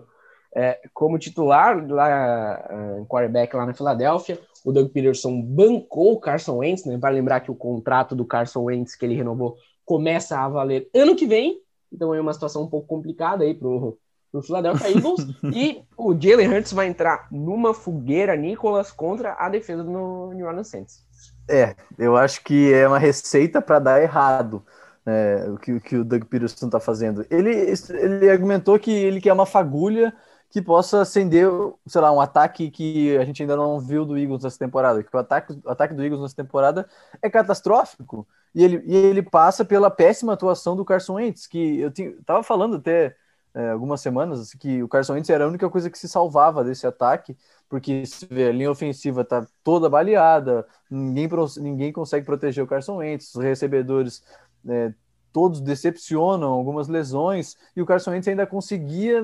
é, 0.55 0.79
como 0.93 1.17
titular 1.17 1.83
lá 1.89 2.99
em 2.99 3.05
quarterback 3.05 3.55
lá 3.55 3.65
na 3.65 3.73
Filadélfia. 3.73 4.39
O 4.63 4.71
Doug 4.71 4.91
Peterson 4.91 5.41
bancou 5.41 6.13
o 6.13 6.19
Carson 6.19 6.57
Wentz, 6.57 6.85
né? 6.85 6.97
Vale 6.97 7.15
lembrar 7.15 7.39
que 7.39 7.49
o 7.49 7.55
contrato 7.55 8.15
do 8.15 8.25
Carson 8.25 8.65
Wentz 8.65 8.95
que 8.95 9.05
ele 9.05 9.15
renovou 9.15 9.57
começa 9.83 10.37
a 10.37 10.47
valer 10.47 10.87
ano 10.93 11.15
que 11.15 11.25
vem. 11.25 11.59
Então 11.91 12.13
é 12.13 12.21
uma 12.21 12.33
situação 12.33 12.61
um 12.61 12.69
pouco 12.69 12.87
complicada 12.87 13.43
aí 13.43 13.55
pro, 13.55 13.97
pro 14.33 14.41
Philadelphia 14.41 14.89
Eagles. 14.89 15.27
e 15.53 15.83
o 15.95 16.19
Jalen 16.19 16.49
Hurts 16.49 16.73
vai 16.73 16.87
entrar 16.87 17.27
numa 17.31 17.73
fogueira, 17.73 18.35
Nicolas, 18.35 18.91
contra 18.91 19.35
a 19.37 19.47
defesa 19.47 19.83
do 19.83 19.91
New 20.33 20.47
Orleans 20.47 20.67
Saints. 20.67 21.05
É, 21.47 21.75
eu 21.99 22.17
acho 22.17 22.43
que 22.43 22.73
é 22.73 22.87
uma 22.87 22.97
receita 22.97 23.61
para 23.61 23.77
dar 23.77 24.01
errado. 24.01 24.65
É, 25.05 25.49
o, 25.49 25.57
que, 25.57 25.73
o 25.73 25.81
que 25.81 25.97
o 25.97 26.03
Doug 26.03 26.23
Peterson 26.23 26.65
está 26.65 26.79
fazendo. 26.79 27.25
Ele, 27.29 27.73
ele 27.89 28.29
argumentou 28.29 28.79
que 28.79 28.89
ele 28.89 29.19
quer 29.19 29.33
uma 29.33 29.45
fagulha 29.45 30.13
que 30.49 30.61
possa 30.61 31.01
acender, 31.01 31.49
sei 31.85 31.99
lá, 31.99 32.09
um 32.11 32.21
ataque 32.21 32.71
que 32.71 33.17
a 33.17 33.25
gente 33.25 33.41
ainda 33.41 33.57
não 33.57 33.81
viu 33.81 34.05
do 34.05 34.17
Eagles 34.17 34.43
nessa 34.43 34.57
temporada, 34.57 35.03
que 35.03 35.13
o 35.13 35.19
ataque, 35.19 35.59
o 35.65 35.69
ataque 35.69 35.93
do 35.93 36.03
Eagles 36.03 36.21
nessa 36.21 36.35
temporada 36.35 36.87
é 37.21 37.29
catastrófico, 37.29 38.25
e 38.55 38.63
ele, 38.63 38.81
e 38.85 38.95
ele 38.95 39.23
passa 39.23 39.65
pela 39.65 39.89
péssima 39.89 40.33
atuação 40.33 40.75
do 40.75 40.85
Carson 40.85 41.15
Wentz, 41.15 41.47
que 41.47 41.79
eu 41.79 41.91
tava 42.23 42.43
falando 42.43 42.75
até 42.77 43.15
é, 43.53 43.69
algumas 43.69 44.01
semanas 44.01 44.39
assim, 44.39 44.57
que 44.57 44.83
o 44.83 44.87
Carson 44.87 45.13
Wentz 45.13 45.29
era 45.29 45.45
a 45.45 45.47
única 45.47 45.69
coisa 45.69 45.89
que 45.89 45.97
se 45.97 46.07
salvava 46.07 46.63
desse 46.63 46.87
ataque, 46.87 47.37
porque 47.69 48.05
se 48.05 48.25
vê, 48.25 48.47
a 48.47 48.51
linha 48.51 48.71
ofensiva 48.71 49.23
tá 49.23 49.45
toda 49.63 49.89
baleada, 49.89 50.65
ninguém, 50.89 51.29
ninguém 51.57 51.91
consegue 51.91 52.25
proteger 52.25 52.63
o 52.63 52.67
Carson 52.67 52.97
Wentz, 52.97 53.35
os 53.35 53.43
recebedores 53.43 54.23
é, 54.67 54.93
todos 55.31 55.59
decepcionam, 55.61 56.51
algumas 56.51 56.87
lesões, 56.87 57.55
e 57.75 57.81
o 57.81 57.85
Carson 57.85 58.11
Wentz 58.11 58.27
ainda 58.27 58.45
conseguia 58.45 59.23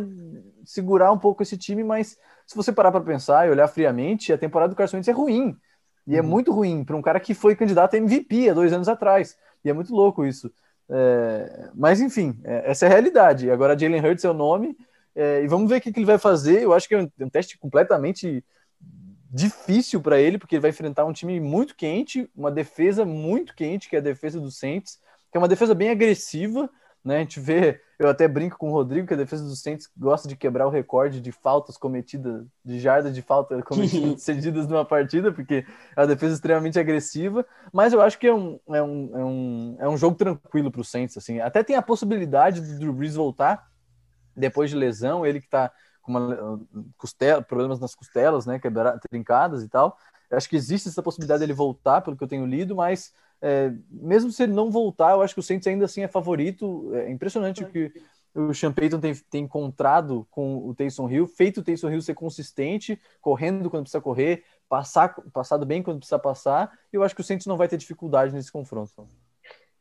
segurar 0.66 1.12
um 1.12 1.20
pouco 1.20 1.44
esse 1.44 1.58
time, 1.58 1.84
mas 1.84 2.18
se 2.46 2.56
você 2.56 2.72
parar 2.72 2.92
para 2.92 3.02
pensar 3.02 3.48
e 3.48 3.52
olhar 3.52 3.68
friamente, 3.68 4.34
a 4.34 4.38
temporada 4.38 4.74
do 4.74 4.76
Carson 4.76 4.98
Wentz 4.98 5.08
é 5.08 5.12
ruim. 5.12 5.56
E 6.08 6.16
é 6.16 6.20
uhum. 6.20 6.26
é 6.26 6.30
muito 6.30 6.52
ruim 6.52 6.84
para 6.84 6.96
um 6.96 7.02
cara 7.02 7.20
que 7.20 7.36
foi 7.36 7.56
candidato 7.56 7.94
a 7.94 7.98
MVP 7.98 8.50
há 8.50 8.54
dois 8.56 8.74
anos 8.74 8.90
atrás. 8.90 9.38
E 9.64 9.70
é 9.70 9.74
muito 9.74 9.94
louco 9.94 10.26
isso. 10.26 10.52
É, 10.90 11.70
mas 11.74 12.02
enfim, 12.02 12.40
é, 12.44 12.72
essa 12.72 12.86
é 12.86 12.88
a 12.88 12.92
realidade. 12.92 13.52
Agora 13.52 13.78
Jalen 13.78 14.02
Hurts 14.02 14.26
é 14.26 14.30
o 14.30 14.34
nome, 14.34 14.76
é, 15.16 15.44
e 15.44 15.48
vamos 15.48 15.70
ver 15.70 15.78
o 15.78 15.82
que, 15.82 15.92
que, 15.92 16.00
ele 16.00 16.06
vai 16.06 16.18
fazer. 16.18 16.62
Eu 16.64 16.74
acho 16.74 16.88
que 16.88 16.96
é 16.96 17.02
um, 17.02 17.12
é 17.20 17.26
um 17.26 17.30
teste 17.30 17.58
completamente 17.58 18.44
difícil 19.32 20.02
para 20.02 20.20
ele, 20.20 20.38
porque 20.38 20.56
ele 20.56 20.62
vai 20.62 20.72
enfrentar 20.72 21.06
um 21.06 21.14
time 21.14 21.40
muito 21.40 21.76
quente, 21.76 22.30
uma 22.36 22.52
defesa 22.52 23.06
muito 23.06 23.56
quente, 23.56 23.88
que 23.88 23.96
é 23.96 24.00
a 24.00 24.02
defesa 24.02 24.40
do 24.40 24.50
Saints 24.50 25.00
que 25.32 25.38
é 25.38 25.40
uma 25.40 25.48
defesa 25.48 25.76
bem 25.76 25.90
agressiva, 25.90 26.70
né? 27.04 27.18
A 27.18 27.20
gente 27.20 27.40
vê, 27.40 27.82
eu 28.00 28.08
até 28.08 28.30
brinco 28.30 28.58
com 28.58 28.70
o 28.70 28.72
Rodrigo 28.72 29.06
que 29.06 29.14
a 29.14 29.18
defesa 29.18 29.44
dos 29.44 29.62
Saints 29.62 29.90
gosta 29.98 30.26
de 30.26 30.38
quebrar 30.38 30.66
o 30.66 30.70
recorde 30.70 31.20
de 31.20 31.34
faltas 31.34 31.76
cometidas, 31.76 32.46
de 32.64 32.80
jardas 32.80 33.14
de 33.14 33.22
falta 33.22 33.62
cometidas 33.64 34.24
cedidas 34.24 34.68
numa 34.68 34.86
partida, 34.86 35.34
porque 35.34 35.66
é 35.96 36.00
uma 36.00 36.08
defesa 36.08 36.36
extremamente 36.36 36.80
agressiva, 36.80 37.46
mas 37.74 37.92
eu 37.92 38.02
acho 38.02 38.18
que 38.18 38.28
é 38.28 38.34
um, 38.34 38.58
é 38.70 38.82
um, 38.82 39.18
é 39.18 39.26
um, 39.26 39.78
é 39.82 39.90
um 39.90 39.98
jogo 39.98 40.16
tranquilo 40.16 40.72
para 40.72 40.80
o 40.80 40.86
Saints, 40.86 41.18
assim. 41.18 41.42
Até 41.42 41.62
tem 41.62 41.76
a 41.76 41.82
possibilidade 41.82 42.62
do 42.62 42.80
Drew 42.80 42.94
Brees 42.94 43.16
voltar 43.16 43.68
depois 44.34 44.70
de 44.70 44.78
lesão, 44.78 45.26
ele 45.26 45.42
que 45.42 45.48
está 45.48 45.70
com 46.02 46.14
uma 46.14 46.62
costela, 46.98 47.42
problemas 47.42 47.82
nas 47.82 47.94
costelas, 47.94 48.46
né, 48.46 48.58
quebrar, 48.60 48.98
trincadas 49.00 49.62
e 49.62 49.68
tal. 49.68 49.98
Eu 50.30 50.38
acho 50.38 50.48
que 50.48 50.56
existe 50.56 50.88
essa 50.88 51.04
possibilidade 51.04 51.42
dele 51.42 51.54
voltar, 51.54 52.00
pelo 52.00 52.16
que 52.16 52.24
eu 52.24 52.28
tenho 52.28 52.46
lido, 52.46 52.78
mas 52.78 53.12
é, 53.42 53.72
mesmo 53.90 54.32
se 54.32 54.44
ele 54.44 54.54
não 54.54 54.70
voltar, 54.70 55.12
eu 55.12 55.22
acho 55.22 55.34
que 55.34 55.40
o 55.40 55.44
Saints 55.44 55.68
ainda 55.68 55.86
assim 55.86 56.02
é 56.02 56.08
favorito. 56.08 56.92
É 56.94 57.10
impressionante 57.10 57.64
o 57.64 57.68
que 57.68 57.92
o 58.34 58.54
Sean 58.54 58.72
Payton 58.72 59.00
tem, 59.00 59.16
tem 59.30 59.44
encontrado 59.44 60.28
com 60.30 60.68
o 60.68 60.76
Taysom 60.76 61.10
Hill, 61.10 61.28
feito 61.28 61.60
o 61.60 61.64
Taysom 61.64 61.90
Hill 61.90 62.02
ser 62.02 62.14
consistente, 62.14 63.00
correndo 63.22 63.70
quando 63.70 63.84
precisa 63.84 64.02
correr, 64.02 64.44
passar, 64.68 65.16
passado 65.34 65.66
bem 65.66 65.82
quando 65.82 65.98
precisa 65.98 66.20
passar, 66.20 66.72
e 66.94 66.96
eu 66.96 67.04
acho 67.04 67.16
que 67.16 67.22
o 67.22 67.24
Saints 67.24 67.48
não 67.48 67.58
vai 67.58 67.68
ter 67.68 67.78
dificuldade 67.78 68.34
nesse 68.34 68.52
confronto. 68.52 69.08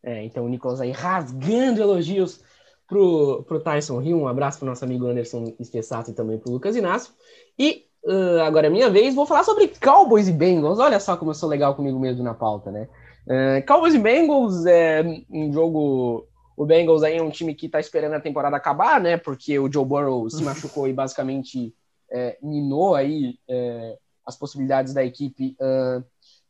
É, 0.02 0.24
então 0.24 0.44
o 0.44 0.48
Nicolas 0.48 0.80
aí 0.80 0.92
rasgando 0.92 1.82
elogios 1.82 2.42
pro, 2.86 3.42
pro 3.42 3.60
Tyson 3.60 4.00
Hill, 4.00 4.18
um 4.18 4.28
abraço 4.28 4.58
pro 4.58 4.66
nosso 4.66 4.84
amigo 4.84 5.06
Anderson 5.06 5.54
Espessato 5.58 6.10
e 6.10 6.14
também 6.14 6.38
pro 6.38 6.50
Lucas 6.50 6.74
Inácio. 6.74 7.12
E 7.58 7.84
uh, 8.04 8.40
agora 8.42 8.68
é 8.68 8.70
minha 8.70 8.88
vez, 8.88 9.14
vou 9.14 9.26
falar 9.26 9.44
sobre 9.44 9.68
Cowboys 9.68 10.28
e 10.28 10.32
Bengals. 10.32 10.78
Olha 10.78 10.98
só 10.98 11.16
como 11.16 11.32
eu 11.32 11.34
sou 11.34 11.48
legal 11.48 11.74
comigo 11.74 11.98
mesmo 11.98 12.24
na 12.24 12.32
pauta, 12.32 12.70
né? 12.70 12.88
Uh, 13.28 13.64
Cowboys 13.66 13.92
e 13.92 13.98
Bengals 13.98 14.64
é 14.64 15.04
um 15.30 15.52
jogo. 15.52 16.26
O 16.56 16.64
Bengals 16.64 17.02
aí 17.02 17.18
é 17.18 17.22
um 17.22 17.30
time 17.30 17.54
que 17.54 17.66
está 17.66 17.78
esperando 17.78 18.14
a 18.14 18.20
temporada 18.20 18.56
acabar, 18.56 18.98
né? 18.98 19.18
Porque 19.18 19.58
o 19.58 19.70
Joe 19.70 19.84
Burrow 19.84 20.30
se 20.30 20.42
machucou 20.42 20.88
e 20.88 20.94
basicamente 20.94 21.74
é, 22.10 22.38
minou 22.42 22.94
aí 22.94 23.38
é, 23.46 23.98
as 24.24 24.34
possibilidades 24.34 24.94
da 24.94 25.04
equipe 25.04 25.56
uh, 25.60 26.02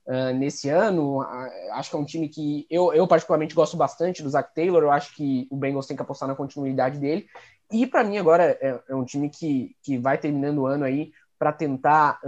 uh, 0.07 0.35
nesse 0.35 0.69
ano. 0.69 1.21
acho 1.73 1.91
que 1.91 1.97
é 1.97 1.99
um 1.99 2.05
time 2.05 2.29
que 2.29 2.65
eu, 2.71 2.93
eu 2.95 3.07
particularmente 3.07 3.55
gosto 3.55 3.77
bastante 3.77 4.23
do 4.23 4.31
Zach 4.31 4.55
Taylor. 4.55 4.83
Eu 4.83 4.93
acho 4.93 5.15
que 5.15 5.49
o 5.51 5.57
Bengals 5.57 5.87
tem 5.87 5.97
que 5.97 6.03
apostar 6.03 6.29
na 6.29 6.35
continuidade 6.37 6.99
dele. 6.99 7.27
E 7.71 7.87
para 7.87 8.05
mim 8.05 8.19
agora 8.19 8.57
é, 8.63 8.81
é, 8.89 8.95
um 8.95 9.05
time 9.05 9.29
que, 9.29 9.77
que 9.83 9.99
vai 9.99 10.17
terminando 10.17 10.59
o 10.59 10.67
ano 10.67 10.85
aí 10.85 11.13
para 11.39 11.53
tentar 11.53 12.19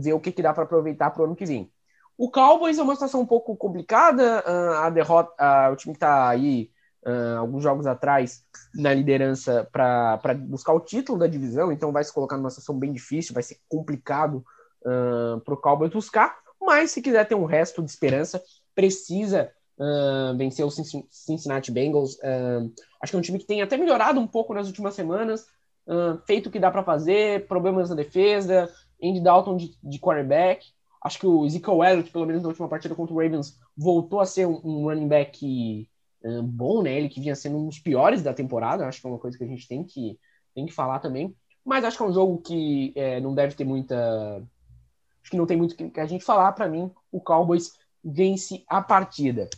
ver 0.00 0.12
o 0.12 0.20
que, 0.20 0.30
que 0.30 0.40
dá 0.40 0.54
para 0.54 0.62
aproveitar 0.62 1.10
para 1.10 1.22
o 1.22 1.24
ano 1.24 1.34
que 1.34 1.44
vem. 1.44 1.72
O 2.16 2.30
Cowboys 2.30 2.78
é 2.78 2.82
uma 2.82 2.94
situação 2.94 3.20
um 3.20 3.26
pouco 3.26 3.56
complicada. 3.56 4.40
a 4.78 4.90
derrota, 4.90 5.32
o 5.70 5.76
time 5.76 5.94
que 5.94 5.96
está 5.96 6.28
aí 6.28 6.70
uh, 7.06 7.38
alguns 7.38 7.62
jogos 7.62 7.86
atrás 7.86 8.44
na 8.74 8.92
liderança 8.92 9.68
para 9.70 10.34
buscar 10.34 10.72
o 10.72 10.80
título 10.80 11.18
da 11.18 11.26
divisão, 11.26 11.70
então 11.70 11.92
vai 11.92 12.02
se 12.02 12.12
colocar 12.12 12.36
numa 12.36 12.50
situação 12.50 12.78
bem 12.78 12.92
difícil, 12.92 13.34
vai 13.34 13.42
ser 13.42 13.58
complicado 13.68 14.44
uh, 14.82 15.40
para 15.40 15.54
o 15.54 15.56
Cowboys 15.56 15.92
buscar, 15.92 16.36
mas 16.60 16.90
se 16.90 17.02
quiser 17.02 17.26
ter 17.26 17.34
um 17.34 17.44
resto 17.44 17.82
de 17.82 17.90
esperança, 17.90 18.42
precisa 18.74 19.50
uh, 19.78 20.36
vencer 20.36 20.64
o 20.64 20.70
Cincinnati 20.70 21.70
Bengals. 21.70 22.18
Acho 23.00 23.12
que 23.12 23.16
é 23.16 23.18
um 23.18 23.22
time 23.22 23.38
que 23.38 23.46
tem 23.46 23.62
até 23.62 23.76
melhorado 23.76 24.18
um 24.18 24.26
pouco 24.26 24.54
nas 24.54 24.66
últimas 24.66 24.94
semanas, 24.94 25.46
feito 26.26 26.46
o 26.46 26.50
que 26.50 26.58
dá 26.58 26.70
para 26.70 26.82
fazer, 26.82 27.46
problemas 27.46 27.90
na 27.90 27.96
defesa, 27.96 28.72
Andy 29.02 29.20
Dalton 29.20 29.56
de, 29.56 29.76
de 29.82 29.98
quarterback. 29.98 30.64
Acho 31.04 31.18
que 31.18 31.26
o 31.26 31.44
Ezekiel 31.44 31.84
Elliott, 31.84 32.10
pelo 32.10 32.24
menos 32.24 32.42
na 32.42 32.48
última 32.48 32.66
partida 32.66 32.94
contra 32.94 33.14
o 33.14 33.18
Ravens, 33.18 33.60
voltou 33.76 34.20
a 34.20 34.26
ser 34.26 34.46
um, 34.46 34.84
running 34.84 35.06
back 35.06 35.88
bom, 36.42 36.82
né? 36.82 36.96
Ele 36.96 37.10
que 37.10 37.20
vinha 37.20 37.36
sendo 37.36 37.58
um 37.58 37.66
dos 37.66 37.78
piores 37.78 38.22
da 38.22 38.32
temporada, 38.32 38.86
acho 38.86 39.02
que 39.02 39.06
é 39.06 39.10
uma 39.10 39.18
coisa 39.18 39.36
que 39.36 39.44
a 39.44 39.46
gente 39.46 39.68
tem 39.68 39.84
que, 39.84 40.18
tem 40.54 40.64
que 40.64 40.72
falar 40.72 41.00
também. 41.00 41.36
Mas 41.62 41.84
acho 41.84 41.98
que 41.98 42.02
é 42.02 42.06
um 42.06 42.12
jogo 42.12 42.38
que 42.38 42.92
é, 42.96 43.20
não 43.20 43.34
deve 43.34 43.54
ter 43.54 43.64
muita. 43.64 44.42
Acho 45.22 45.30
que 45.30 45.36
não 45.36 45.46
tem 45.46 45.56
muito 45.56 45.76
que 45.76 46.00
a 46.00 46.06
gente 46.06 46.24
falar. 46.24 46.52
Para 46.52 46.68
mim, 46.68 46.90
o 47.12 47.20
Cowboys 47.20 47.74
vence 48.02 48.64
a 48.66 48.82
partida. 48.82 49.48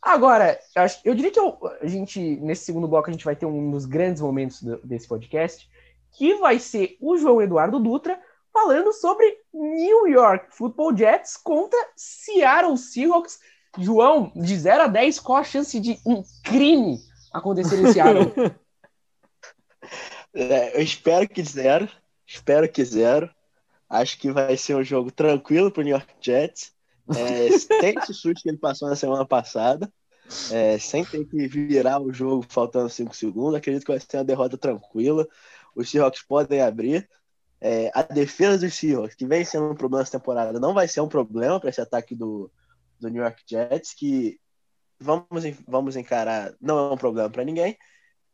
Agora, 0.00 0.58
eu, 1.04 1.14
diria 1.14 1.30
que 1.30 1.40
a 1.40 1.86
gente, 1.86 2.20
nesse 2.36 2.64
segundo 2.64 2.88
bloco, 2.88 3.10
a 3.10 3.12
gente 3.12 3.24
vai 3.24 3.36
ter 3.36 3.44
um 3.44 3.70
dos 3.70 3.84
grandes 3.84 4.22
momentos 4.22 4.62
desse 4.82 5.06
podcast, 5.06 5.68
que 6.12 6.34
vai 6.36 6.58
ser 6.58 6.96
o 7.00 7.18
João 7.18 7.42
Eduardo 7.42 7.78
Dutra 7.78 8.18
falando 8.52 8.92
sobre 8.92 9.38
New 9.52 10.08
York 10.08 10.48
Football 10.50 10.96
Jets 10.96 11.36
contra 11.36 11.78
Seattle 11.96 12.76
Seahawks 12.76 13.38
João, 13.78 14.32
de 14.34 14.56
0 14.56 14.82
a 14.84 14.86
10, 14.86 15.20
qual 15.20 15.38
a 15.38 15.44
chance 15.44 15.78
de 15.78 15.98
um 16.04 16.22
crime 16.42 16.98
acontecer 17.32 17.76
nesse 17.76 18.00
ano? 18.00 18.32
É, 20.32 20.76
eu 20.76 20.82
espero 20.82 21.28
que 21.28 21.42
zero. 21.42 21.88
Espero 22.24 22.70
que 22.70 22.84
zero. 22.84 23.28
Acho 23.88 24.16
que 24.16 24.30
vai 24.30 24.56
ser 24.56 24.76
um 24.76 24.84
jogo 24.84 25.10
tranquilo 25.10 25.70
para 25.72 25.80
o 25.80 25.84
New 25.84 25.92
York 25.92 26.14
Jets. 26.20 26.72
É, 27.08 27.50
sem 27.58 27.98
esse 27.98 28.14
susto 28.14 28.40
que 28.42 28.48
ele 28.48 28.56
passou 28.56 28.88
na 28.88 28.94
semana 28.94 29.26
passada. 29.26 29.92
É, 30.52 30.78
sem 30.78 31.04
ter 31.04 31.24
que 31.24 31.48
virar 31.48 32.00
o 32.00 32.12
jogo 32.12 32.46
faltando 32.48 32.88
5 32.88 33.14
segundos. 33.16 33.56
Acredito 33.56 33.84
que 33.84 33.90
vai 33.90 33.98
ser 33.98 34.18
uma 34.18 34.24
derrota 34.24 34.56
tranquila. 34.56 35.26
Os 35.74 35.90
Seahawks 35.90 36.22
podem 36.22 36.62
abrir. 36.62 37.08
É, 37.60 37.90
a 37.94 38.02
defesa 38.02 38.58
dos 38.58 38.74
Seahawks, 38.74 39.14
que 39.14 39.26
vem 39.26 39.44
sendo 39.44 39.70
um 39.70 39.74
problema 39.74 40.02
essa 40.02 40.18
temporada, 40.18 40.58
não 40.58 40.72
vai 40.72 40.88
ser 40.88 41.00
um 41.02 41.08
problema 41.08 41.60
para 41.60 41.68
esse 41.68 41.80
ataque 41.80 42.14
do, 42.14 42.50
do 42.98 43.08
New 43.08 43.22
York 43.22 43.42
Jets, 43.46 43.92
que 43.94 44.40
vamos, 44.98 45.44
vamos 45.66 45.96
encarar, 45.96 46.54
não 46.60 46.78
é 46.78 46.92
um 46.92 46.96
problema 46.96 47.28
para 47.28 47.44
ninguém. 47.44 47.76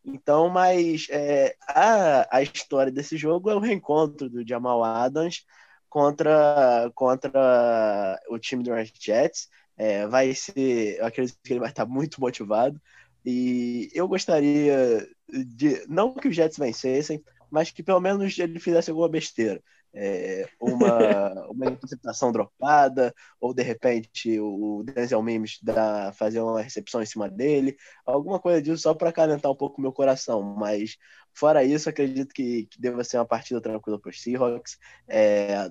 Então, 0.04 0.48
mas 0.48 1.08
é, 1.10 1.56
a, 1.68 2.36
a 2.36 2.42
história 2.42 2.92
desse 2.92 3.16
jogo 3.16 3.50
é 3.50 3.54
o 3.56 3.58
reencontro 3.58 4.30
do 4.30 4.46
Jamal 4.46 4.84
Adams 4.84 5.44
contra, 5.88 6.90
contra 6.94 8.20
o 8.28 8.38
time 8.38 8.62
do 8.62 8.70
New 8.70 8.78
York 8.78 8.92
Jets. 9.00 9.48
É, 9.76 10.06
vai 10.06 10.32
ser, 10.34 10.98
eu 10.98 11.06
acredito 11.06 11.38
que 11.42 11.52
ele 11.52 11.60
vai 11.60 11.70
estar 11.70 11.84
muito 11.86 12.20
motivado. 12.20 12.80
E 13.24 13.90
eu 13.92 14.06
gostaria 14.06 15.08
de, 15.28 15.84
não 15.88 16.14
que 16.14 16.28
os 16.28 16.36
Jets 16.36 16.56
vencessem, 16.56 17.22
mas 17.50 17.70
que 17.70 17.82
pelo 17.82 18.00
menos 18.00 18.38
ele 18.38 18.58
fizesse 18.58 18.90
alguma 18.90 19.08
besteira 19.08 19.62
é, 19.96 20.46
uma, 20.60 21.48
uma 21.50 21.66
interceptação 21.66 22.30
dropada, 22.30 23.14
ou 23.40 23.54
de 23.54 23.62
repente 23.62 24.38
o 24.38 24.84
Denzel 24.84 25.22
Mims 25.22 25.58
dá, 25.62 26.12
fazer 26.12 26.40
uma 26.40 26.60
recepção 26.60 27.02
em 27.02 27.06
cima 27.06 27.28
dele, 27.28 27.76
alguma 28.04 28.38
coisa 28.38 28.60
disso 28.60 28.82
só 28.82 28.94
para 28.94 29.08
acalentar 29.08 29.50
um 29.50 29.56
pouco 29.56 29.78
o 29.78 29.80
meu 29.80 29.92
coração. 29.92 30.42
Mas 30.42 30.98
fora 31.32 31.64
isso, 31.64 31.88
acredito 31.88 32.32
que, 32.34 32.66
que 32.66 32.80
deva 32.80 33.02
ser 33.02 33.16
uma 33.16 33.26
partida 33.26 33.60
tranquila 33.60 33.98
para 33.98 34.10
os 34.10 34.20
Seahawks. 34.20 34.78
É, 35.08 35.68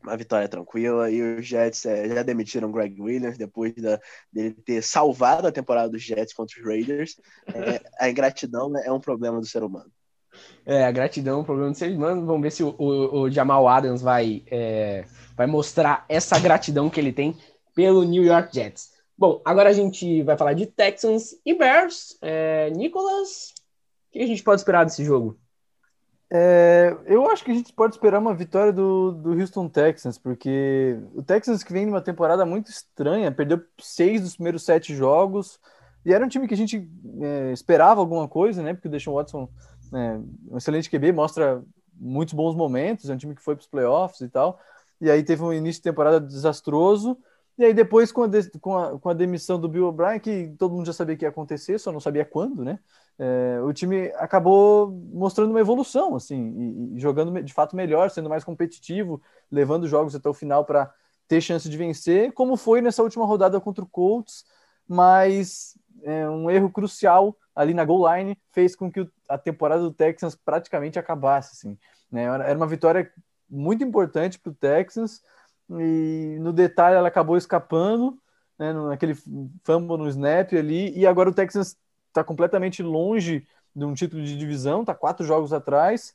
uma 0.00 0.16
vitória 0.16 0.48
tranquila 0.48 1.10
e 1.10 1.20
os 1.20 1.44
Jets 1.44 1.84
é, 1.84 2.08
já 2.08 2.22
demitiram 2.22 2.70
Greg 2.70 3.00
Williams 3.00 3.36
depois 3.36 3.74
da, 3.74 4.00
dele 4.32 4.54
ter 4.54 4.80
salvado 4.80 5.48
a 5.48 5.52
temporada 5.52 5.88
dos 5.88 6.02
Jets 6.02 6.32
contra 6.32 6.60
os 6.60 6.64
Raiders. 6.64 7.16
É, 7.48 7.82
a 7.98 8.08
ingratidão 8.08 8.70
né, 8.70 8.82
é 8.84 8.92
um 8.92 9.00
problema 9.00 9.40
do 9.40 9.46
ser 9.46 9.64
humano. 9.64 9.90
É, 10.64 10.84
a 10.84 10.90
gratidão, 10.90 11.40
o 11.40 11.44
problema 11.44 11.72
de 11.72 11.78
ser 11.78 11.90
humano. 11.90 12.26
Vamos 12.26 12.42
ver 12.42 12.52
se 12.52 12.62
o, 12.62 12.74
o, 12.78 13.20
o 13.20 13.30
Jamal 13.30 13.66
Adams 13.66 14.02
vai, 14.02 14.42
é, 14.50 15.04
vai 15.36 15.46
mostrar 15.46 16.04
essa 16.08 16.38
gratidão 16.38 16.90
que 16.90 17.00
ele 17.00 17.12
tem 17.12 17.36
pelo 17.74 18.04
New 18.04 18.24
York 18.24 18.54
Jets. 18.54 18.92
Bom, 19.16 19.40
agora 19.44 19.70
a 19.70 19.72
gente 19.72 20.22
vai 20.22 20.36
falar 20.36 20.52
de 20.52 20.66
Texans 20.66 21.34
e 21.44 21.52
Bears. 21.52 22.16
É, 22.22 22.70
Nicolas, 22.70 23.54
o 24.08 24.12
que 24.12 24.20
a 24.20 24.26
gente 24.26 24.42
pode 24.42 24.60
esperar 24.60 24.84
desse 24.84 25.04
jogo? 25.04 25.38
É, 26.30 26.94
eu 27.06 27.28
acho 27.30 27.42
que 27.42 27.50
a 27.50 27.54
gente 27.54 27.72
pode 27.72 27.94
esperar 27.94 28.20
uma 28.20 28.34
vitória 28.34 28.72
do, 28.72 29.12
do 29.12 29.32
Houston 29.32 29.68
Texans, 29.68 30.18
porque 30.18 30.98
o 31.14 31.22
Texans 31.22 31.62
que 31.62 31.72
vem 31.72 31.86
numa 31.86 32.02
temporada 32.02 32.44
muito 32.44 32.70
estranha, 32.70 33.32
perdeu 33.32 33.62
seis 33.80 34.20
dos 34.20 34.34
primeiros 34.34 34.62
sete 34.62 34.94
jogos, 34.94 35.58
e 36.04 36.12
era 36.12 36.24
um 36.24 36.28
time 36.28 36.46
que 36.46 36.54
a 36.54 36.56
gente 36.56 36.88
é, 37.20 37.52
esperava 37.52 38.00
alguma 38.00 38.28
coisa, 38.28 38.62
né? 38.62 38.74
Porque 38.74 38.88
o 38.88 38.90
Deshaun 38.90 39.14
Watson 39.14 39.48
é, 39.92 40.18
um 40.50 40.56
excelente 40.56 40.90
QB, 40.90 41.12
mostra 41.12 41.62
muitos 41.94 42.34
bons 42.34 42.54
momentos, 42.54 43.10
é 43.10 43.14
um 43.14 43.16
time 43.16 43.34
que 43.34 43.42
foi 43.42 43.54
para 43.54 43.62
os 43.62 43.68
playoffs 43.68 44.20
e 44.20 44.28
tal. 44.28 44.60
E 45.00 45.10
aí 45.10 45.22
teve 45.22 45.42
um 45.42 45.52
início 45.52 45.80
de 45.80 45.90
temporada 45.90 46.20
desastroso. 46.20 47.18
E 47.56 47.64
aí 47.64 47.74
depois, 47.74 48.12
com 48.12 48.22
a, 48.22 48.26
de, 48.26 48.48
com 48.60 48.76
a, 48.76 48.98
com 48.98 49.08
a 49.08 49.14
demissão 49.14 49.60
do 49.60 49.68
Bill 49.68 49.86
O'Brien, 49.88 50.20
que 50.20 50.54
todo 50.58 50.74
mundo 50.74 50.86
já 50.86 50.92
sabia 50.92 51.16
que 51.16 51.24
ia 51.24 51.28
acontecer, 51.28 51.78
só 51.78 51.90
não 51.90 52.00
sabia 52.00 52.24
quando, 52.24 52.64
né? 52.64 52.78
É, 53.18 53.60
o 53.62 53.72
time 53.72 54.12
acabou 54.14 54.92
mostrando 55.12 55.50
uma 55.50 55.58
evolução, 55.58 56.14
assim, 56.14 56.54
e, 56.56 56.96
e, 56.96 57.00
jogando 57.00 57.42
de 57.42 57.52
fato 57.52 57.74
melhor, 57.74 58.10
sendo 58.10 58.28
mais 58.28 58.44
competitivo, 58.44 59.20
levando 59.50 59.88
jogos 59.88 60.14
até 60.14 60.28
o 60.28 60.34
final 60.34 60.64
para 60.64 60.92
ter 61.26 61.40
chance 61.40 61.68
de 61.68 61.76
vencer, 61.76 62.32
como 62.32 62.56
foi 62.56 62.80
nessa 62.80 63.02
última 63.02 63.26
rodada 63.26 63.60
contra 63.60 63.82
o 63.82 63.88
Colts, 63.88 64.44
mas 64.86 65.76
é, 66.04 66.28
um 66.28 66.48
erro 66.48 66.70
crucial 66.70 67.36
ali 67.58 67.74
na 67.74 67.84
goal 67.84 68.14
line 68.14 68.38
fez 68.52 68.76
com 68.76 68.90
que 68.90 69.04
a 69.28 69.36
temporada 69.36 69.82
do 69.82 69.92
Texans 69.92 70.36
praticamente 70.36 70.96
acabasse. 70.96 71.54
Assim, 71.54 71.78
né? 72.10 72.22
Era 72.22 72.56
uma 72.56 72.68
vitória 72.68 73.12
muito 73.50 73.82
importante 73.82 74.38
para 74.38 74.50
o 74.50 74.54
Texans 74.54 75.20
e 75.70 76.38
no 76.40 76.52
detalhe 76.52 76.96
ela 76.96 77.08
acabou 77.08 77.36
escapando, 77.36 78.16
né, 78.56 78.72
naquele 78.72 79.14
fumble 79.64 79.98
no 79.98 80.08
snap 80.08 80.52
ali, 80.52 80.96
e 80.96 81.04
agora 81.04 81.30
o 81.30 81.34
Texans 81.34 81.76
está 82.06 82.22
completamente 82.22 82.82
longe 82.82 83.46
de 83.74 83.84
um 83.84 83.92
título 83.92 84.22
de 84.22 84.36
divisão, 84.36 84.80
está 84.80 84.94
quatro 84.94 85.26
jogos 85.26 85.52
atrás, 85.52 86.14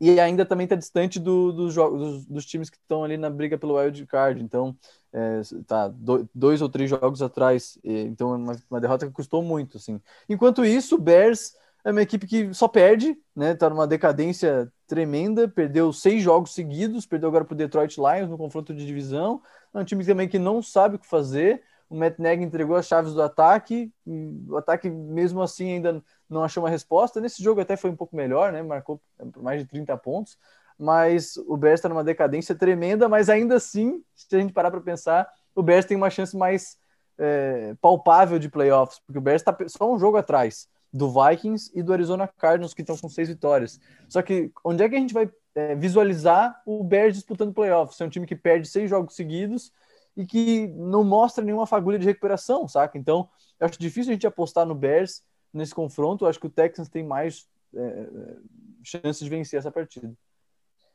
e 0.00 0.18
ainda 0.18 0.46
também 0.46 0.64
está 0.64 0.76
distante 0.76 1.20
do, 1.20 1.52
do 1.52 1.68
dos, 1.68 2.26
dos, 2.26 2.46
times 2.46 2.70
que 2.70 2.76
estão 2.76 3.04
ali 3.04 3.16
na 3.16 3.28
briga 3.28 3.58
pelo 3.58 3.76
wild 3.76 4.06
card. 4.06 4.42
Então, 4.42 4.76
é, 5.12 5.40
tá 5.66 5.88
do, 5.88 6.28
dois 6.34 6.60
ou 6.60 6.68
três 6.68 6.90
jogos 6.90 7.22
atrás. 7.22 7.78
Então, 7.82 8.32
é 8.34 8.36
uma, 8.36 8.56
uma, 8.70 8.80
derrota 8.80 9.06
que 9.06 9.12
custou 9.12 9.42
muito. 9.42 9.76
Assim. 9.76 10.00
Enquanto 10.28 10.64
isso, 10.64 10.96
o 10.96 11.00
Bears 11.00 11.54
é 11.84 11.90
uma 11.90 12.02
equipe 12.02 12.26
que 12.26 12.52
só 12.52 12.68
perde, 12.68 13.16
né? 13.34 13.54
Tá 13.54 13.70
numa 13.70 13.86
decadência 13.86 14.72
tremenda. 14.86 15.48
Perdeu 15.48 15.92
seis 15.92 16.22
jogos 16.22 16.54
seguidos. 16.54 17.06
Perdeu 17.06 17.28
agora 17.28 17.44
para 17.44 17.54
o 17.54 17.56
Detroit 17.56 17.96
Lions 17.96 18.28
no 18.28 18.38
confronto 18.38 18.74
de 18.74 18.84
divisão. 18.86 19.40
É 19.74 19.78
um 19.78 19.84
time 19.84 20.04
também 20.04 20.28
que 20.28 20.38
não 20.38 20.62
sabe 20.62 20.96
o 20.96 20.98
que 20.98 21.06
fazer. 21.06 21.62
O 21.88 21.96
Matt 21.96 22.18
Nagy 22.18 22.42
entregou 22.42 22.76
as 22.76 22.86
chaves 22.86 23.14
do 23.14 23.22
ataque. 23.22 23.90
o 24.06 24.56
ataque, 24.56 24.90
mesmo 24.90 25.40
assim, 25.40 25.72
ainda 25.72 26.02
não 26.28 26.44
achou 26.44 26.62
uma 26.62 26.70
resposta. 26.70 27.20
Nesse 27.20 27.42
jogo 27.42 27.60
até 27.60 27.76
foi 27.76 27.90
um 27.90 27.96
pouco 27.96 28.14
melhor, 28.14 28.52
né? 28.52 28.62
Marcou 28.62 29.00
mais 29.38 29.62
de 29.62 29.66
30 29.66 29.96
pontos. 29.96 30.36
Mas 30.78 31.36
o 31.36 31.56
Bears 31.56 31.80
está 31.80 31.88
numa 31.88 32.04
decadência 32.04 32.54
tremenda, 32.54 33.08
mas 33.08 33.28
ainda 33.28 33.56
assim, 33.56 34.02
se 34.14 34.36
a 34.36 34.38
gente 34.38 34.52
parar 34.52 34.70
para 34.70 34.80
pensar, 34.80 35.28
o 35.54 35.62
Bears 35.62 35.84
tem 35.84 35.96
uma 35.96 36.10
chance 36.10 36.36
mais 36.36 36.78
é, 37.18 37.74
palpável 37.80 38.38
de 38.38 38.48
playoffs, 38.48 39.00
porque 39.04 39.18
o 39.18 39.20
Bears 39.22 39.42
está 39.42 39.56
só 39.66 39.92
um 39.92 39.98
jogo 39.98 40.16
atrás 40.16 40.68
do 40.92 41.10
Vikings 41.10 41.70
e 41.74 41.82
do 41.82 41.92
Arizona 41.92 42.28
Cardinals, 42.28 42.72
que 42.72 42.82
estão 42.82 42.96
com 42.96 43.08
seis 43.08 43.28
vitórias. 43.28 43.80
Só 44.08 44.22
que 44.22 44.52
onde 44.64 44.82
é 44.82 44.88
que 44.88 44.94
a 44.94 44.98
gente 44.98 45.12
vai 45.12 45.30
é, 45.54 45.74
visualizar 45.74 46.62
o 46.64 46.82
Bears 46.84 47.14
disputando 47.14 47.52
playoffs? 47.52 48.00
É 48.00 48.04
um 48.04 48.08
time 48.08 48.26
que 48.26 48.36
perde 48.36 48.68
seis 48.68 48.88
jogos 48.88 49.14
seguidos 49.14 49.72
e 50.16 50.24
que 50.24 50.68
não 50.68 51.04
mostra 51.04 51.44
nenhuma 51.44 51.66
fagulha 51.66 51.98
de 51.98 52.06
recuperação, 52.06 52.66
saca? 52.66 52.96
Então, 52.96 53.28
eu 53.60 53.66
acho 53.66 53.78
difícil 53.78 54.10
a 54.10 54.14
gente 54.14 54.26
apostar 54.26 54.64
no 54.64 54.74
Bears 54.74 55.22
nesse 55.52 55.74
confronto. 55.74 56.24
Eu 56.24 56.28
acho 56.28 56.40
que 56.40 56.46
o 56.46 56.50
Texans 56.50 56.88
tem 56.88 57.04
mais 57.04 57.46
é, 57.74 57.80
é, 57.80 58.36
chances 58.82 59.22
de 59.22 59.28
vencer 59.28 59.58
essa 59.58 59.70
partida. 59.70 60.12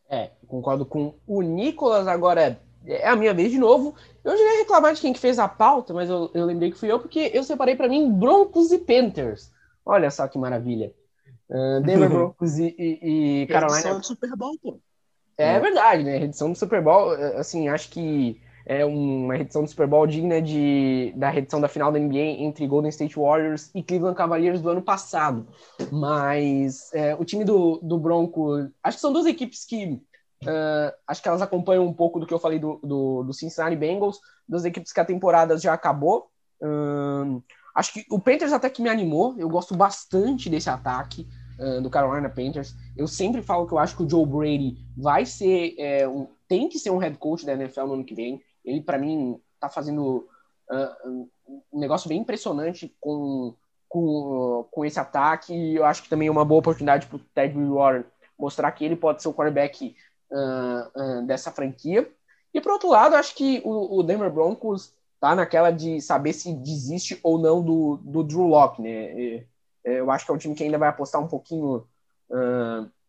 É, 0.09 0.31
concordo 0.47 0.85
com 0.85 1.13
o 1.25 1.41
Nicolas. 1.41 2.07
Agora 2.07 2.59
é 2.85 3.07
a 3.07 3.15
minha 3.15 3.33
vez 3.33 3.51
de 3.51 3.57
novo. 3.57 3.95
Eu 4.23 4.37
já 4.37 4.43
ia 4.43 4.59
reclamar 4.59 4.93
de 4.93 5.01
quem 5.01 5.13
que 5.13 5.19
fez 5.19 5.39
a 5.39 5.47
pauta, 5.47 5.93
mas 5.93 6.09
eu, 6.09 6.29
eu 6.33 6.45
lembrei 6.45 6.71
que 6.71 6.77
fui 6.77 6.91
eu, 6.91 6.99
porque 6.99 7.31
eu 7.33 7.43
separei 7.43 7.75
para 7.75 7.87
mim 7.87 8.11
Broncos 8.11 8.71
e 8.71 8.77
Panthers. 8.77 9.51
Olha 9.85 10.09
só 10.11 10.27
que 10.27 10.37
maravilha. 10.37 10.93
Uh, 11.49 11.81
Denver 11.81 12.09
Broncos 12.11 12.57
e, 12.57 12.75
e, 12.77 13.41
e 13.43 13.47
Carolina. 13.47 13.79
Edição 13.79 13.99
do 13.99 14.05
Super 14.05 14.35
Bowl, 14.35 14.57
pô. 14.61 14.79
É, 15.37 15.55
é 15.55 15.59
verdade, 15.59 16.03
né? 16.03 16.23
Edição 16.23 16.51
do 16.51 16.57
Super 16.57 16.81
Bowl, 16.81 17.11
assim, 17.37 17.67
acho 17.67 17.89
que 17.89 18.39
é 18.65 18.85
uma 18.85 19.37
edição 19.37 19.63
do 19.63 19.69
Super 19.69 19.87
Bowl 19.87 20.07
digna 20.07 20.41
de, 20.41 21.13
da 21.15 21.35
edição 21.35 21.59
da 21.59 21.67
final 21.67 21.91
da 21.91 21.99
NBA 21.99 22.17
entre 22.17 22.67
Golden 22.67 22.89
State 22.89 23.15
Warriors 23.17 23.69
e 23.75 23.83
Cleveland 23.83 24.15
Cavaliers 24.15 24.61
do 24.61 24.69
ano 24.69 24.81
passado. 24.81 25.47
Mas 25.91 26.93
é, 26.93 27.13
o 27.15 27.25
time 27.25 27.43
do, 27.43 27.79
do 27.83 27.97
Bronco, 27.97 28.69
acho 28.81 28.97
que 28.97 29.01
são 29.01 29.11
duas 29.11 29.25
equipes 29.25 29.65
que 29.65 30.01
uh, 30.43 30.93
acho 31.07 31.21
que 31.21 31.27
elas 31.27 31.41
acompanham 31.41 31.85
um 31.85 31.93
pouco 31.93 32.19
do 32.19 32.25
que 32.25 32.33
eu 32.33 32.39
falei 32.39 32.59
do, 32.59 32.79
do, 32.83 33.23
do 33.23 33.33
Cincinnati 33.33 33.75
Bengals, 33.75 34.19
das 34.47 34.63
equipes 34.63 34.93
que 34.93 34.99
a 34.99 35.05
temporada 35.05 35.57
já 35.57 35.73
acabou. 35.73 36.27
Uh, 36.61 37.43
acho 37.75 37.93
que 37.93 38.05
o 38.09 38.19
Panthers 38.19 38.53
até 38.53 38.69
que 38.69 38.81
me 38.81 38.89
animou, 38.89 39.35
eu 39.37 39.49
gosto 39.49 39.75
bastante 39.75 40.49
desse 40.49 40.69
ataque. 40.69 41.27
Uh, 41.59 41.79
do 41.79 41.89
Carolina 41.89 42.27
Panthers. 42.27 42.75
Eu 42.97 43.07
sempre 43.07 43.39
falo 43.43 43.67
que 43.67 43.73
eu 43.73 43.77
acho 43.77 43.95
que 43.95 44.01
o 44.01 44.09
Joe 44.09 44.25
Brady 44.25 44.75
vai 44.97 45.23
ser 45.23 45.75
é, 45.77 46.07
um, 46.07 46.27
tem 46.47 46.67
que 46.67 46.79
ser 46.79 46.89
um 46.89 46.97
head 46.97 47.15
coach 47.19 47.45
da 47.45 47.53
NFL 47.53 47.85
no 47.85 47.93
ano 47.93 48.03
que 48.03 48.15
vem. 48.15 48.41
Ele, 48.63 48.81
para 48.81 48.97
mim, 48.97 49.39
tá 49.59 49.69
fazendo 49.69 50.27
uh, 50.69 51.29
um 51.71 51.79
negócio 51.79 52.07
bem 52.07 52.19
impressionante 52.19 52.95
com, 52.99 53.53
com, 53.87 54.67
com 54.71 54.85
esse 54.85 54.99
ataque. 54.99 55.53
E 55.53 55.75
eu 55.75 55.85
acho 55.85 56.03
que 56.03 56.09
também 56.09 56.27
é 56.27 56.31
uma 56.31 56.45
boa 56.45 56.59
oportunidade 56.59 57.07
para 57.07 57.17
o 57.17 57.21
Ted 57.33 57.53
Warren 57.57 58.03
mostrar 58.37 58.71
que 58.71 58.83
ele 58.83 58.95
pode 58.95 59.21
ser 59.21 59.27
o 59.29 59.33
quarterback 59.33 59.95
uh, 60.31 61.19
uh, 61.19 61.25
dessa 61.25 61.51
franquia. 61.51 62.09
E, 62.53 62.61
por 62.61 62.73
outro 62.73 62.89
lado, 62.89 63.15
acho 63.15 63.35
que 63.35 63.61
o, 63.63 63.99
o, 63.99 64.03
Denver 64.03 64.31
Broncos 64.31 64.93
tá 65.19 65.35
naquela 65.35 65.71
de 65.71 66.01
saber 66.01 66.33
se 66.33 66.53
desiste 66.53 67.19
ou 67.23 67.37
não 67.39 67.63
do, 67.63 67.97
do 67.97 68.23
Drew 68.23 68.47
Locke, 68.47 68.81
né? 68.81 69.19
E, 69.19 69.47
eu 69.83 70.09
acho 70.09 70.25
que 70.25 70.31
é 70.31 70.33
um 70.35 70.37
time 70.37 70.55
que 70.55 70.63
ainda 70.63 70.77
vai 70.77 70.87
apostar 70.87 71.21
um 71.21 71.27
pouquinho 71.27 71.85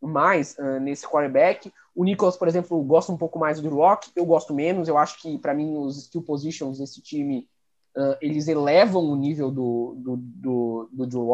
mais 0.07 0.57
nesse 0.81 1.07
quarterback. 1.07 1.73
O 1.95 2.05
Nicholas, 2.05 2.37
por 2.37 2.49
exemplo, 2.49 2.83
gosta 2.83 3.13
um 3.13 3.17
pouco 3.17 3.39
mais 3.39 3.61
do 3.61 3.69
Rock, 3.69 4.11
eu 4.17 4.25
gosto 4.25 4.53
menos. 4.53 4.89
Eu 4.89 4.99
acho 4.99 5.21
que, 5.21 5.39
para 5.39 5.55
mim, 5.55 5.77
os 5.77 5.97
skill 5.97 6.23
positions 6.23 6.79
desse 6.79 7.01
time 7.01 7.49
uh, 7.97 8.17
eles 8.21 8.49
elevam 8.49 9.03
o 9.05 9.17
nível 9.17 9.51
do, 9.51 9.95
do, 9.97 10.17
do, 10.17 10.89
do 10.93 11.07
Drew 11.07 11.31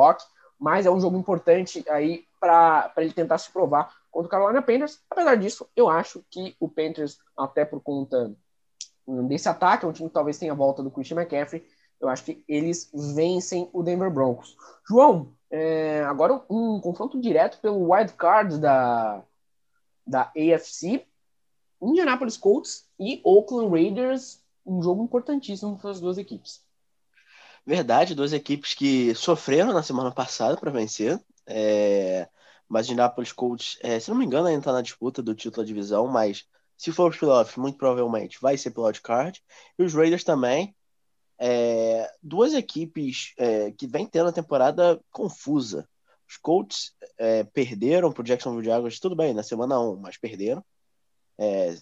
mas 0.59 0.85
é 0.85 0.91
um 0.91 1.01
jogo 1.01 1.17
importante 1.17 1.83
aí 1.89 2.25
para 2.39 2.93
ele 2.99 3.13
tentar 3.13 3.39
se 3.39 3.51
provar 3.51 3.95
contra 4.11 4.27
o 4.27 4.31
Carolina 4.31 4.63
Panthers. 4.63 5.01
Apesar 5.09 5.35
disso, 5.37 5.67
eu 5.75 5.89
acho 5.89 6.23
que 6.31 6.55
o 6.61 6.69
Panthers, 6.69 7.19
até 7.37 7.65
por 7.65 7.81
conta 7.81 8.35
desse 9.27 9.49
ataque, 9.49 9.85
é 9.85 9.89
um 9.89 9.93
time 9.93 10.09
que 10.09 10.15
talvez 10.15 10.39
tenha 10.39 10.53
a 10.53 10.57
volta 10.57 10.83
do 10.83 10.91
Christian 10.91 11.17
McCaffrey, 11.17 11.65
eu 11.99 12.09
acho 12.09 12.25
que 12.25 12.45
eles 12.47 12.91
vencem 13.15 13.69
o 13.73 13.83
Denver 13.83 14.11
Broncos. 14.11 14.57
João, 14.87 15.33
é, 15.51 16.05
agora 16.05 16.43
um 16.49 16.81
confronto 16.81 17.21
direto 17.21 17.59
pelo 17.59 17.91
wild 17.93 18.13
card 18.15 18.59
da, 18.59 19.23
da 20.07 20.33
AFC, 20.37 21.05
Indianapolis 21.83 22.37
Colts 22.37 22.87
e 22.99 23.21
Oakland 23.25 23.71
Raiders, 23.71 24.43
um 24.65 24.83
jogo 24.83 25.03
importantíssimo 25.03 25.79
para 25.79 25.91
as 25.91 26.01
duas 26.01 26.19
equipes. 26.19 26.63
Verdade, 27.67 28.15
duas 28.15 28.33
equipes 28.33 28.75
que 28.75 29.15
sofreram 29.15 29.73
na 29.73 29.83
semana 29.83 30.11
passada 30.11 30.57
para 30.57 30.71
vencer. 30.71 31.21
É... 31.47 32.29
Mas 32.69 32.87
Indianapolis 32.87 33.33
Colts, 33.33 33.79
é, 33.83 33.99
se 33.99 34.09
não 34.11 34.17
me 34.17 34.25
engano, 34.25 34.47
ainda 34.47 34.61
está 34.61 34.73
na 34.73 34.81
disputa 34.81 35.21
do 35.21 35.35
título 35.35 35.65
da 35.65 35.67
divisão, 35.67 36.07
mas 36.07 36.47
se 36.77 36.93
for 36.93 37.11
os 37.11 37.17
playoffs, 37.19 37.57
muito 37.57 37.77
provavelmente 37.77 38.39
vai 38.41 38.57
ser 38.57 38.71
pelo 38.71 38.91
card. 39.03 39.43
E 39.79 39.83
os 39.83 39.93
Raiders 39.93 40.23
também. 40.23 40.75
É... 41.41 42.07
duas 42.23 42.53
equipes 42.53 43.33
é, 43.39 43.73
que 43.73 43.87
vem 43.87 44.07
tendo 44.07 44.29
a 44.29 44.33
temporada 44.33 45.01
confusa. 45.11 45.89
Os 46.29 46.37
Colts 46.37 46.95
é, 47.19 47.43
perderam 47.43 48.13
para 48.13 48.21
o 48.21 48.25
Jacksonville 48.25 48.65
Jaguars, 48.65 49.01
tudo 49.01 49.17
bem, 49.17 49.35
na 49.35 49.43
semana 49.43 49.81
1, 49.81 49.97
mas 49.97 50.17
perderam. 50.17 50.65
É, 51.37 51.77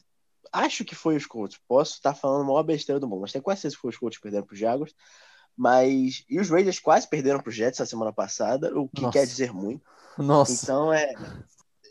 acho 0.53 0.85
que 0.85 0.95
foi 0.95 1.17
os 1.17 1.27
Colts, 1.27 1.61
posso 1.69 1.95
estar 1.95 2.15
falando 2.15 2.43
a 2.43 2.47
maior 2.47 2.63
besteira 2.63 2.99
do 2.99 3.07
mundo, 3.07 3.23
mas 3.23 3.33
tenho 3.33 3.43
quase 3.43 3.61
certeza 3.61 3.77
que 3.77 3.83
foi 3.83 3.91
os 3.91 3.99
Colts 3.99 4.17
que 4.17 4.23
perderam 4.23 4.47
para 4.47 4.55
os 4.55 4.59
Jaguars. 4.59 4.95
Mas. 5.57 6.25
E 6.29 6.39
os 6.39 6.49
Raiders 6.49 6.79
quase 6.79 7.09
perderam 7.09 7.41
para 7.41 7.51
os 7.51 7.57
Jets 7.57 7.81
na 7.81 7.87
semana 7.87 8.13
passada, 8.13 8.73
o 8.79 8.89
que 8.89 9.03
Nossa. 9.03 9.19
quer 9.19 9.27
dizer 9.27 9.53
muito. 9.53 9.85
Nossa. 10.17 10.53
Então 10.53 10.93
é. 10.93 11.13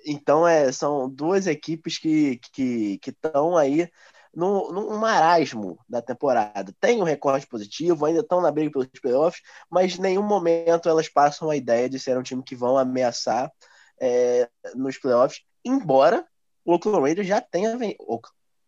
Então 0.05 0.47
é, 0.47 0.72
são 0.72 1.09
duas 1.09 1.47
equipes 1.47 1.97
que 1.97 2.39
estão 2.41 2.49
que, 2.53 2.99
que 2.99 3.15
aí 3.59 3.91
no, 4.38 4.71
no 4.71 4.99
marasmo 4.99 5.79
da 5.89 5.99
temporada. 5.99 6.71
Tem 6.79 7.01
um 7.01 7.03
recorde 7.03 7.47
positivo, 7.47 8.05
ainda 8.05 8.19
estão 8.19 8.39
na 8.39 8.51
briga 8.51 8.71
pelos 8.71 8.88
playoffs, 9.01 9.41
mas 9.67 9.97
em 9.97 10.01
nenhum 10.01 10.21
momento 10.21 10.88
elas 10.88 11.09
passam 11.09 11.49
a 11.49 11.55
ideia 11.55 11.89
de 11.89 11.97
ser 11.97 12.15
um 12.15 12.21
time 12.21 12.43
que 12.43 12.55
vão 12.55 12.77
ameaçar 12.77 13.51
é, 13.99 14.47
nos 14.75 14.95
playoffs, 14.99 15.41
embora 15.65 16.23
o 16.63 16.73
Oakland 16.73 17.01
Raiders 17.01 17.27
já 17.27 17.41
tenha 17.41 17.75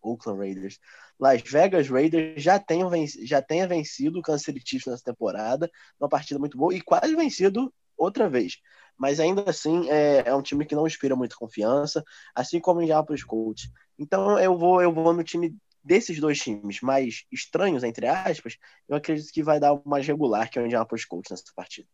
Oakland 0.02 0.40
Raiders, 0.40 0.80
Las 1.20 1.44
Vegas 1.44 1.88
Raiders 1.88 2.42
já 2.42 2.58
tenha, 2.58 2.88
já 3.22 3.40
tenha 3.40 3.68
vencido 3.68 4.18
o 4.18 4.24
Kansas 4.24 4.56
Chiefs 4.66 4.88
nessa 4.88 5.04
temporada, 5.04 5.70
uma 6.00 6.10
partida 6.10 6.40
muito 6.40 6.58
boa 6.58 6.74
e 6.74 6.82
quase 6.82 7.16
vencido 7.16 7.72
outra 7.96 8.28
vez. 8.28 8.58
Mas 9.00 9.20
ainda 9.20 9.50
assim 9.50 9.90
é, 9.90 10.24
é 10.26 10.36
um 10.36 10.42
time 10.42 10.66
que 10.66 10.76
não 10.76 10.86
inspira 10.86 11.16
muita 11.16 11.36
confiança, 11.36 12.04
assim 12.36 12.60
como 12.60 12.86
já 12.86 13.02
para 13.02 13.16
os 13.16 13.24
Colts. 13.24 13.72
Então 13.98 14.38
eu 14.38 14.58
vou, 14.58 14.82
eu 14.82 14.94
vou 14.94 15.14
no 15.14 15.24
time 15.24 15.56
desses 15.84 16.20
dois 16.20 16.38
times 16.38 16.82
mais 16.82 17.24
estranhos, 17.32 17.84
entre 17.84 18.06
aspas, 18.06 18.58
eu 18.88 18.98
acredito 18.98 19.32
que 19.32 19.42
vai 19.42 19.60
dar 19.60 19.74
o 19.74 19.82
mais 19.86 20.06
regular, 20.06 20.50
que 20.50 20.60
é 20.60 20.62
o 20.62 20.66
Indianapolis 20.66 21.06
Colts 21.06 21.32
nessa 21.32 21.46
partida. 21.56 21.88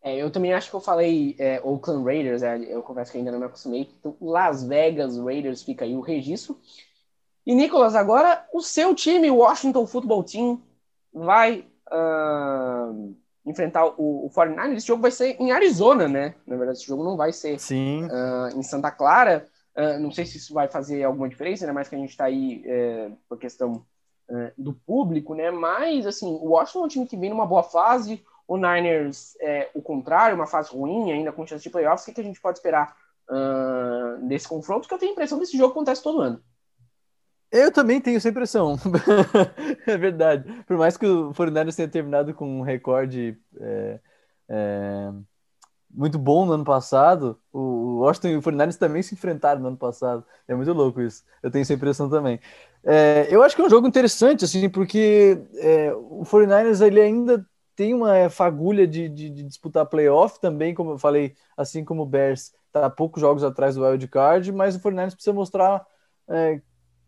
É, 0.00 0.16
eu 0.16 0.30
também 0.30 0.52
acho 0.52 0.68
que 0.68 0.76
eu 0.76 0.80
falei 0.80 1.34
é, 1.38 1.60
Oakland 1.64 2.04
Raiders, 2.04 2.42
é, 2.42 2.58
eu 2.58 2.82
confesso 2.82 3.10
que 3.10 3.18
ainda 3.18 3.32
não 3.32 3.38
me 3.38 3.46
acostumei. 3.46 3.90
Então, 3.98 4.16
Las 4.20 4.62
Vegas 4.62 5.18
Raiders 5.18 5.62
fica 5.62 5.84
aí 5.84 5.96
o 5.96 6.00
registro. 6.00 6.60
E, 7.44 7.54
Nicolas, 7.54 7.94
agora 7.94 8.46
o 8.52 8.60
seu 8.60 8.94
time, 8.94 9.30
Washington 9.30 9.86
Football 9.86 10.24
Team, 10.24 10.62
vai 11.12 11.66
uh, 11.90 13.16
enfrentar 13.46 13.86
o, 13.86 14.26
o 14.26 14.30
49 14.30 14.76
Esse 14.76 14.86
jogo 14.86 15.02
vai 15.02 15.10
ser 15.10 15.36
em 15.40 15.52
Arizona, 15.52 16.08
né? 16.08 16.34
Na 16.46 16.56
verdade, 16.56 16.78
esse 16.78 16.86
jogo 16.86 17.04
não 17.04 17.16
vai 17.16 17.32
ser 17.32 17.58
uh, 18.06 18.58
em 18.58 18.62
Santa 18.62 18.90
Clara. 18.90 19.46
Uh, 19.76 19.98
não 20.00 20.10
sei 20.10 20.24
se 20.24 20.38
isso 20.38 20.54
vai 20.54 20.68
fazer 20.68 21.02
alguma 21.02 21.28
diferença, 21.28 21.64
ainda 21.64 21.74
mais 21.74 21.88
que 21.88 21.94
a 21.94 21.98
gente 21.98 22.10
está 22.10 22.24
aí 22.24 22.62
é, 22.64 23.10
por 23.28 23.38
questão 23.38 23.84
uh, 24.30 24.50
do 24.56 24.72
público, 24.72 25.34
né? 25.34 25.50
Mas, 25.50 26.06
assim, 26.06 26.26
o 26.26 26.50
Washington 26.50 26.82
é 26.82 26.84
um 26.84 26.88
time 26.88 27.06
que 27.06 27.16
vem 27.16 27.30
numa 27.30 27.46
boa 27.46 27.62
fase, 27.62 28.24
o 28.46 28.56
Niners 28.56 29.36
é 29.40 29.70
o 29.74 29.82
contrário, 29.82 30.36
uma 30.36 30.46
fase 30.46 30.70
ruim, 30.72 31.10
ainda 31.10 31.32
com 31.32 31.46
chance 31.46 31.62
de 31.62 31.70
playoffs. 31.70 32.02
O 32.02 32.06
que, 32.06 32.14
que 32.14 32.20
a 32.20 32.24
gente 32.24 32.40
pode 32.40 32.58
esperar 32.58 32.96
uh, 33.28 34.26
desse 34.26 34.46
confronto? 34.46 34.82
Porque 34.82 34.94
eu 34.94 34.98
tenho 34.98 35.10
a 35.10 35.14
impressão 35.14 35.38
que 35.38 35.44
esse 35.44 35.56
jogo 35.56 35.72
acontece 35.72 36.02
todo 36.02 36.20
ano. 36.20 36.40
Eu 37.54 37.70
também 37.70 38.00
tenho 38.00 38.16
essa 38.16 38.28
impressão. 38.28 38.76
é 39.86 39.96
verdade. 39.96 40.44
Por 40.66 40.76
mais 40.76 40.96
que 40.96 41.06
o 41.06 41.32
49ers 41.32 41.76
tenha 41.76 41.86
terminado 41.86 42.34
com 42.34 42.58
um 42.58 42.62
recorde 42.62 43.38
é, 43.60 44.00
é, 44.48 45.12
muito 45.88 46.18
bom 46.18 46.44
no 46.44 46.54
ano 46.54 46.64
passado, 46.64 47.38
o 47.52 48.00
Washington 48.00 48.28
e 48.28 48.36
o 48.38 48.42
49ers 48.42 48.76
também 48.76 49.04
se 49.04 49.14
enfrentaram 49.14 49.60
no 49.60 49.68
ano 49.68 49.76
passado. 49.76 50.24
É 50.48 50.54
muito 50.54 50.72
louco 50.72 51.00
isso. 51.00 51.22
Eu 51.44 51.48
tenho 51.48 51.62
essa 51.62 51.72
impressão 51.72 52.10
também. 52.10 52.40
É, 52.82 53.28
eu 53.30 53.40
acho 53.40 53.54
que 53.54 53.62
é 53.62 53.64
um 53.64 53.70
jogo 53.70 53.86
interessante, 53.86 54.44
assim, 54.44 54.68
porque 54.68 55.40
é, 55.58 55.94
o 55.94 56.24
49ers 56.24 56.84
ele 56.84 57.00
ainda 57.00 57.46
tem 57.76 57.94
uma 57.94 58.28
fagulha 58.30 58.84
de, 58.84 59.08
de, 59.08 59.30
de, 59.30 59.42
disputar 59.44 59.86
playoff 59.86 60.40
também, 60.40 60.74
como 60.74 60.92
eu 60.92 60.98
falei, 60.98 61.36
assim 61.56 61.84
como 61.84 62.02
o 62.02 62.06
Bears 62.06 62.52
está 62.66 62.90
poucos 62.90 63.20
jogos 63.20 63.44
atrás 63.44 63.76
do 63.76 63.84
wild 63.84 64.08
card, 64.08 64.50
mas 64.50 64.74
o 64.74 64.80
49ers 64.80 65.14
precisa 65.14 65.32
mostrar 65.32 65.86
é, 66.28 66.60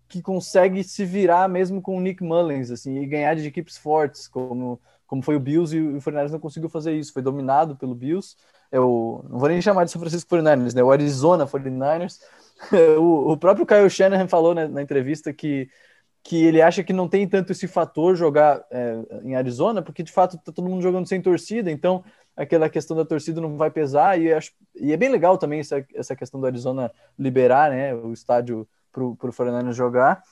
que 0.09 0.22
consegue 0.22 0.84
se 0.84 1.04
virar 1.04 1.48
mesmo 1.48 1.82
com 1.82 1.96
o 1.96 2.00
Nick 2.00 2.22
Mullins, 2.22 2.70
assim, 2.70 2.98
e 2.98 3.07
ganhar 3.07 3.34
de 3.34 3.46
equipes 3.46 3.76
fortes, 3.76 4.28
como, 4.28 4.80
como 5.07 5.22
foi 5.22 5.36
o 5.36 5.40
Bills, 5.40 5.76
e 5.76 5.80
o 5.80 6.00
49ers 6.00 6.30
não 6.30 6.40
conseguiu 6.40 6.68
fazer 6.68 6.94
isso, 6.94 7.12
foi 7.12 7.22
dominado 7.22 7.76
pelo 7.76 7.94
Bills, 7.94 8.36
o, 8.72 9.24
não 9.28 9.38
vou 9.38 9.48
nem 9.48 9.61
chamar 9.61 9.84
de 9.84 9.90
São 9.90 10.00
Francisco 10.00 10.34
49ers, 10.34 10.74
né? 10.74 10.82
O 10.82 10.90
Arizona 10.90 11.46
49ers. 11.46 12.18
o, 12.98 13.32
o 13.32 13.36
próprio 13.36 13.66
Kyle 13.66 13.88
Shanahan 13.88 14.28
falou 14.28 14.54
né, 14.54 14.66
na 14.66 14.82
entrevista 14.82 15.32
que, 15.32 15.68
que 16.22 16.44
ele 16.44 16.62
acha 16.62 16.82
que 16.82 16.92
não 16.92 17.09
tem 17.09 17.28
tanto 17.28 17.52
esse 17.52 17.68
fator 17.68 18.16
jogar 18.16 18.64
é, 18.70 18.96
em 19.22 19.36
Arizona, 19.36 19.82
porque 19.82 20.02
de 20.02 20.12
fato 20.12 20.38
tá 20.38 20.52
todo 20.52 20.68
mundo 20.68 20.82
jogando 20.82 21.07
sem 21.07 21.20
torcida, 21.20 21.70
então 21.70 22.02
aquela 22.36 22.68
questão 22.68 22.96
da 22.96 23.04
torcida 23.04 23.40
não 23.40 23.57
vai 23.57 23.70
pesar, 23.70 24.20
e, 24.20 24.32
acho, 24.32 24.52
e 24.74 24.92
é 24.92 24.96
bem 24.96 25.09
legal 25.09 25.38
também 25.38 25.61
essa, 25.61 25.84
essa 25.94 26.14
questão 26.14 26.38
do 26.40 26.46
Arizona 26.46 26.92
liberar 27.18 27.70
né, 27.70 27.94
o 27.94 28.12
estádio 28.12 28.68
para 29.18 29.28
o 29.28 29.32
49ers 29.32 29.72
jogar. 29.72 30.22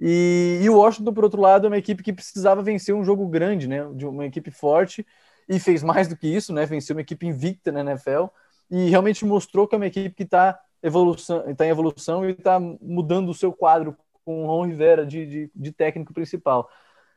E, 0.00 0.60
e, 0.62 0.70
o 0.70 0.76
Washington, 0.76 1.12
por 1.12 1.24
outro 1.24 1.40
lado, 1.40 1.66
é 1.66 1.70
uma 1.70 1.78
equipe 1.78 2.02
que 2.02 2.12
precisava 2.12 2.62
vencer 2.62 2.94
um 2.94 3.04
jogo 3.04 3.26
grande, 3.26 3.68
né? 3.68 3.84
De 3.94 4.06
uma 4.06 4.26
equipe 4.26 4.50
forte 4.50 5.06
e 5.48 5.58
fez 5.58 5.82
mais 5.82 6.08
do 6.08 6.16
que 6.16 6.26
isso, 6.26 6.52
né? 6.52 6.66
Venceu 6.66 6.94
uma 6.94 7.02
equipe 7.02 7.26
invicta 7.26 7.72
na 7.72 7.80
NFL 7.80 8.26
e 8.70 8.88
realmente 8.90 9.24
mostrou 9.24 9.66
que 9.66 9.74
é 9.74 9.78
uma 9.78 9.86
equipe 9.86 10.14
que 10.14 10.22
está 10.22 10.58
evolução, 10.82 11.42
tá 11.54 11.66
em 11.66 11.70
evolução 11.70 12.28
e 12.28 12.32
está 12.32 12.60
mudando 12.60 13.30
o 13.30 13.34
seu 13.34 13.52
quadro 13.52 13.96
com 14.24 14.44
o 14.44 14.46
Ron 14.46 14.66
Rivera 14.66 15.06
de, 15.06 15.26
de, 15.26 15.50
de 15.54 15.72
técnico 15.72 16.12
principal. 16.12 16.68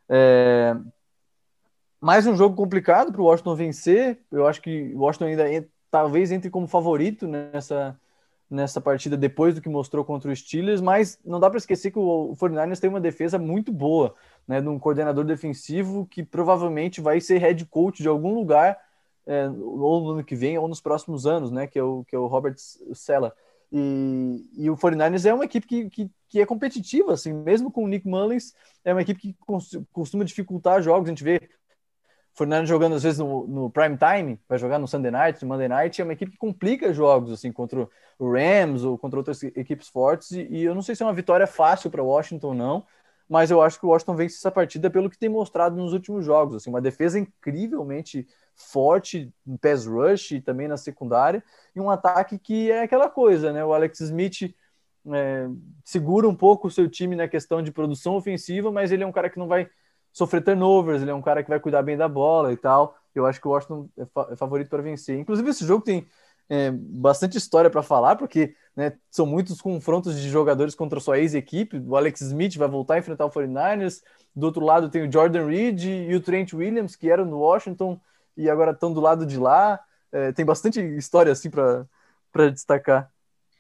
É... 0.10 0.76
Mais 2.00 2.26
um 2.26 2.36
jogo 2.36 2.56
complicado 2.56 3.12
para 3.12 3.22
o 3.22 3.26
Washington 3.26 3.56
vencer. 3.56 4.20
Eu 4.32 4.48
acho 4.48 4.62
que 4.62 4.92
o 4.96 5.00
Washington 5.00 5.26
ainda 5.26 5.68
talvez 5.92 6.32
entre 6.32 6.50
como 6.50 6.68
favorito 6.68 7.28
nessa, 7.28 8.00
nessa 8.52 8.82
partida 8.82 9.16
depois 9.16 9.56
do 9.56 9.62
que 9.62 9.70
mostrou 9.70 10.04
contra 10.04 10.30
o 10.30 10.36
Steelers, 10.36 10.82
mas 10.82 11.18
não 11.24 11.40
dá 11.40 11.50
para 11.50 11.58
esquecer 11.58 11.90
que 11.90 11.98
o 11.98 12.36
49ers 12.36 12.80
tem 12.80 12.90
uma 12.90 13.00
defesa 13.00 13.40
muito 13.40 13.72
boa, 13.72 14.14
né, 14.46 14.60
de 14.60 14.68
um 14.68 14.78
coordenador 14.78 15.24
defensivo 15.24 16.06
que 16.06 16.22
provavelmente 16.22 17.00
vai 17.00 17.22
ser 17.22 17.38
head 17.38 17.66
coach 17.66 18.02
de 18.02 18.10
algum 18.10 18.36
lugar 18.36 18.78
é, 19.26 19.48
ou 19.48 20.02
no 20.02 20.10
ano 20.10 20.24
que 20.24 20.36
vem 20.36 20.58
ou 20.58 20.68
nos 20.68 20.82
próximos 20.82 21.26
anos, 21.26 21.50
né, 21.50 21.66
que 21.66 21.80
é 21.80 21.84
o, 21.84 22.04
que 22.04 22.14
é 22.14 22.20
o 22.20 22.28
Robert 22.28 22.56
Sella. 22.94 23.34
E, 23.72 24.50
e 24.58 24.70
o 24.70 24.76
49ers 24.76 25.26
é 25.26 25.34
uma 25.34 25.46
equipe 25.46 25.66
que, 25.66 25.90
que, 25.90 26.12
que, 26.28 26.42
é 26.42 26.46
competitiva, 26.46 27.14
assim, 27.14 27.32
mesmo 27.32 27.72
com 27.72 27.86
o 27.86 27.88
Nick 27.88 28.06
Mullins, 28.06 28.54
é 28.84 28.92
uma 28.92 29.02
equipe 29.02 29.22
que 29.22 29.36
costuma 29.94 30.26
dificultar 30.26 30.82
jogos. 30.82 31.08
A 31.08 31.12
gente 31.12 31.24
vê 31.24 31.50
Fernando 32.34 32.66
jogando 32.66 32.96
às 32.96 33.04
vezes 33.04 33.20
no, 33.20 33.46
no, 33.48 33.70
prime 33.70 33.98
time, 33.98 34.40
vai 34.48 34.58
jogar 34.58 34.80
no 34.80 34.88
Sunday 34.88 35.12
night, 35.12 35.42
no 35.42 35.50
Monday 35.50 35.68
night, 35.68 36.02
é 36.02 36.04
uma 36.04 36.14
equipe 36.14 36.32
que 36.32 36.38
complica 36.38 36.94
jogos 36.94 37.32
assim 37.32 37.52
contra 37.52 37.88
o 38.18 38.32
Rams 38.32 38.84
ou 38.84 38.98
contra 38.98 39.20
outras 39.20 39.44
equipes 39.44 39.90
fortes. 39.90 40.32
E, 40.32 40.48
e 40.50 40.64
eu 40.64 40.74
não 40.74 40.82
sei 40.82 40.96
se 40.96 41.04
é 41.04 41.06
uma 41.06 41.14
vitória 41.14 41.46
fácil 41.46 41.92
para 41.92 42.04
Washington 42.04 42.48
ou 42.48 42.54
não, 42.54 42.86
mas 43.28 43.50
eu 43.50 43.62
acho 43.62 43.80
que 43.80 43.86
o 43.86 43.90
Washington 43.90 44.16
vence 44.16 44.36
essa 44.36 44.52
partida 44.52 44.90
pelo 44.90 45.10
que 45.10 45.18
tem 45.18 45.30
mostrado 45.30 45.76
nos 45.76 45.94
últimos 45.94 46.26
jogos, 46.26 46.56
assim, 46.56 46.70
uma 46.70 46.82
defesa 46.82 47.18
incrivelmente 47.18 48.28
forte 48.56 49.34
em 49.48 49.58
pass 49.58 49.86
rush 49.86 50.32
e 50.32 50.42
também 50.42 50.68
na 50.68 50.78
secundária, 50.78 51.44
e 51.76 51.80
um 51.80 51.90
ataque 51.90 52.38
que 52.38 52.70
é 52.70 52.84
aquela 52.84 53.10
coisa, 53.10 53.54
né? 53.54 53.64
O 53.64 53.74
Alex 53.74 54.02
Smith 54.02 54.54
é, 55.14 55.48
segura 55.84 56.28
um 56.28 56.36
pouco 56.36 56.68
o 56.68 56.72
seu 56.72 56.90
time 56.90 57.16
na 57.16 57.28
questão 57.28 57.62
de 57.62 57.72
produção 57.72 58.16
ofensiva, 58.16 58.72
mas 58.72 58.92
ele 58.92 59.04
é 59.04 59.08
um 59.08 59.12
cara 59.12 59.30
que 59.30 59.40
não 59.40 59.48
vai 59.48 59.70
sofrer 60.12 60.44
turnovers, 60.44 61.02
ele 61.02 61.12
é 61.12 61.16
um 61.16 61.22
cara 61.22 61.44
que 61.44 61.50
vai 61.50 61.60
cuidar 61.60 61.82
bem 61.82 61.98
da 61.98 62.08
bola 62.08 62.52
e 62.52 62.58
tal. 62.58 62.96
Eu 63.14 63.26
acho 63.26 63.40
que 63.40 63.48
o 63.48 63.52
Washington 63.52 63.90
é, 63.98 64.06
fa 64.06 64.28
é 64.32 64.36
favorito 64.36 64.70
para 64.70 64.82
vencer. 64.82 65.18
Inclusive, 65.18 65.50
esse 65.50 65.66
jogo 65.66 65.84
tem 65.84 66.08
é, 66.50 66.72
bastante 66.72 67.38
história 67.38 67.70
para 67.70 67.82
falar, 67.82 68.16
porque 68.16 68.56
né, 68.76 68.94
são 69.10 69.26
muitos 69.26 69.62
confrontos 69.62 70.20
de 70.20 70.30
jogadores 70.30 70.76
contra 70.76 71.00
sua 71.00 71.20
ex-equipe. 71.20 71.78
O 71.80 71.96
Alex 71.96 72.22
Smith 72.22 72.58
vai 72.58 72.68
voltar 72.68 72.96
a 72.96 73.00
enfrentar 73.00 73.26
o 73.26 73.32
49ers. 73.32 74.02
Do 74.36 74.48
outro 74.48 74.66
lado 74.66 74.90
tem 74.90 75.08
o 75.08 75.12
Jordan 75.12 75.48
Reed 75.48 75.84
e 75.84 76.16
o 76.16 76.22
Trent 76.22 76.54
Williams, 76.54 76.96
que 76.96 77.10
eram 77.10 77.26
no 77.26 77.40
Washington 77.40 78.00
e 78.36 78.50
agora 78.50 78.72
estão 78.72 78.94
do 78.94 79.02
lado 79.02 79.26
de 79.26 79.38
lá. 79.38 79.80
É, 80.12 80.32
tem 80.32 80.46
bastante 80.46 80.80
história 80.80 81.32
assim 81.32 81.50
para 81.50 82.50
destacar. 82.50 83.10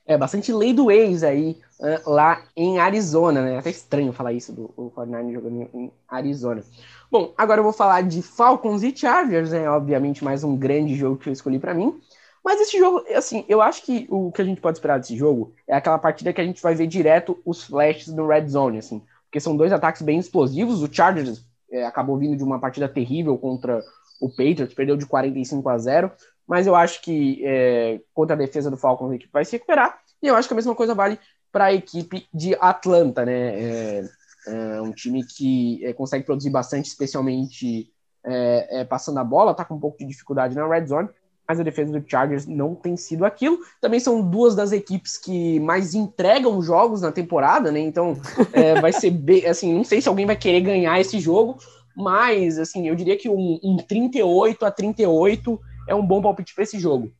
É, 0.05 0.17
bastante 0.17 0.51
lei 0.51 0.73
do 0.73 0.89
ex 0.89 1.23
aí, 1.23 1.61
uh, 1.81 2.09
lá 2.09 2.43
em 2.55 2.79
Arizona, 2.79 3.41
né? 3.41 3.55
É 3.55 3.57
até 3.57 3.69
estranho 3.69 4.13
falar 4.13 4.33
isso 4.33 4.53
do 4.53 4.69
49 4.93 5.33
jogando 5.33 5.69
em 5.73 5.91
Arizona. 6.07 6.63
Bom, 7.11 7.33
agora 7.37 7.59
eu 7.59 7.63
vou 7.63 7.73
falar 7.73 8.03
de 8.03 8.21
Falcons 8.21 8.83
e 8.83 8.95
Chargers, 8.95 9.51
né? 9.51 9.69
Obviamente, 9.69 10.23
mais 10.23 10.43
um 10.43 10.55
grande 10.55 10.95
jogo 10.95 11.17
que 11.17 11.27
eu 11.27 11.33
escolhi 11.33 11.59
para 11.59 11.73
mim. 11.73 11.99
Mas 12.43 12.59
esse 12.61 12.77
jogo, 12.77 13.03
assim, 13.13 13.45
eu 13.47 13.61
acho 13.61 13.83
que 13.83 14.07
o 14.09 14.31
que 14.31 14.41
a 14.41 14.45
gente 14.45 14.61
pode 14.61 14.77
esperar 14.77 14.99
desse 14.99 15.15
jogo 15.15 15.53
é 15.67 15.75
aquela 15.75 15.99
partida 15.99 16.33
que 16.33 16.41
a 16.41 16.43
gente 16.43 16.61
vai 16.61 16.73
ver 16.73 16.87
direto 16.87 17.39
os 17.45 17.63
flashes 17.63 18.07
no 18.07 18.27
red 18.27 18.47
zone, 18.47 18.79
assim, 18.79 19.03
porque 19.25 19.39
são 19.39 19.55
dois 19.55 19.71
ataques 19.71 20.01
bem 20.01 20.17
explosivos. 20.17 20.81
O 20.81 20.91
Chargers 20.91 21.45
é, 21.71 21.85
acabou 21.85 22.17
vindo 22.17 22.35
de 22.35 22.43
uma 22.43 22.59
partida 22.59 22.89
terrível 22.89 23.37
contra 23.37 23.83
o 24.19 24.29
Patriots, 24.29 24.73
perdeu 24.73 24.95
de 24.95 25.05
45 25.05 25.67
a 25.67 25.77
0 25.77 26.11
mas 26.47 26.67
eu 26.67 26.75
acho 26.75 27.01
que 27.01 27.41
é, 27.45 28.01
contra 28.13 28.35
a 28.35 28.37
defesa 28.37 28.69
do 28.69 28.75
Falcons 28.75 29.11
a 29.11 29.15
equipe 29.15 29.31
vai 29.31 29.45
se 29.45 29.53
recuperar, 29.53 30.01
e 30.21 30.27
eu 30.27 30.35
acho 30.35 30.49
que 30.49 30.53
a 30.53 30.55
mesma 30.55 30.75
coisa 30.75 30.93
vale 30.93 31.17
para 31.51 31.65
a 31.65 31.73
equipe 31.73 32.27
de 32.33 32.55
Atlanta, 32.55 33.25
né? 33.25 33.59
É, 33.59 34.09
é 34.47 34.81
um 34.81 34.91
time 34.91 35.23
que 35.23 35.85
é, 35.85 35.93
consegue 35.93 36.25
produzir 36.25 36.49
bastante, 36.49 36.87
especialmente 36.87 37.91
é, 38.25 38.81
é, 38.81 38.85
passando 38.85 39.19
a 39.19 39.23
bola, 39.23 39.53
tá 39.53 39.65
com 39.65 39.75
um 39.75 39.79
pouco 39.79 39.97
de 39.97 40.05
dificuldade 40.05 40.55
na 40.55 40.67
red 40.67 40.85
zone, 40.85 41.09
mas 41.47 41.59
a 41.59 41.63
defesa 41.63 41.99
do 41.99 42.09
Chargers 42.09 42.45
não 42.45 42.75
tem 42.75 42.95
sido 42.95 43.25
aquilo. 43.25 43.59
Também 43.79 43.99
são 43.99 44.21
duas 44.21 44.55
das 44.55 44.71
equipes 44.71 45.17
que 45.17 45.59
mais 45.59 45.93
entregam 45.93 46.61
jogos 46.61 47.01
na 47.01 47.11
temporada, 47.11 47.71
né? 47.71 47.79
Então 47.79 48.19
é, 48.53 48.79
vai 48.79 48.93
ser 48.93 49.11
bem, 49.11 49.45
assim, 49.45 49.73
não 49.73 49.83
sei 49.83 50.01
se 50.01 50.07
alguém 50.07 50.25
vai 50.25 50.35
querer 50.35 50.61
ganhar 50.61 50.99
esse 50.99 51.19
jogo, 51.19 51.57
mas 51.95 52.57
assim, 52.57 52.87
eu 52.87 52.95
diria 52.95 53.17
que 53.17 53.29
um, 53.29 53.59
um 53.63 53.77
38 53.77 54.65
a 54.65 54.71
38 54.71 55.59
é 55.87 55.95
um 55.95 56.05
bom 56.05 56.21
palpite 56.21 56.55
para 56.55 56.63
esse 56.63 56.79
jogo. 56.79 57.11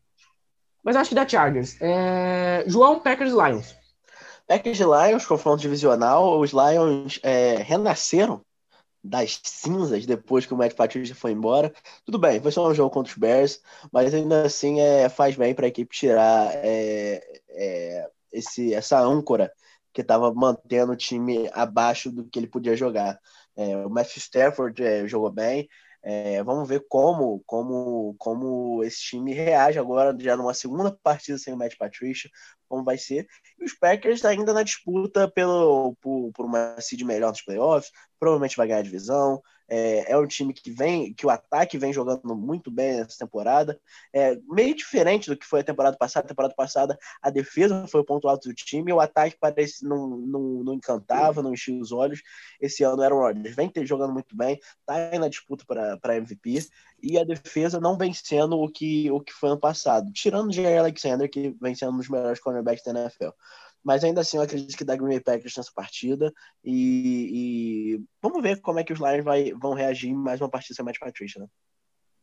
Mas 0.84 0.96
acho 0.96 1.10
que 1.10 1.16
dá 1.16 1.28
Chargers. 1.28 1.78
É... 1.80 2.64
João, 2.66 3.00
Packers 3.00 3.34
Lions. 3.34 3.76
Packers 4.52 4.82
e 4.82 4.84
Lions, 4.84 5.26
confronto 5.26 5.62
divisional. 5.62 6.38
Os 6.38 6.52
Lions 6.52 7.22
é, 7.24 7.56
renasceram 7.56 8.42
das 9.02 9.40
cinzas 9.42 10.06
depois 10.06 10.46
que 10.46 10.54
o 10.54 10.58
Matt 10.58 10.74
Patricia 10.74 11.16
foi 11.16 11.32
embora. 11.32 11.74
Tudo 12.04 12.20
bem, 12.20 12.42
foi 12.42 12.52
só 12.52 12.68
um 12.68 12.74
jogo 12.74 12.94
contra 12.94 13.14
os 13.14 13.18
Bears, 13.18 13.62
mas 13.94 14.14
ainda 14.14 14.44
assim 14.44 14.82
é, 14.82 15.08
faz 15.08 15.38
bem 15.38 15.56
para 15.56 15.68
a 15.68 15.70
equipe 15.70 15.96
tirar 15.96 16.52
é, 16.56 17.24
é, 17.48 18.10
esse, 18.34 18.74
essa 18.74 19.00
âncora 19.00 19.54
que 19.94 20.02
estava 20.02 20.34
mantendo 20.34 20.92
o 20.92 20.98
time 20.98 21.50
abaixo 21.54 22.12
do 22.12 22.26
que 22.26 22.38
ele 22.38 22.48
podia 22.48 22.76
jogar. 22.76 23.18
É, 23.56 23.78
o 23.86 23.90
Matthew 23.90 24.18
Stafford 24.18 24.84
é, 24.84 25.08
jogou 25.08 25.32
bem, 25.32 25.70
é, 26.04 26.44
vamos 26.44 26.68
ver 26.68 26.86
como, 26.90 27.44
como, 27.46 28.16
como 28.18 28.84
esse 28.84 29.02
time 29.02 29.34
reage 29.34 29.78
agora, 29.78 30.16
já 30.20 30.36
numa 30.36 30.54
segunda 30.54 30.98
partida 31.04 31.38
sem 31.38 31.54
o 31.54 31.58
Matt 31.58 31.78
Patricia, 31.78 32.30
como 32.68 32.84
vai 32.84 32.98
ser. 32.98 33.28
E 33.60 33.66
os 33.66 33.74
Packers 33.74 34.26
ainda 34.26 34.54
na 34.54 34.64
disputa 34.64 35.30
pelo, 35.30 35.96
por, 36.02 36.32
por 36.34 36.46
uma 36.46 36.80
seed 36.82 37.02
melhor 37.04 37.30
nos 37.30 37.44
playoffs, 37.44 37.92
provavelmente 38.22 38.56
vai 38.56 38.68
ganhar 38.68 38.80
a 38.80 38.84
divisão. 38.84 39.42
É, 39.68 40.12
é 40.12 40.18
um 40.18 40.28
time 40.28 40.54
que 40.54 40.70
vem, 40.70 41.12
que 41.12 41.26
o 41.26 41.30
ataque 41.30 41.78
vem 41.78 41.92
jogando 41.92 42.36
muito 42.36 42.70
bem 42.70 42.98
nessa 42.98 43.18
temporada. 43.18 43.80
É 44.14 44.38
meio 44.48 44.76
diferente 44.76 45.28
do 45.28 45.36
que 45.36 45.46
foi 45.46 45.62
a 45.62 45.64
temporada 45.64 45.98
passada. 45.98 46.26
A 46.26 46.28
temporada 46.28 46.54
passada 46.54 47.00
a 47.20 47.32
defesa 47.32 47.88
foi 47.88 48.02
o 48.02 48.06
ponto 48.06 48.28
alto 48.28 48.48
do 48.48 48.54
time, 48.54 48.94
o 48.94 49.00
ataque 49.00 49.38
parece 49.40 49.84
não, 49.84 50.10
não, 50.18 50.42
não 50.64 50.74
encantava, 50.76 51.42
não 51.42 51.54
enchia 51.54 51.82
os 51.82 51.92
olhos. 51.92 52.22
Esse 52.60 52.84
ano 52.84 53.02
era 53.02 53.16
o 53.16 53.18
Rodgers, 53.18 53.56
vem 53.56 53.70
ter, 53.70 53.88
jogando 53.88 54.14
muito 54.14 54.36
bem, 54.36 54.60
tá 54.86 55.18
na 55.18 55.28
disputa 55.28 55.66
para 55.66 56.18
MVP 56.18 56.68
e 57.02 57.18
a 57.18 57.24
defesa 57.24 57.80
não 57.80 57.98
vencendo 57.98 58.60
o 58.60 58.70
que, 58.70 59.10
o 59.10 59.20
que 59.20 59.34
foi 59.34 59.50
ano 59.50 59.60
passado, 59.60 60.12
tirando 60.12 60.50
o 60.50 60.52
J.R. 60.52 60.78
Alexander, 60.78 61.30
que 61.30 61.56
vem 61.60 61.74
sendo 61.74 61.94
um 61.94 61.98
dos 61.98 62.10
melhores 62.10 62.40
cornerbacks 62.40 62.84
da 62.84 62.92
NFL. 62.92 63.30
Mas 63.84 64.04
ainda 64.04 64.22
assim, 64.22 64.38
eu 64.38 64.44
acredito 64.44 64.78
que 64.78 64.84
dá 64.84 64.96
Green 64.96 65.10
Bay 65.10 65.20
Packers 65.20 65.56
nessa 65.58 65.72
partida. 65.74 66.32
E, 66.64 67.98
e, 67.98 68.04
vamos 68.22 68.42
ver 68.42 68.62
como 68.62 68.80
é 68.80 68.84
que 68.84 68.94
os 68.94 69.00
Lions 69.00 69.24
vai, 69.24 69.52
vão 69.54 69.74
reagir 69.74 70.14
mais 70.14 70.40
uma 70.40 70.50
partida 70.50 70.76
sem 70.76 70.84
o 70.84 70.86
Matt 70.86 71.00
Patricia, 71.00 71.42
né? 71.42 71.48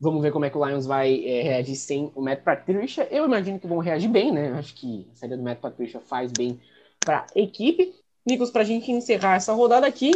Vamos 0.00 0.22
ver 0.22 0.30
como 0.30 0.44
é 0.44 0.50
que 0.50 0.56
o 0.56 0.64
Lions 0.64 0.86
vai 0.86 1.24
é, 1.24 1.42
reagir 1.42 1.74
sem 1.74 2.12
o 2.14 2.22
Matt 2.22 2.44
Patricia. 2.44 3.08
Eu 3.10 3.24
imagino 3.24 3.58
que 3.58 3.66
vão 3.66 3.78
reagir 3.78 4.08
bem, 4.08 4.30
né? 4.32 4.52
Acho 4.52 4.74
que 4.74 5.08
a 5.12 5.16
saída 5.16 5.36
do 5.36 5.42
Matt 5.42 5.58
Patricia 5.58 6.00
faz 6.00 6.30
bem 6.30 6.60
para 7.00 7.26
a 7.34 7.38
equipe. 7.38 7.92
Nicolas, 8.24 8.52
para 8.52 8.62
a 8.62 8.64
gente 8.64 8.92
encerrar 8.92 9.36
essa 9.36 9.52
rodada 9.52 9.86
aqui, 9.86 10.12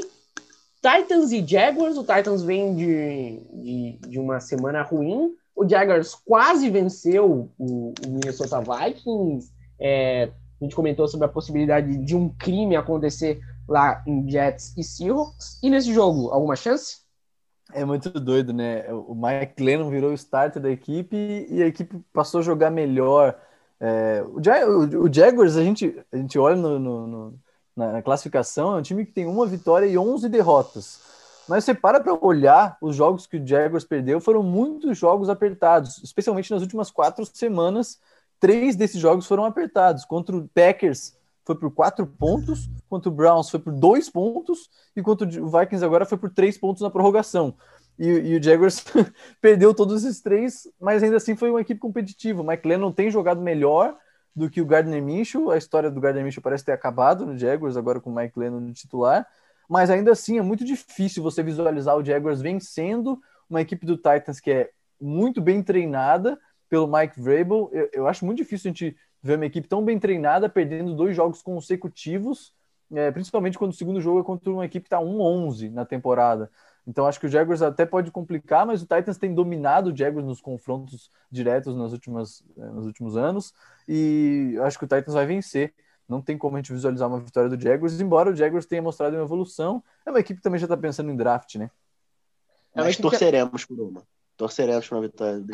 Titans 0.83 1.33
e 1.33 1.45
Jaguars. 1.45 1.97
O 1.97 2.05
Titans 2.05 2.43
vem 2.43 2.77
de, 2.77 3.41
de, 3.53 3.99
de 4.09 4.19
uma 4.21 4.39
semana 4.39 4.83
ruim. 4.83 5.35
O 5.55 5.69
Jaguars 5.69 6.15
quase 6.15 6.71
venceu 6.71 7.51
o, 7.59 7.95
o 8.05 8.09
Minnesota 8.09 8.61
Vikings. 8.61 9.51
É, 9.81 10.31
a 10.63 10.65
gente 10.65 10.77
comentou 10.77 11.09
sobre 11.09 11.27
a 11.27 11.29
possibilidade 11.29 11.97
de 11.99 12.15
um 12.15 12.29
crime 12.29 12.77
acontecer 12.77 13.41
lá 13.69 14.01
em 14.07 14.31
Jets 14.31 14.73
e 14.77 14.85
Seahawks. 14.85 15.59
E 15.61 15.69
nesse 15.69 15.93
jogo, 15.93 16.31
alguma 16.31 16.55
chance? 16.55 16.99
É 17.73 17.85
muito 17.85 18.09
doido, 18.11 18.53
né? 18.53 18.85
O 18.93 19.15
Mike 19.15 19.61
Lennon 19.61 19.91
virou 19.91 20.11
o 20.11 20.15
starter 20.15 20.63
da 20.63 20.71
equipe 20.71 21.47
e 21.51 21.63
a 21.63 21.67
equipe 21.67 21.99
passou 22.13 22.39
a 22.39 22.45
jogar 22.45 22.71
melhor. 22.71 23.37
É, 23.81 24.23
o, 24.25 25.03
o, 25.05 25.13
Jaguars, 25.13 25.57
a 25.57 25.65
gente, 25.65 26.01
a 26.13 26.17
gente 26.17 26.39
olha 26.39 26.55
no, 26.55 26.79
no, 26.79 27.07
no, 27.09 27.41
na 27.75 28.01
classificação, 28.01 28.77
é 28.77 28.79
um 28.79 28.83
time 28.83 29.05
que 29.05 29.13
tem 29.13 29.27
uma 29.27 29.47
vitória 29.47 29.87
e 29.87 29.99
11 29.99 30.29
derrotas. 30.29 31.01
Mas 31.49 31.65
você 31.65 31.75
para 31.75 31.99
para 31.99 32.15
olhar, 32.25 32.77
os 32.81 32.95
jogos 32.95 33.27
que 33.27 33.37
o 33.37 33.45
Jaguars 33.45 33.85
perdeu 33.85 34.21
foram 34.21 34.45
muitos 34.45 34.97
jogos 34.97 35.29
apertados, 35.29 36.01
especialmente 36.05 36.53
nas 36.53 36.63
últimas 36.63 36.89
quatro 36.89 37.27
semanas 37.27 37.99
três 38.43 38.75
desses 38.75 39.01
jogos 39.01 39.25
foram 39.25 39.45
apertados. 39.45 40.05
Contra 40.05 40.37
o 40.37 40.49
Packers 40.49 41.17
foi 41.45 41.55
por 41.55 41.71
quatro 41.71 42.05
pontos, 42.05 42.69
contra 42.91 43.09
o 43.09 43.15
Browns 43.15 43.49
foi 43.49 43.61
por 43.61 43.73
dois 43.73 44.11
pontos, 44.11 44.69
e 44.97 45.01
contra 45.01 45.29
o 45.41 45.49
Vikings 45.49 45.85
agora 45.85 46.05
foi 46.05 46.19
por 46.19 46.29
três 46.29 46.59
pontos 46.59 46.83
na 46.83 46.91
prorrogação. 46.91 47.55
E, 47.97 48.09
e 48.09 48.37
o 48.37 48.43
Jaguars 48.43 48.85
perdeu 49.41 49.73
todos 49.73 50.03
esses 50.03 50.21
três, 50.21 50.67
mas 50.81 51.05
ainda 51.05 51.19
assim 51.19 51.37
foi 51.37 51.51
uma 51.51 51.61
equipe 51.61 51.79
competitiva. 51.79 52.43
O 52.43 52.47
Mike 52.47 52.67
Lennon 52.67 52.91
tem 52.91 53.13
jogado 53.13 53.41
melhor 53.41 53.97
do 54.35 54.51
que 54.51 54.61
o 54.61 54.67
Gardner 54.67 55.01
Minshew. 55.01 55.53
A 55.53 55.57
história 55.57 55.89
do 55.89 56.01
Gardner 56.01 56.25
Minshew 56.25 56.43
parece 56.43 56.65
ter 56.65 56.73
acabado 56.73 57.25
no 57.25 57.39
Jaguars, 57.39 57.77
agora 57.77 58.01
com 58.01 58.11
o 58.11 58.15
Mike 58.15 58.37
Lennon 58.37 58.59
no 58.59 58.73
titular. 58.73 59.25
Mas 59.69 59.89
ainda 59.89 60.11
assim 60.11 60.39
é 60.39 60.43
muito 60.43 60.65
difícil 60.65 61.23
você 61.23 61.45
visualizar 61.45 61.97
o 61.97 62.05
Jaguars 62.05 62.43
vencendo 62.43 63.21
uma 63.49 63.61
equipe 63.61 63.87
do 63.87 63.97
Titans 63.97 64.41
que 64.41 64.51
é 64.51 64.71
muito 65.01 65.41
bem 65.41 65.63
treinada, 65.63 66.39
pelo 66.73 66.91
Mike 66.91 67.21
Vrabel. 67.21 67.69
Eu, 67.71 67.91
eu, 67.93 68.07
acho 68.07 68.25
muito 68.25 68.39
difícil 68.39 68.71
a 68.71 68.73
gente 68.73 68.97
ver 69.23 69.37
uma 69.37 69.45
equipe 69.45 69.69
tão 69.69 69.85
bem 69.85 69.99
treinada 69.99 70.49
perdendo 70.49 70.97
dois 70.97 71.15
jogos 71.15 71.43
consecutivos 71.43 72.55
é, 72.95 73.11
principalmente 73.11 73.59
quando 73.59 73.73
o 73.73 73.75
segundo 73.75 74.01
jogo 74.01 74.21
é 74.21 74.23
contra 74.23 74.51
uma 74.51 74.65
equipe 74.65 74.85
que 74.85 74.95
está 74.95 74.99
1-11 74.99 75.73
na 75.73 75.85
temporada. 75.85 76.51
Então 76.87 77.07
acho 77.07 77.19
que 77.19 77.27
o 77.27 77.29
Jaguars 77.29 77.63
até 77.63 77.87
pode 77.87 78.11
complicar, 78.11 78.67
mas 78.67 78.83
o 78.83 78.87
Titans 78.87 79.17
tem 79.17 79.35
dominado 79.35 79.91
o 79.91 79.97
Jaguars 79.97 80.27
nos 80.27 80.41
confrontos 80.41 81.11
diretos 81.31 81.77
nas 81.77 81.93
últimas, 81.93 82.45
é, 82.57 82.65
nos 82.67 82.87
últimos 82.87 83.17
anos 83.17 83.55
e 83.89 84.59
acho 84.63 84.79
que 84.79 84.85
o 84.85 84.89
Titans 84.89 85.15
vai 85.15 85.27
vencer. 85.27 85.73
Não 86.09 86.21
tem 86.21 86.37
como 86.37 86.57
a 86.57 86.59
gente 86.59 86.73
visualizar 86.73 87.09
uma 87.09 87.21
vitória 87.21 87.49
do 87.49 87.59
Jaguars, 87.59 87.99
embora 88.01 88.31
o 88.31 88.37
Jaguars 88.37 88.67
tenha 88.67 88.83
mostrado 88.83 89.17
uma 89.17 89.25
evolução. 89.25 89.83
É 90.05 90.11
uma 90.11 90.21
equipe 90.21 90.39
que 90.39 90.43
também 90.43 90.59
já 90.59 90.67
está 90.67 90.77
pensando 90.77 91.11
em 91.11 91.17
draft, 91.17 91.55
né? 91.55 91.71
É, 92.75 92.83
mas 92.83 92.97
torceremos 92.97 93.65
por 93.65 93.81
uma. 93.81 94.03
Torceremos 94.37 94.89
para 94.89 94.97
uma 94.97 95.03
vitória 95.03 95.43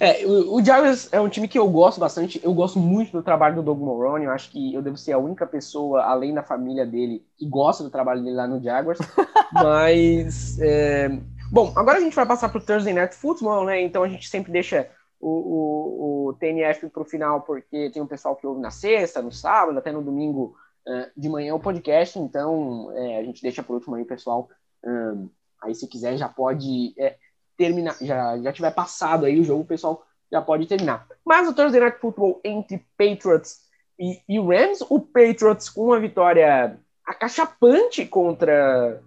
é, 0.00 0.26
o, 0.26 0.56
o 0.56 0.64
Jaguars 0.64 1.12
é 1.12 1.20
um 1.20 1.28
time 1.28 1.46
que 1.46 1.58
eu 1.58 1.68
gosto 1.68 2.00
bastante. 2.00 2.40
Eu 2.42 2.54
gosto 2.54 2.78
muito 2.78 3.12
do 3.12 3.22
trabalho 3.22 3.56
do 3.56 3.62
Doug 3.62 3.78
Moroni. 3.78 4.24
Eu 4.24 4.30
acho 4.30 4.50
que 4.50 4.74
eu 4.74 4.82
devo 4.82 4.96
ser 4.96 5.12
a 5.12 5.18
única 5.18 5.46
pessoa, 5.46 6.02
além 6.02 6.34
da 6.34 6.42
família 6.42 6.86
dele, 6.86 7.24
que 7.36 7.46
gosta 7.46 7.84
do 7.84 7.90
trabalho 7.90 8.22
dele 8.22 8.36
lá 8.36 8.46
no 8.46 8.62
Jaguars. 8.62 8.98
Mas, 9.52 10.58
é... 10.60 11.08
bom, 11.52 11.72
agora 11.76 11.98
a 11.98 12.00
gente 12.00 12.16
vai 12.16 12.26
passar 12.26 12.48
para 12.48 12.58
o 12.58 12.64
Thursday 12.64 12.94
Night 12.94 13.14
Football, 13.14 13.66
né? 13.66 13.82
Então 13.82 14.02
a 14.02 14.08
gente 14.08 14.28
sempre 14.28 14.50
deixa 14.50 14.88
o, 15.20 15.28
o, 15.28 16.28
o 16.28 16.32
TNF 16.34 16.88
para 16.88 17.02
o 17.02 17.06
final, 17.06 17.42
porque 17.42 17.90
tem 17.90 18.02
um 18.02 18.06
pessoal 18.06 18.36
que 18.36 18.46
ouve 18.46 18.60
na 18.60 18.70
sexta, 18.70 19.22
no 19.22 19.32
sábado, 19.32 19.78
até 19.78 19.92
no 19.92 20.02
domingo 20.02 20.56
uh, 20.86 21.10
de 21.16 21.28
manhã 21.28 21.54
o 21.54 21.60
podcast. 21.60 22.18
Então 22.18 22.90
é, 22.94 23.18
a 23.18 23.24
gente 23.24 23.42
deixa 23.42 23.62
por 23.62 23.74
último 23.74 23.94
aí, 23.94 24.04
pessoal. 24.04 24.48
Um, 24.84 25.28
Aí, 25.64 25.74
se 25.74 25.88
quiser, 25.88 26.16
já 26.16 26.28
pode 26.28 26.94
é, 26.98 27.16
terminar, 27.56 27.96
já, 28.00 28.38
já 28.38 28.52
tiver 28.52 28.70
passado 28.72 29.26
aí 29.26 29.40
o 29.40 29.44
jogo, 29.44 29.62
o 29.62 29.66
pessoal 29.66 30.04
já 30.30 30.42
pode 30.42 30.66
terminar. 30.66 31.06
Mas 31.24 31.48
o 31.48 31.54
Thursday 31.54 31.80
Night 31.80 31.98
Football 31.98 32.40
entre 32.44 32.84
Patriots 32.98 33.60
e, 33.98 34.20
e 34.28 34.38
Rams, 34.40 34.80
o 34.88 35.00
Patriots 35.00 35.68
com 35.68 35.86
uma 35.86 36.00
vitória 36.00 36.78
acachapante 37.06 38.04
contra, 38.06 39.00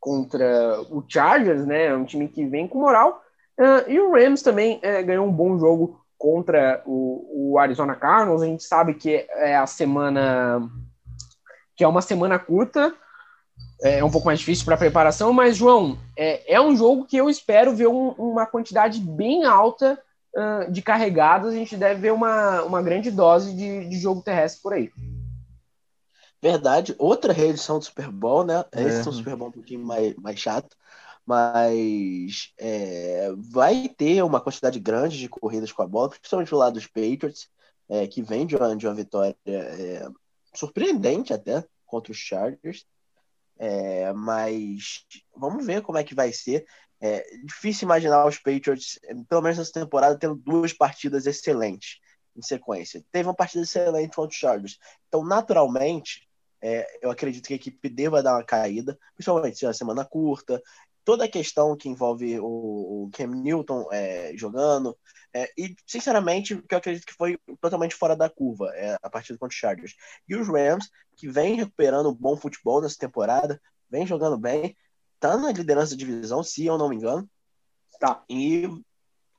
contra 0.00 0.80
o 0.90 1.04
Chargers, 1.06 1.66
né? 1.66 1.94
Um 1.94 2.04
time 2.04 2.28
que 2.28 2.46
vem 2.46 2.66
com 2.66 2.80
moral. 2.80 3.22
Uh, 3.58 3.90
e 3.90 4.00
o 4.00 4.12
Rams 4.12 4.42
também 4.42 4.78
uh, 4.78 5.04
ganhou 5.04 5.26
um 5.26 5.32
bom 5.32 5.58
jogo 5.58 6.00
contra 6.16 6.82
o, 6.86 7.52
o, 7.52 7.58
Arizona 7.58 7.94
Cardinals. 7.94 8.42
A 8.42 8.46
gente 8.46 8.62
sabe 8.62 8.94
que 8.94 9.26
é 9.30 9.56
a 9.56 9.66
semana 9.66 10.70
que 11.76 11.84
é 11.84 11.88
uma 11.88 12.02
semana 12.02 12.38
curta, 12.38 12.94
é 13.82 14.04
um 14.04 14.10
pouco 14.10 14.26
mais 14.26 14.38
difícil 14.38 14.64
para 14.64 14.76
preparação, 14.76 15.32
mas, 15.32 15.56
João, 15.56 15.98
é, 16.16 16.54
é 16.54 16.60
um 16.60 16.76
jogo 16.76 17.04
que 17.04 17.16
eu 17.16 17.28
espero 17.28 17.74
ver 17.74 17.88
um, 17.88 18.10
uma 18.10 18.46
quantidade 18.46 19.00
bem 19.00 19.44
alta 19.44 20.00
uh, 20.36 20.70
de 20.70 20.80
carregados. 20.80 21.52
A 21.52 21.56
gente 21.56 21.76
deve 21.76 22.00
ver 22.00 22.12
uma, 22.12 22.62
uma 22.62 22.80
grande 22.80 23.10
dose 23.10 23.52
de, 23.54 23.88
de 23.88 23.98
jogo 23.98 24.22
terrestre 24.22 24.62
por 24.62 24.72
aí. 24.72 24.90
Verdade. 26.40 26.94
Outra 26.98 27.32
reedição 27.32 27.78
do 27.78 27.84
Super 27.84 28.08
Bowl, 28.08 28.44
né? 28.44 28.64
É. 28.72 28.82
Esse 28.82 29.06
é 29.06 29.10
um 29.10 29.14
Super 29.14 29.36
Bowl 29.36 29.48
um 29.48 29.52
pouquinho 29.52 29.84
mais, 29.84 30.14
mais 30.16 30.38
chato, 30.38 30.76
mas 31.26 32.52
é, 32.58 33.32
vai 33.36 33.88
ter 33.88 34.22
uma 34.22 34.40
quantidade 34.40 34.78
grande 34.78 35.18
de 35.18 35.28
corridas 35.28 35.72
com 35.72 35.82
a 35.82 35.86
bola, 35.86 36.10
principalmente 36.10 36.50
do 36.50 36.56
lado 36.56 36.74
dos 36.74 36.86
Patriots, 36.86 37.48
é, 37.88 38.06
que 38.06 38.22
vem 38.22 38.46
de 38.46 38.56
uma, 38.56 38.76
de 38.76 38.86
uma 38.86 38.94
vitória 38.94 39.36
é, 39.46 40.08
surpreendente 40.54 41.32
até 41.32 41.64
contra 41.86 42.12
os 42.12 42.18
Chargers. 42.18 42.84
É, 43.64 44.12
mas 44.12 45.06
vamos 45.36 45.64
ver 45.64 45.82
como 45.82 45.96
é 45.96 46.02
que 46.02 46.16
vai 46.16 46.32
ser. 46.32 46.66
É 47.00 47.24
difícil 47.44 47.86
imaginar 47.86 48.26
os 48.26 48.36
Patriots, 48.36 48.98
pelo 49.28 49.40
menos 49.40 49.56
nessa 49.56 49.72
temporada, 49.72 50.18
tendo 50.18 50.34
duas 50.34 50.72
partidas 50.72 51.26
excelentes 51.26 52.00
em 52.36 52.42
sequência. 52.42 53.04
Teve 53.12 53.28
uma 53.28 53.36
partida 53.36 53.62
excelente 53.62 54.16
contra 54.16 54.30
os 54.30 54.34
Chargers. 54.34 54.78
Então, 55.06 55.24
naturalmente, 55.24 56.28
é, 56.60 56.98
eu 57.00 57.08
acredito 57.08 57.46
que 57.46 57.52
a 57.52 57.56
equipe 57.56 57.88
deva 57.88 58.20
dar 58.20 58.34
uma 58.34 58.44
caída, 58.44 58.98
principalmente 59.14 59.56
se 59.58 59.64
é 59.64 59.68
uma 59.68 59.74
semana 59.74 60.04
curta. 60.04 60.60
Toda 61.04 61.24
a 61.24 61.28
questão 61.28 61.76
que 61.76 61.88
envolve 61.88 62.38
o, 62.38 63.04
o 63.04 63.10
Cam 63.12 63.28
Newton 63.28 63.88
é, 63.90 64.32
jogando, 64.36 64.96
é, 65.34 65.50
e, 65.56 65.74
sinceramente, 65.86 66.54
o 66.54 66.62
que 66.62 66.74
eu 66.74 66.78
acredito 66.78 67.06
que 67.06 67.14
foi 67.14 67.38
totalmente 67.60 67.94
fora 67.94 68.14
da 68.14 68.28
curva 68.28 68.70
é 68.74 68.96
a 69.02 69.10
partida 69.10 69.38
contra 69.38 69.52
os 69.52 69.58
Chargers. 69.58 69.94
E 70.28 70.36
os 70.36 70.46
Rams, 70.46 70.88
que 71.16 71.28
vem 71.28 71.56
recuperando 71.56 72.14
bom 72.14 72.36
futebol 72.36 72.80
nessa 72.80 72.96
temporada, 72.98 73.60
vem 73.90 74.06
jogando 74.06 74.38
bem, 74.38 74.76
tá 75.18 75.36
na 75.36 75.50
liderança 75.50 75.92
da 75.92 75.98
divisão, 75.98 76.42
se 76.42 76.66
eu 76.66 76.76
não 76.76 76.88
me 76.88 76.96
engano. 76.96 77.28
Tá. 77.98 78.22
E 78.28 78.68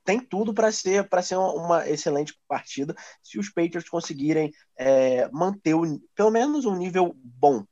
tem 0.04 0.20
tudo 0.20 0.52
para 0.52 0.70
ser 0.70 1.08
para 1.08 1.22
ser 1.22 1.36
uma 1.36 1.88
excelente 1.88 2.38
partida 2.46 2.94
se 3.22 3.38
os 3.38 3.48
Patriots 3.48 3.88
conseguirem 3.88 4.52
é, 4.76 5.28
manter 5.30 5.74
o, 5.74 5.82
pelo 6.14 6.30
menos 6.30 6.66
um 6.66 6.76
nível 6.76 7.14
bom 7.16 7.64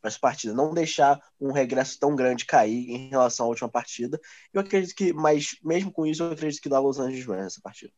para 0.00 0.08
essa 0.08 0.18
partida, 0.18 0.54
não 0.54 0.72
deixar 0.72 1.20
um 1.40 1.52
regresso 1.52 1.98
tão 1.98 2.16
grande 2.16 2.46
cair 2.46 2.90
em 2.90 3.08
relação 3.10 3.46
à 3.46 3.48
última 3.48 3.68
partida. 3.68 4.20
Eu 4.52 4.60
acredito 4.60 4.94
que, 4.94 5.12
mas 5.12 5.56
mesmo 5.62 5.92
com 5.92 6.06
isso, 6.06 6.22
eu 6.22 6.32
acredito 6.32 6.62
que 6.62 6.68
dá 6.68 6.78
Los 6.78 6.98
Angeles 6.98 7.26
Rams 7.26 7.46
essa 7.46 7.60
partida. 7.62 7.92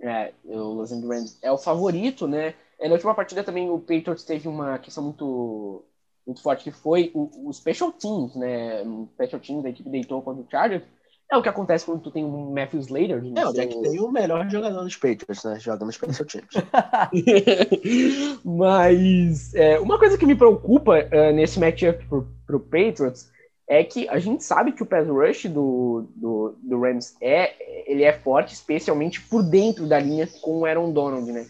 É, 0.00 0.32
o 0.44 0.74
Los 0.74 0.92
Angeles 0.92 1.10
Rams 1.10 1.38
é 1.42 1.50
o 1.50 1.58
favorito, 1.58 2.26
né? 2.26 2.54
É, 2.78 2.88
na 2.88 2.94
última 2.94 3.14
partida 3.14 3.42
também 3.42 3.68
o 3.68 3.78
Patriots 3.78 4.24
teve 4.24 4.48
uma 4.48 4.78
questão 4.78 5.02
muito 5.02 5.84
muito 6.26 6.42
forte 6.42 6.64
que 6.64 6.70
foi 6.70 7.10
o, 7.14 7.48
o 7.48 7.52
special 7.52 7.90
teams, 7.90 8.36
né? 8.36 8.82
O 8.82 9.08
special 9.14 9.40
teams 9.40 9.62
da 9.62 9.70
equipe 9.70 9.88
deitou 9.88 10.20
contra 10.20 10.42
o 10.42 10.50
Chargers 10.50 10.84
é 11.30 11.36
o 11.36 11.42
que 11.42 11.48
acontece 11.48 11.84
quando 11.84 12.00
tu 12.00 12.10
tem 12.10 12.24
um 12.24 12.52
Matthew 12.52 12.80
Slater. 12.80 13.22
É, 13.36 13.46
o 13.46 13.52
Jack 13.52 13.80
tem 13.82 14.00
o 14.00 14.10
melhor 14.10 14.48
jogador 14.48 14.82
dos 14.82 14.96
Patriots, 14.96 15.44
né? 15.44 15.60
Joga 15.60 15.84
nos 15.84 15.94
Special 15.94 16.26
Teams. 16.26 16.54
Mas 18.44 19.54
é, 19.54 19.78
uma 19.78 19.98
coisa 19.98 20.16
que 20.16 20.24
me 20.24 20.34
preocupa 20.34 20.98
uh, 20.98 21.32
nesse 21.34 21.60
matchup 21.60 22.02
pro, 22.06 22.26
pro 22.46 22.60
Patriots 22.60 23.30
é 23.68 23.84
que 23.84 24.08
a 24.08 24.18
gente 24.18 24.42
sabe 24.42 24.72
que 24.72 24.82
o 24.82 24.86
pass 24.86 25.06
rush 25.06 25.44
do, 25.44 26.08
do, 26.16 26.56
do 26.62 26.80
Rams 26.80 27.14
é, 27.20 27.54
ele 27.86 28.02
é 28.02 28.12
forte, 28.14 28.54
especialmente 28.54 29.20
por 29.20 29.42
dentro 29.42 29.86
da 29.86 30.00
linha 30.00 30.26
com 30.40 30.60
o 30.60 30.64
Aaron 30.64 30.90
Donald, 30.90 31.30
né? 31.30 31.46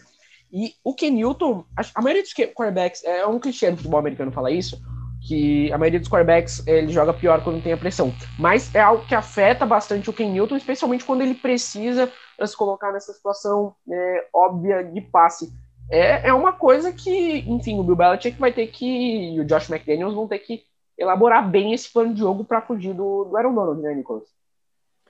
E 0.52 0.74
o 0.82 0.92
Ken 0.92 1.10
Newton, 1.10 1.64
a, 1.76 1.82
a 1.94 2.02
maioria 2.02 2.22
dos 2.22 2.32
quarterbacks, 2.32 3.04
é 3.04 3.24
um 3.24 3.38
clichê 3.38 3.70
no 3.70 3.76
futebol 3.76 4.00
americano 4.00 4.32
falar 4.32 4.50
isso, 4.50 4.80
que 5.28 5.70
a 5.70 5.76
maioria 5.76 6.00
dos 6.00 6.08
quarterbacks 6.08 6.66
ele 6.66 6.90
joga 6.90 7.12
pior 7.12 7.44
quando 7.44 7.62
tem 7.62 7.74
a 7.74 7.76
pressão. 7.76 8.14
Mas 8.38 8.74
é 8.74 8.80
algo 8.80 9.06
que 9.06 9.14
afeta 9.14 9.66
bastante 9.66 10.08
o 10.08 10.12
Ken 10.12 10.30
Newton, 10.30 10.56
especialmente 10.56 11.04
quando 11.04 11.20
ele 11.20 11.34
precisa 11.34 12.10
se 12.42 12.56
colocar 12.56 12.90
nessa 12.92 13.12
situação 13.12 13.74
é, 13.90 14.26
óbvia 14.32 14.82
de 14.82 15.02
passe. 15.02 15.52
É, 15.90 16.28
é 16.28 16.34
uma 16.34 16.52
coisa 16.52 16.92
que, 16.92 17.40
enfim, 17.46 17.78
o 17.78 17.82
Bill 17.82 17.96
Belichick 17.96 18.38
vai 18.38 18.52
ter 18.52 18.68
que, 18.68 19.34
e 19.34 19.40
o 19.40 19.44
Josh 19.44 19.68
McDaniels 19.68 20.14
vão 20.14 20.26
ter 20.26 20.38
que 20.38 20.62
elaborar 20.96 21.48
bem 21.48 21.74
esse 21.74 21.92
plano 21.92 22.14
de 22.14 22.20
jogo 22.20 22.44
para 22.44 22.62
fugir 22.62 22.94
do, 22.94 23.24
do 23.24 23.36
Aaron 23.36 23.54
Donald, 23.54 23.82
né, 23.82 23.94
Nicolas? 23.94 24.24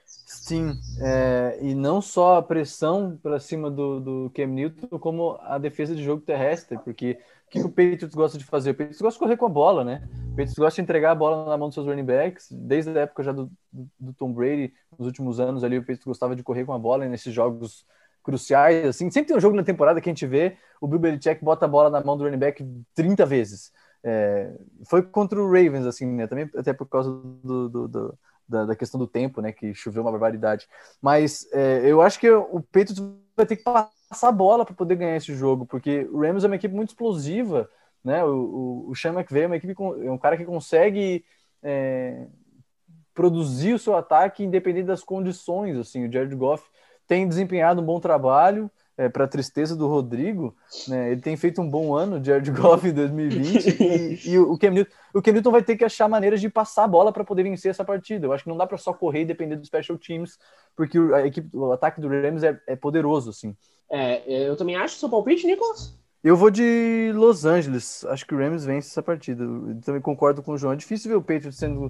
Sim, 0.05 0.73
é, 1.01 1.59
e 1.61 1.73
não 1.73 2.01
só 2.01 2.37
a 2.37 2.41
pressão 2.41 3.17
para 3.21 3.39
cima 3.39 3.69
do, 3.69 3.99
do 3.99 4.31
Cam 4.33 4.47
Newton, 4.47 4.99
como 4.99 5.37
a 5.41 5.57
defesa 5.57 5.95
de 5.95 6.03
jogo 6.03 6.21
terrestre, 6.21 6.77
porque 6.77 7.19
que 7.49 7.59
o 7.59 7.69
Patriots 7.69 8.13
gosta 8.13 8.37
de 8.37 8.45
fazer? 8.45 8.71
O 8.71 8.73
Patriots 8.73 9.01
gosta 9.01 9.15
de 9.15 9.19
correr 9.19 9.37
com 9.37 9.45
a 9.45 9.49
bola, 9.49 9.83
né? 9.83 10.07
O 10.27 10.29
Patriots 10.29 10.55
gosta 10.55 10.75
de 10.75 10.81
entregar 10.81 11.11
a 11.11 11.15
bola 11.15 11.49
na 11.49 11.57
mão 11.57 11.67
dos 11.67 11.75
seus 11.75 11.87
running 11.87 12.05
backs, 12.05 12.47
desde 12.51 12.91
a 12.97 13.01
época 13.01 13.23
já 13.23 13.31
do, 13.31 13.51
do 13.99 14.13
Tom 14.13 14.31
Brady, 14.31 14.73
nos 14.97 15.07
últimos 15.07 15.39
anos 15.39 15.63
ali, 15.63 15.77
o 15.77 15.81
Patriots 15.81 16.05
gostava 16.05 16.35
de 16.35 16.43
correr 16.43 16.65
com 16.65 16.73
a 16.73 16.79
bola 16.79 17.07
nesses 17.07 17.33
jogos 17.33 17.85
cruciais, 18.23 18.85
assim, 18.85 19.09
sempre 19.09 19.29
tem 19.29 19.37
um 19.37 19.41
jogo 19.41 19.55
na 19.55 19.63
temporada 19.63 19.99
que 19.99 20.09
a 20.09 20.13
gente 20.13 20.27
vê, 20.27 20.57
o 20.79 20.87
Bill 20.87 20.99
Belichick 20.99 21.43
bota 21.43 21.65
a 21.65 21.67
bola 21.67 21.89
na 21.89 22.03
mão 22.03 22.17
do 22.17 22.23
running 22.23 22.37
back 22.37 22.65
30 22.93 23.25
vezes. 23.25 23.71
É, 24.03 24.53
foi 24.85 25.01
contra 25.01 25.41
o 25.41 25.45
Ravens, 25.47 25.85
assim, 25.85 26.05
né? 26.05 26.27
Também 26.27 26.49
até 26.55 26.71
por 26.71 26.87
causa 26.87 27.09
do, 27.09 27.69
do, 27.69 27.87
do 27.87 28.19
da, 28.47 28.65
da, 28.65 28.75
questão 28.75 28.99
do 28.99 29.07
tempo, 29.07 29.41
né? 29.41 29.51
Que 29.51 29.73
choveu 29.73 30.01
uma 30.01 30.11
barbaridade. 30.11 30.67
Mas 31.01 31.47
é, 31.51 31.81
eu 31.83 32.01
acho 32.01 32.19
que 32.19 32.29
o 32.29 32.61
Patriots 32.61 33.03
vai 33.39 33.45
ter 33.45 33.55
que 33.55 33.63
passar 33.63 34.29
a 34.29 34.31
bola 34.31 34.65
para 34.65 34.75
poder 34.75 34.95
ganhar 34.95 35.15
esse 35.15 35.33
jogo, 35.33 35.65
porque 35.65 36.07
o 36.11 36.21
Rams 36.21 36.43
é 36.43 36.47
uma 36.47 36.55
equipe 36.55 36.73
muito 36.73 36.89
explosiva, 36.89 37.69
né? 38.03 38.23
O, 38.23 38.29
o, 38.29 38.89
o 38.89 38.95
Sean 38.95 39.13
McVay 39.13 39.43
é 39.43 39.47
uma 39.47 39.57
equipe 39.57 39.73
com, 39.73 39.95
é 40.01 40.11
um 40.11 40.17
cara 40.17 40.37
que 40.37 40.45
consegue 40.45 41.25
é, 41.63 42.27
produzir 43.13 43.73
o 43.73 43.79
seu 43.79 43.95
ataque 43.95 44.43
independente 44.43 44.87
das 44.87 45.03
condições. 45.03 45.77
Assim, 45.77 46.07
o 46.07 46.11
Jared 46.11 46.35
Goff 46.35 46.63
tem 47.07 47.27
desempenhado 47.27 47.81
um 47.81 47.85
bom 47.85 47.99
trabalho 47.99 48.69
é, 48.99 49.07
para 49.07 49.25
tristeza 49.29 49.77
do 49.77 49.87
Rodrigo, 49.87 50.53
né, 50.85 51.13
ele 51.13 51.21
tem 51.21 51.37
feito 51.37 51.61
um 51.61 51.69
bom 51.69 51.95
ano 51.95 52.19
de 52.19 52.27
Jared 52.27 52.51
Goff 52.51 52.85
em 52.85 52.91
2020 52.91 53.77
e, 53.81 54.31
e, 54.31 54.37
o, 54.37 54.57
Cam 54.57 54.71
Newton, 54.71 54.91
o 55.13 55.21
Cam 55.21 55.31
Newton 55.31 55.51
vai 55.51 55.63
ter 55.63 55.77
que 55.77 55.85
achar 55.85 56.09
maneiras 56.09 56.41
de 56.41 56.49
passar 56.49 56.83
a 56.83 56.87
bola 56.87 57.13
para 57.13 57.23
poder 57.23 57.43
vencer 57.43 57.71
essa 57.71 57.85
partida. 57.85 58.27
Eu 58.27 58.33
acho 58.33 58.43
que 58.43 58.49
não 58.49 58.57
dá 58.57 58.67
para 58.67 58.77
só 58.77 58.91
correr 58.91 59.21
e 59.21 59.25
depender 59.25 59.55
dos 59.55 59.67
special 59.67 59.97
teams, 59.97 60.37
porque 60.75 60.97
a 61.13 61.25
equipe, 61.25 61.49
o 61.55 61.71
ataque 61.71 62.01
do 62.01 62.09
Rams 62.09 62.43
é, 62.43 62.59
é 62.67 62.75
poderoso, 62.75 63.29
assim. 63.29 63.55
É, 63.89 64.49
eu 64.49 64.57
também 64.57 64.75
acho 64.75 64.97
seu 64.97 65.07
palpite, 65.07 65.47
Nicolas. 65.47 65.97
Eu 66.21 66.35
vou 66.35 66.51
de 66.51 67.13
Los 67.15 67.45
Angeles. 67.45 68.03
Acho 68.03 68.25
que 68.25 68.35
o 68.35 68.37
Rams 68.37 68.65
vence 68.65 68.89
essa 68.89 69.01
partida. 69.01 69.45
Eu 69.45 69.79
também 69.81 70.01
concordo 70.01 70.43
com 70.43 70.51
o 70.51 70.57
João. 70.57 70.73
É 70.73 70.75
difícil 70.75 71.09
ver 71.09 71.15
o 71.15 71.21
Patriots 71.21 71.55
sendo 71.55 71.89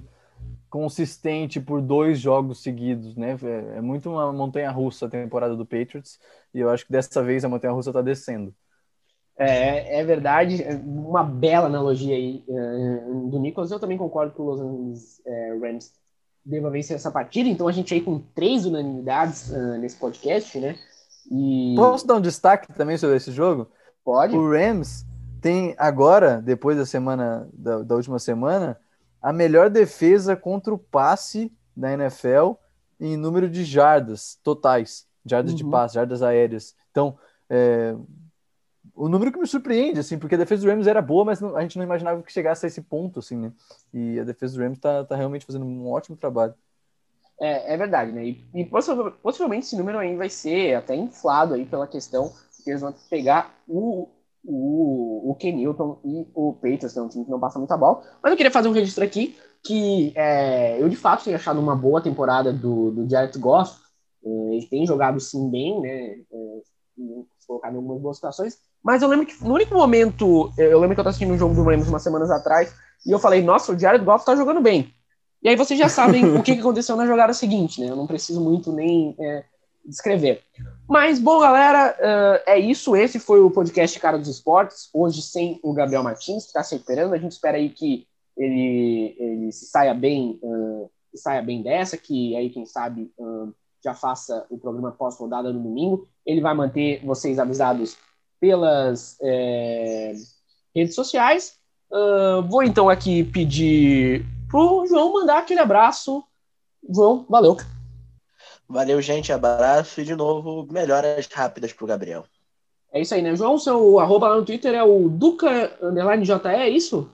consistente 0.70 1.60
por 1.60 1.82
dois 1.82 2.18
jogos 2.18 2.62
seguidos, 2.62 3.16
né? 3.16 3.36
É, 3.42 3.78
é 3.78 3.80
muito 3.80 4.08
uma 4.08 4.32
montanha 4.32 4.70
russa 4.70 5.06
a 5.06 5.10
temporada 5.10 5.56
do 5.56 5.66
Patriots 5.66 6.18
e 6.54 6.60
eu 6.60 6.70
acho 6.70 6.86
que 6.86 6.92
dessa 6.92 7.22
vez 7.22 7.44
a 7.44 7.48
montanha 7.48 7.72
russa 7.72 7.90
está 7.90 8.00
descendo. 8.00 8.54
É, 9.36 10.00
é 10.00 10.04
verdade, 10.04 10.62
é 10.62 10.74
uma 10.74 11.24
bela 11.24 11.66
analogia 11.66 12.14
aí 12.14 12.44
do 13.30 13.38
Nicolas. 13.38 13.70
Eu 13.70 13.80
também 13.80 13.96
concordo 13.96 14.34
que 14.34 14.40
o 14.40 14.44
Los 14.44 14.60
Angeles 14.60 15.22
Rams 15.60 15.92
deva 16.44 16.68
vencer 16.68 16.96
essa 16.96 17.10
partida. 17.10 17.48
Então 17.48 17.66
a 17.66 17.72
gente 17.72 17.94
aí 17.94 18.02
com 18.02 18.18
três 18.34 18.66
unanimidades 18.66 19.50
nesse 19.80 19.96
podcast, 19.96 20.58
né? 20.60 20.76
E... 21.30 21.74
Posso 21.74 22.06
dar 22.06 22.16
um 22.16 22.20
destaque 22.20 22.70
também 22.74 22.98
sobre 22.98 23.16
esse 23.16 23.32
jogo? 23.32 23.66
Pode. 24.04 24.36
O 24.36 24.50
Rams 24.50 25.06
tem 25.40 25.74
agora, 25.78 26.40
depois 26.42 26.76
da 26.76 26.84
semana 26.84 27.48
da, 27.52 27.78
da 27.78 27.94
última 27.94 28.18
semana, 28.18 28.78
a 29.22 29.32
melhor 29.32 29.70
defesa 29.70 30.36
contra 30.36 30.72
o 30.72 30.78
passe 30.78 31.52
da 31.76 31.92
NFL 31.92 32.52
em 32.98 33.16
número 33.16 33.48
de 33.48 33.64
jardas 33.64 34.38
totais, 34.42 35.06
jardas 35.24 35.52
uhum. 35.52 35.58
de 35.58 35.64
passe, 35.64 35.94
jardas 35.94 36.22
aéreas. 36.22 36.74
Então, 36.90 37.18
é, 37.48 37.94
o 38.94 39.08
número 39.08 39.32
que 39.32 39.38
me 39.38 39.46
surpreende, 39.46 40.00
assim, 40.00 40.18
porque 40.18 40.34
a 40.34 40.38
defesa 40.38 40.62
do 40.62 40.70
Rams 40.70 40.86
era 40.86 41.00
boa, 41.00 41.24
mas 41.24 41.40
não, 41.40 41.56
a 41.56 41.62
gente 41.62 41.78
não 41.78 41.84
imaginava 41.84 42.22
que 42.22 42.32
chegasse 42.32 42.66
a 42.66 42.68
esse 42.68 42.82
ponto, 42.82 43.18
assim, 43.18 43.36
né? 43.36 43.52
E 43.92 44.18
a 44.20 44.24
defesa 44.24 44.56
do 44.56 44.62
Rams 44.62 44.78
tá, 44.78 45.04
tá 45.04 45.16
realmente 45.16 45.46
fazendo 45.46 45.64
um 45.64 45.90
ótimo 45.90 46.16
trabalho. 46.16 46.54
É, 47.40 47.74
é 47.74 47.76
verdade, 47.76 48.12
né? 48.12 48.24
E, 48.26 48.44
e 48.54 48.64
possivelmente 49.22 49.66
esse 49.66 49.76
número 49.76 49.98
aí 49.98 50.14
vai 50.14 50.28
ser 50.28 50.74
até 50.74 50.94
inflado 50.94 51.54
aí 51.54 51.64
pela 51.64 51.86
questão 51.86 52.30
que 52.62 52.70
eles 52.70 52.82
vão 52.82 52.94
pegar 53.08 53.54
o, 53.66 54.08
o, 54.44 55.30
o 55.30 55.34
Ken 55.34 55.52
Newton 55.52 55.98
e 56.04 56.26
o 56.34 56.54
Patriots, 56.54 56.92
que 56.92 56.98
é 56.98 57.02
um 57.02 57.08
time 57.08 57.24
que 57.24 57.30
não 57.30 57.40
passa 57.40 57.58
muita 57.58 57.76
bola. 57.76 58.02
Mas 58.22 58.30
eu 58.30 58.36
queria 58.36 58.52
fazer 58.52 58.68
um 58.68 58.72
registro 58.72 59.04
aqui 59.04 59.36
que 59.62 60.12
é, 60.16 60.80
eu 60.80 60.88
de 60.88 60.96
fato 60.96 61.24
tenho 61.24 61.36
achado 61.36 61.60
uma 61.60 61.76
boa 61.76 62.00
temporada 62.00 62.52
do, 62.52 62.90
do 62.90 63.08
Jared 63.08 63.38
Goff. 63.38 63.78
É, 64.24 64.28
ele 64.28 64.66
tem 64.66 64.86
jogado 64.86 65.20
sim 65.20 65.50
bem, 65.50 65.80
né? 65.80 66.16
É, 66.32 66.60
colocado 67.46 67.74
em 67.74 67.76
algumas 67.76 68.00
boas 68.00 68.16
situações. 68.16 68.58
Mas 68.82 69.02
eu 69.02 69.08
lembro 69.08 69.26
que 69.26 69.42
no 69.44 69.54
único 69.54 69.74
momento, 69.74 70.52
eu 70.56 70.78
lembro 70.78 70.94
que 70.94 71.00
eu 71.00 71.02
estava 71.02 71.10
assistindo 71.10 71.34
um 71.34 71.38
jogo 71.38 71.54
do 71.54 71.62
Rams 71.62 71.88
umas 71.88 72.02
semanas 72.02 72.30
atrás, 72.30 72.72
e 73.06 73.10
eu 73.10 73.18
falei, 73.18 73.42
nossa, 73.42 73.72
o 73.72 73.78
Jared 73.78 74.04
Goff 74.04 74.24
tá 74.24 74.36
jogando 74.36 74.60
bem. 74.60 74.92
E 75.42 75.48
aí 75.48 75.56
vocês 75.56 75.78
já 75.78 75.88
sabem 75.88 76.36
o 76.36 76.42
que, 76.42 76.52
aconteceu 76.52 76.96
na 76.96 77.06
jogada 77.06 77.32
seguinte, 77.32 77.80
né? 77.80 77.90
Eu 77.90 77.96
não 77.96 78.06
preciso 78.06 78.40
muito 78.40 78.72
nem 78.72 79.16
é, 79.18 79.44
descrever. 79.84 80.42
Mas, 80.88 81.18
bom, 81.18 81.40
galera, 81.40 81.96
uh, 81.98 82.42
é 82.50 82.58
isso. 82.58 82.96
Esse 82.96 83.18
foi 83.18 83.40
o 83.40 83.50
podcast 83.50 83.98
Cara 84.00 84.18
dos 84.18 84.28
Esportes. 84.28 84.88
Hoje 84.92 85.22
sem 85.22 85.60
o 85.62 85.72
Gabriel 85.72 86.02
Martins, 86.02 86.42
que 86.42 86.48
está 86.48 86.62
se 86.62 86.74
recuperando. 86.74 87.12
A 87.12 87.18
gente 87.18 87.32
espera 87.32 87.56
aí 87.56 87.70
que 87.70 88.06
ele, 88.36 89.14
ele 89.18 89.52
saia 89.52 89.94
bem, 89.94 90.38
uh, 90.42 90.90
saia 91.14 91.42
bem 91.42 91.62
dessa, 91.62 91.96
que 91.96 92.36
aí, 92.36 92.50
quem 92.50 92.66
sabe, 92.66 93.12
uh, 93.18 93.54
já 93.82 93.94
faça 93.94 94.44
o 94.50 94.58
programa 94.58 94.92
pós-rodada 94.92 95.52
no 95.52 95.60
domingo. 95.60 96.08
Ele 96.26 96.40
vai 96.40 96.54
manter 96.54 97.04
vocês 97.04 97.38
avisados 97.38 97.96
pelas 98.38 99.16
é, 99.20 100.12
redes 100.74 100.94
sociais. 100.94 101.54
vou 102.48 102.62
então 102.62 102.88
aqui 102.88 103.24
pedir 103.24 104.24
pro 104.50 104.86
João 104.86 105.12
mandar 105.12 105.38
aquele 105.38 105.60
abraço. 105.60 106.22
João, 106.88 107.26
valeu. 107.28 107.56
Valeu, 108.70 109.02
gente. 109.02 109.32
Abraço 109.32 110.00
e 110.00 110.04
de 110.04 110.14
novo, 110.14 110.64
melhoras 110.72 111.26
rápidas 111.26 111.72
pro 111.72 111.88
Gabriel. 111.88 112.24
É 112.92 113.00
isso 113.00 113.12
aí, 113.12 113.20
né? 113.20 113.34
João, 113.34 113.58
seu 113.58 113.98
arroba 113.98 114.28
lá 114.28 114.36
no 114.36 114.44
Twitter 114.44 114.74
é 114.74 114.82
o 114.82 115.08
Duca 115.08 115.76
Underline 115.82 116.24
JE, 116.24 116.46
é 116.46 116.68
isso? 116.68 117.10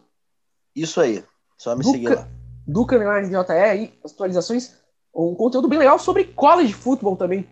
Isso 0.75 1.01
aí. 1.01 1.25
Só 1.57 1.75
me 1.75 1.83
Duca, 1.83 1.93
seguir 1.93 2.15
lá. 2.15 2.29
Duca 2.67 2.97
Underline 2.97 3.31
JE 3.31 3.53
aí, 3.53 3.95
atualizações, 4.05 4.77
um 5.15 5.35
conteúdo 5.35 5.67
bem 5.67 5.79
legal 5.79 5.99
sobre 5.99 6.25
college 6.25 6.75
football 6.75 7.17
também. 7.17 7.49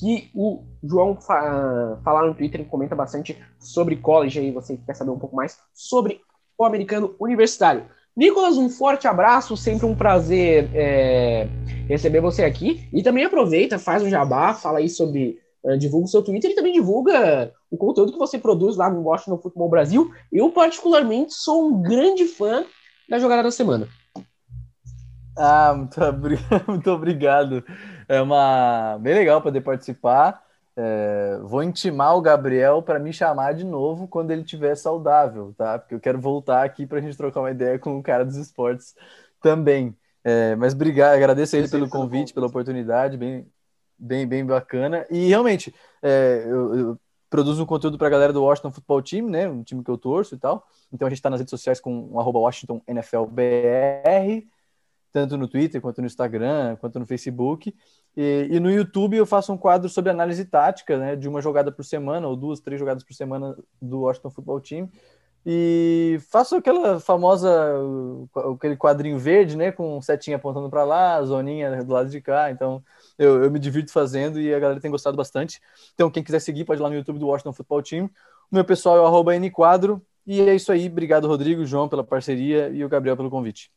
Que 0.00 0.30
o 0.34 0.64
João 0.82 1.20
fa 1.20 2.00
fala 2.02 2.26
no 2.26 2.34
Twitter, 2.34 2.64
comenta 2.64 2.96
bastante 2.96 3.38
sobre 3.58 3.96
college 3.96 4.38
aí, 4.38 4.50
você 4.50 4.78
quer 4.78 4.94
saber 4.94 5.10
um 5.10 5.18
pouco 5.18 5.36
mais 5.36 5.58
sobre 5.74 6.22
o 6.56 6.64
americano 6.64 7.14
universitário. 7.20 7.86
Nicolas, 8.16 8.58
um 8.58 8.68
forte 8.68 9.08
abraço, 9.08 9.56
sempre 9.56 9.86
um 9.86 9.94
prazer 9.94 10.70
é, 10.74 11.48
receber 11.88 12.20
você 12.20 12.44
aqui. 12.44 12.88
E 12.92 13.02
também 13.02 13.24
aproveita, 13.24 13.78
faz 13.78 14.02
um 14.02 14.10
jabá, 14.10 14.54
fala 14.54 14.78
aí 14.78 14.88
sobre. 14.88 15.40
Uh, 15.64 15.78
divulga 15.78 16.06
o 16.06 16.08
seu 16.08 16.22
Twitter 16.22 16.50
e 16.50 16.54
também 16.56 16.72
divulga 16.72 17.52
o 17.70 17.76
conteúdo 17.76 18.12
que 18.12 18.18
você 18.18 18.36
produz 18.36 18.76
lá 18.76 18.90
no 18.90 19.02
Washington 19.02 19.38
Futebol 19.38 19.68
Brasil. 19.68 20.10
Eu, 20.32 20.50
particularmente, 20.50 21.34
sou 21.34 21.68
um 21.68 21.80
grande 21.80 22.24
fã 22.24 22.64
da 23.08 23.20
jogada 23.20 23.44
da 23.44 23.50
semana. 23.52 23.88
Ah, 25.38 25.72
muito, 25.72 26.00
muito 26.66 26.90
obrigado. 26.90 27.64
É 28.08 28.20
uma 28.20 28.98
bem 29.00 29.14
legal 29.14 29.40
poder 29.40 29.60
participar. 29.60 30.42
É, 30.74 31.38
vou 31.42 31.62
intimar 31.62 32.16
o 32.16 32.22
Gabriel 32.22 32.82
para 32.82 32.98
me 32.98 33.12
chamar 33.12 33.52
de 33.52 33.64
novo 33.64 34.08
quando 34.08 34.30
ele 34.30 34.42
estiver 34.42 34.74
saudável, 34.74 35.54
tá? 35.56 35.78
Porque 35.78 35.94
eu 35.94 36.00
quero 36.00 36.18
voltar 36.18 36.64
aqui 36.64 36.86
para 36.86 36.98
a 36.98 37.00
gente 37.00 37.16
trocar 37.16 37.40
uma 37.40 37.50
ideia 37.50 37.78
com 37.78 37.98
o 37.98 38.02
cara 38.02 38.24
dos 38.24 38.36
esportes 38.36 38.94
também. 39.40 39.96
É, 40.24 40.56
mas 40.56 40.72
obrigado, 40.72 41.14
agradeço 41.14 41.56
a 41.56 41.58
ele 41.58 41.68
pelo 41.68 41.88
convite, 41.88 42.32
pela 42.32 42.46
oportunidade, 42.46 43.16
bem, 43.16 43.46
bem, 43.98 44.26
bem 44.26 44.46
bacana. 44.46 45.06
E 45.10 45.28
realmente, 45.28 45.74
é, 46.02 46.44
eu, 46.46 46.74
eu, 46.74 47.00
produzo 47.28 47.62
um 47.62 47.66
conteúdo 47.66 47.98
para 47.98 48.06
a 48.06 48.10
galera 48.10 48.32
do 48.32 48.42
Washington 48.42 48.70
Football 48.70 49.02
Team, 49.02 49.28
né? 49.28 49.48
Um 49.48 49.62
time 49.62 49.82
que 49.82 49.90
eu 49.90 49.98
torço 49.98 50.34
e 50.34 50.38
tal. 50.38 50.66
Então 50.92 51.06
a 51.06 51.10
gente 51.10 51.18
está 51.18 51.30
nas 51.30 51.40
redes 51.40 51.50
sociais 51.50 51.80
com 51.80 52.08
o 52.10 52.20
arroba 52.20 52.38
Washington 52.38 52.82
NFL 52.86 53.24
BR 53.24 54.46
tanto 55.12 55.36
no 55.36 55.46
Twitter, 55.46 55.80
quanto 55.80 56.00
no 56.00 56.06
Instagram, 56.06 56.76
quanto 56.76 56.98
no 56.98 57.06
Facebook. 57.06 57.74
E, 58.16 58.48
e, 58.50 58.60
no 58.60 58.70
YouTube 58.70 59.16
eu 59.16 59.24
faço 59.24 59.52
um 59.52 59.56
quadro 59.56 59.88
sobre 59.88 60.10
análise 60.10 60.44
tática, 60.44 60.98
né, 60.98 61.16
de 61.16 61.28
uma 61.28 61.40
jogada 61.40 61.72
por 61.72 61.84
semana, 61.84 62.28
ou 62.28 62.36
duas, 62.36 62.60
três 62.60 62.78
jogadas 62.78 63.02
por 63.02 63.14
semana 63.14 63.56
do 63.80 64.00
Washington 64.00 64.30
Football 64.30 64.60
Team. 64.60 64.90
E 65.44 66.20
faço 66.30 66.54
aquela 66.54 67.00
famosa, 67.00 67.50
aquele 68.54 68.76
quadrinho 68.76 69.18
verde, 69.18 69.56
né, 69.56 69.72
com 69.72 70.00
setinha 70.00 70.36
apontando 70.36 70.70
para 70.70 70.84
lá, 70.84 71.20
zoninha 71.22 71.82
do 71.82 71.92
lado 71.92 72.08
de 72.08 72.20
cá. 72.20 72.50
Então 72.50 72.82
eu, 73.18 73.42
eu, 73.44 73.50
me 73.50 73.58
divirto 73.58 73.90
fazendo 73.92 74.40
e 74.40 74.54
a 74.54 74.58
galera 74.58 74.80
tem 74.80 74.90
gostado 74.90 75.16
bastante. 75.16 75.60
Então 75.94 76.10
quem 76.10 76.22
quiser 76.22 76.40
seguir 76.40 76.64
pode 76.64 76.80
ir 76.80 76.82
lá 76.82 76.88
no 76.88 76.94
YouTube 76.96 77.18
do 77.18 77.26
Washington 77.26 77.52
Football 77.52 77.82
Team. 77.82 78.10
O 78.50 78.54
meu 78.54 78.64
pessoal 78.64 78.98
é 78.98 79.00
o 79.00 79.40
nquadro. 79.40 80.00
E 80.24 80.40
é 80.40 80.54
isso 80.54 80.70
aí. 80.70 80.86
Obrigado, 80.86 81.26
Rodrigo, 81.26 81.64
João, 81.64 81.88
pela 81.88 82.04
parceria 82.04 82.68
e 82.68 82.84
o 82.84 82.88
Gabriel 82.88 83.16
pelo 83.16 83.30
convite. 83.30 83.70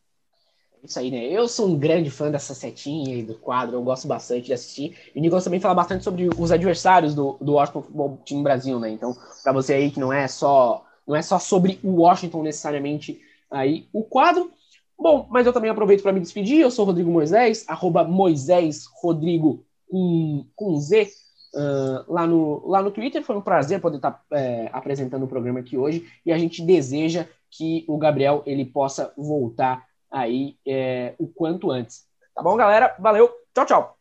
Isso 0.86 1.00
aí, 1.00 1.10
né? 1.10 1.26
Eu 1.26 1.48
sou 1.48 1.68
um 1.68 1.78
grande 1.78 2.12
fã 2.12 2.30
dessa 2.30 2.54
setinha 2.54 3.16
e 3.16 3.24
do 3.24 3.34
quadro, 3.34 3.76
eu 3.76 3.82
gosto 3.82 4.08
bastante 4.08 4.46
de 4.46 4.54
assistir. 4.54 4.96
E 5.16 5.20
o 5.20 5.22
Nicolas 5.22 5.44
também 5.44 5.60
fala 5.60 5.74
bastante 5.74 6.04
sobre 6.04 6.30
os 6.38 6.52
adversários 6.52 7.16
do, 7.16 7.38
do 7.42 7.54
Washington 7.54 7.82
Football 7.82 8.20
Team 8.26 8.44
Brasil, 8.44 8.80
né? 8.80 8.92
Então, 8.92 9.16
para 9.44 9.52
você 9.52 9.74
aí 9.74 9.90
que 9.90 10.00
não 10.00 10.14
é 10.14 10.28
só 10.28 10.86
não 11.08 11.16
é 11.16 11.22
só 11.22 11.38
sobre 11.38 11.80
o 11.84 12.02
Washington 12.02 12.44
necessariamente 12.44 13.20
aí 13.50 13.88
o 13.92 14.04
quadro. 14.04 14.52
Bom, 14.98 15.28
mas 15.30 15.46
eu 15.46 15.54
também 15.54 15.70
aproveito 15.70 16.02
para 16.02 16.14
me 16.14 16.20
despedir. 16.20 16.60
Eu 16.60 16.72
sou 16.72 16.86
Rodrigo 16.86 17.12
Moisés, 17.12 17.66
arroba 17.68 18.04
Moisés 18.04 18.86
Rodrigo 19.02 19.66
com, 19.90 20.46
com 20.56 20.78
Z 20.78 21.10
uh, 21.54 22.12
lá, 22.12 22.26
no, 22.26 22.66
lá 22.68 22.82
no 22.82 22.92
Twitter. 22.92 23.24
Foi 23.24 23.36
um 23.36 23.42
prazer 23.42 23.82
poder 23.82 23.98
estar 23.98 24.12
tá, 24.12 24.24
é, 24.32 24.70
apresentando 24.72 25.24
o 25.24 25.28
programa 25.28 25.60
aqui 25.60 25.78
hoje 25.78 26.08
e 26.26 26.32
a 26.32 26.38
gente 26.38 26.62
deseja 26.62 27.28
que 27.52 27.86
o 27.88 27.98
Gabriel 27.98 28.42
ele 28.46 28.66
possa 28.66 29.14
voltar 29.18 29.86
aí 30.16 30.57
é, 30.66 31.13
o 31.20 31.28
quanto 31.28 31.70
antes. 31.70 32.07
Tá 32.34 32.41
bom, 32.41 32.55
galera? 32.55 32.95
Valeu, 32.99 33.30
tchau, 33.53 33.66
tchau. 33.66 33.97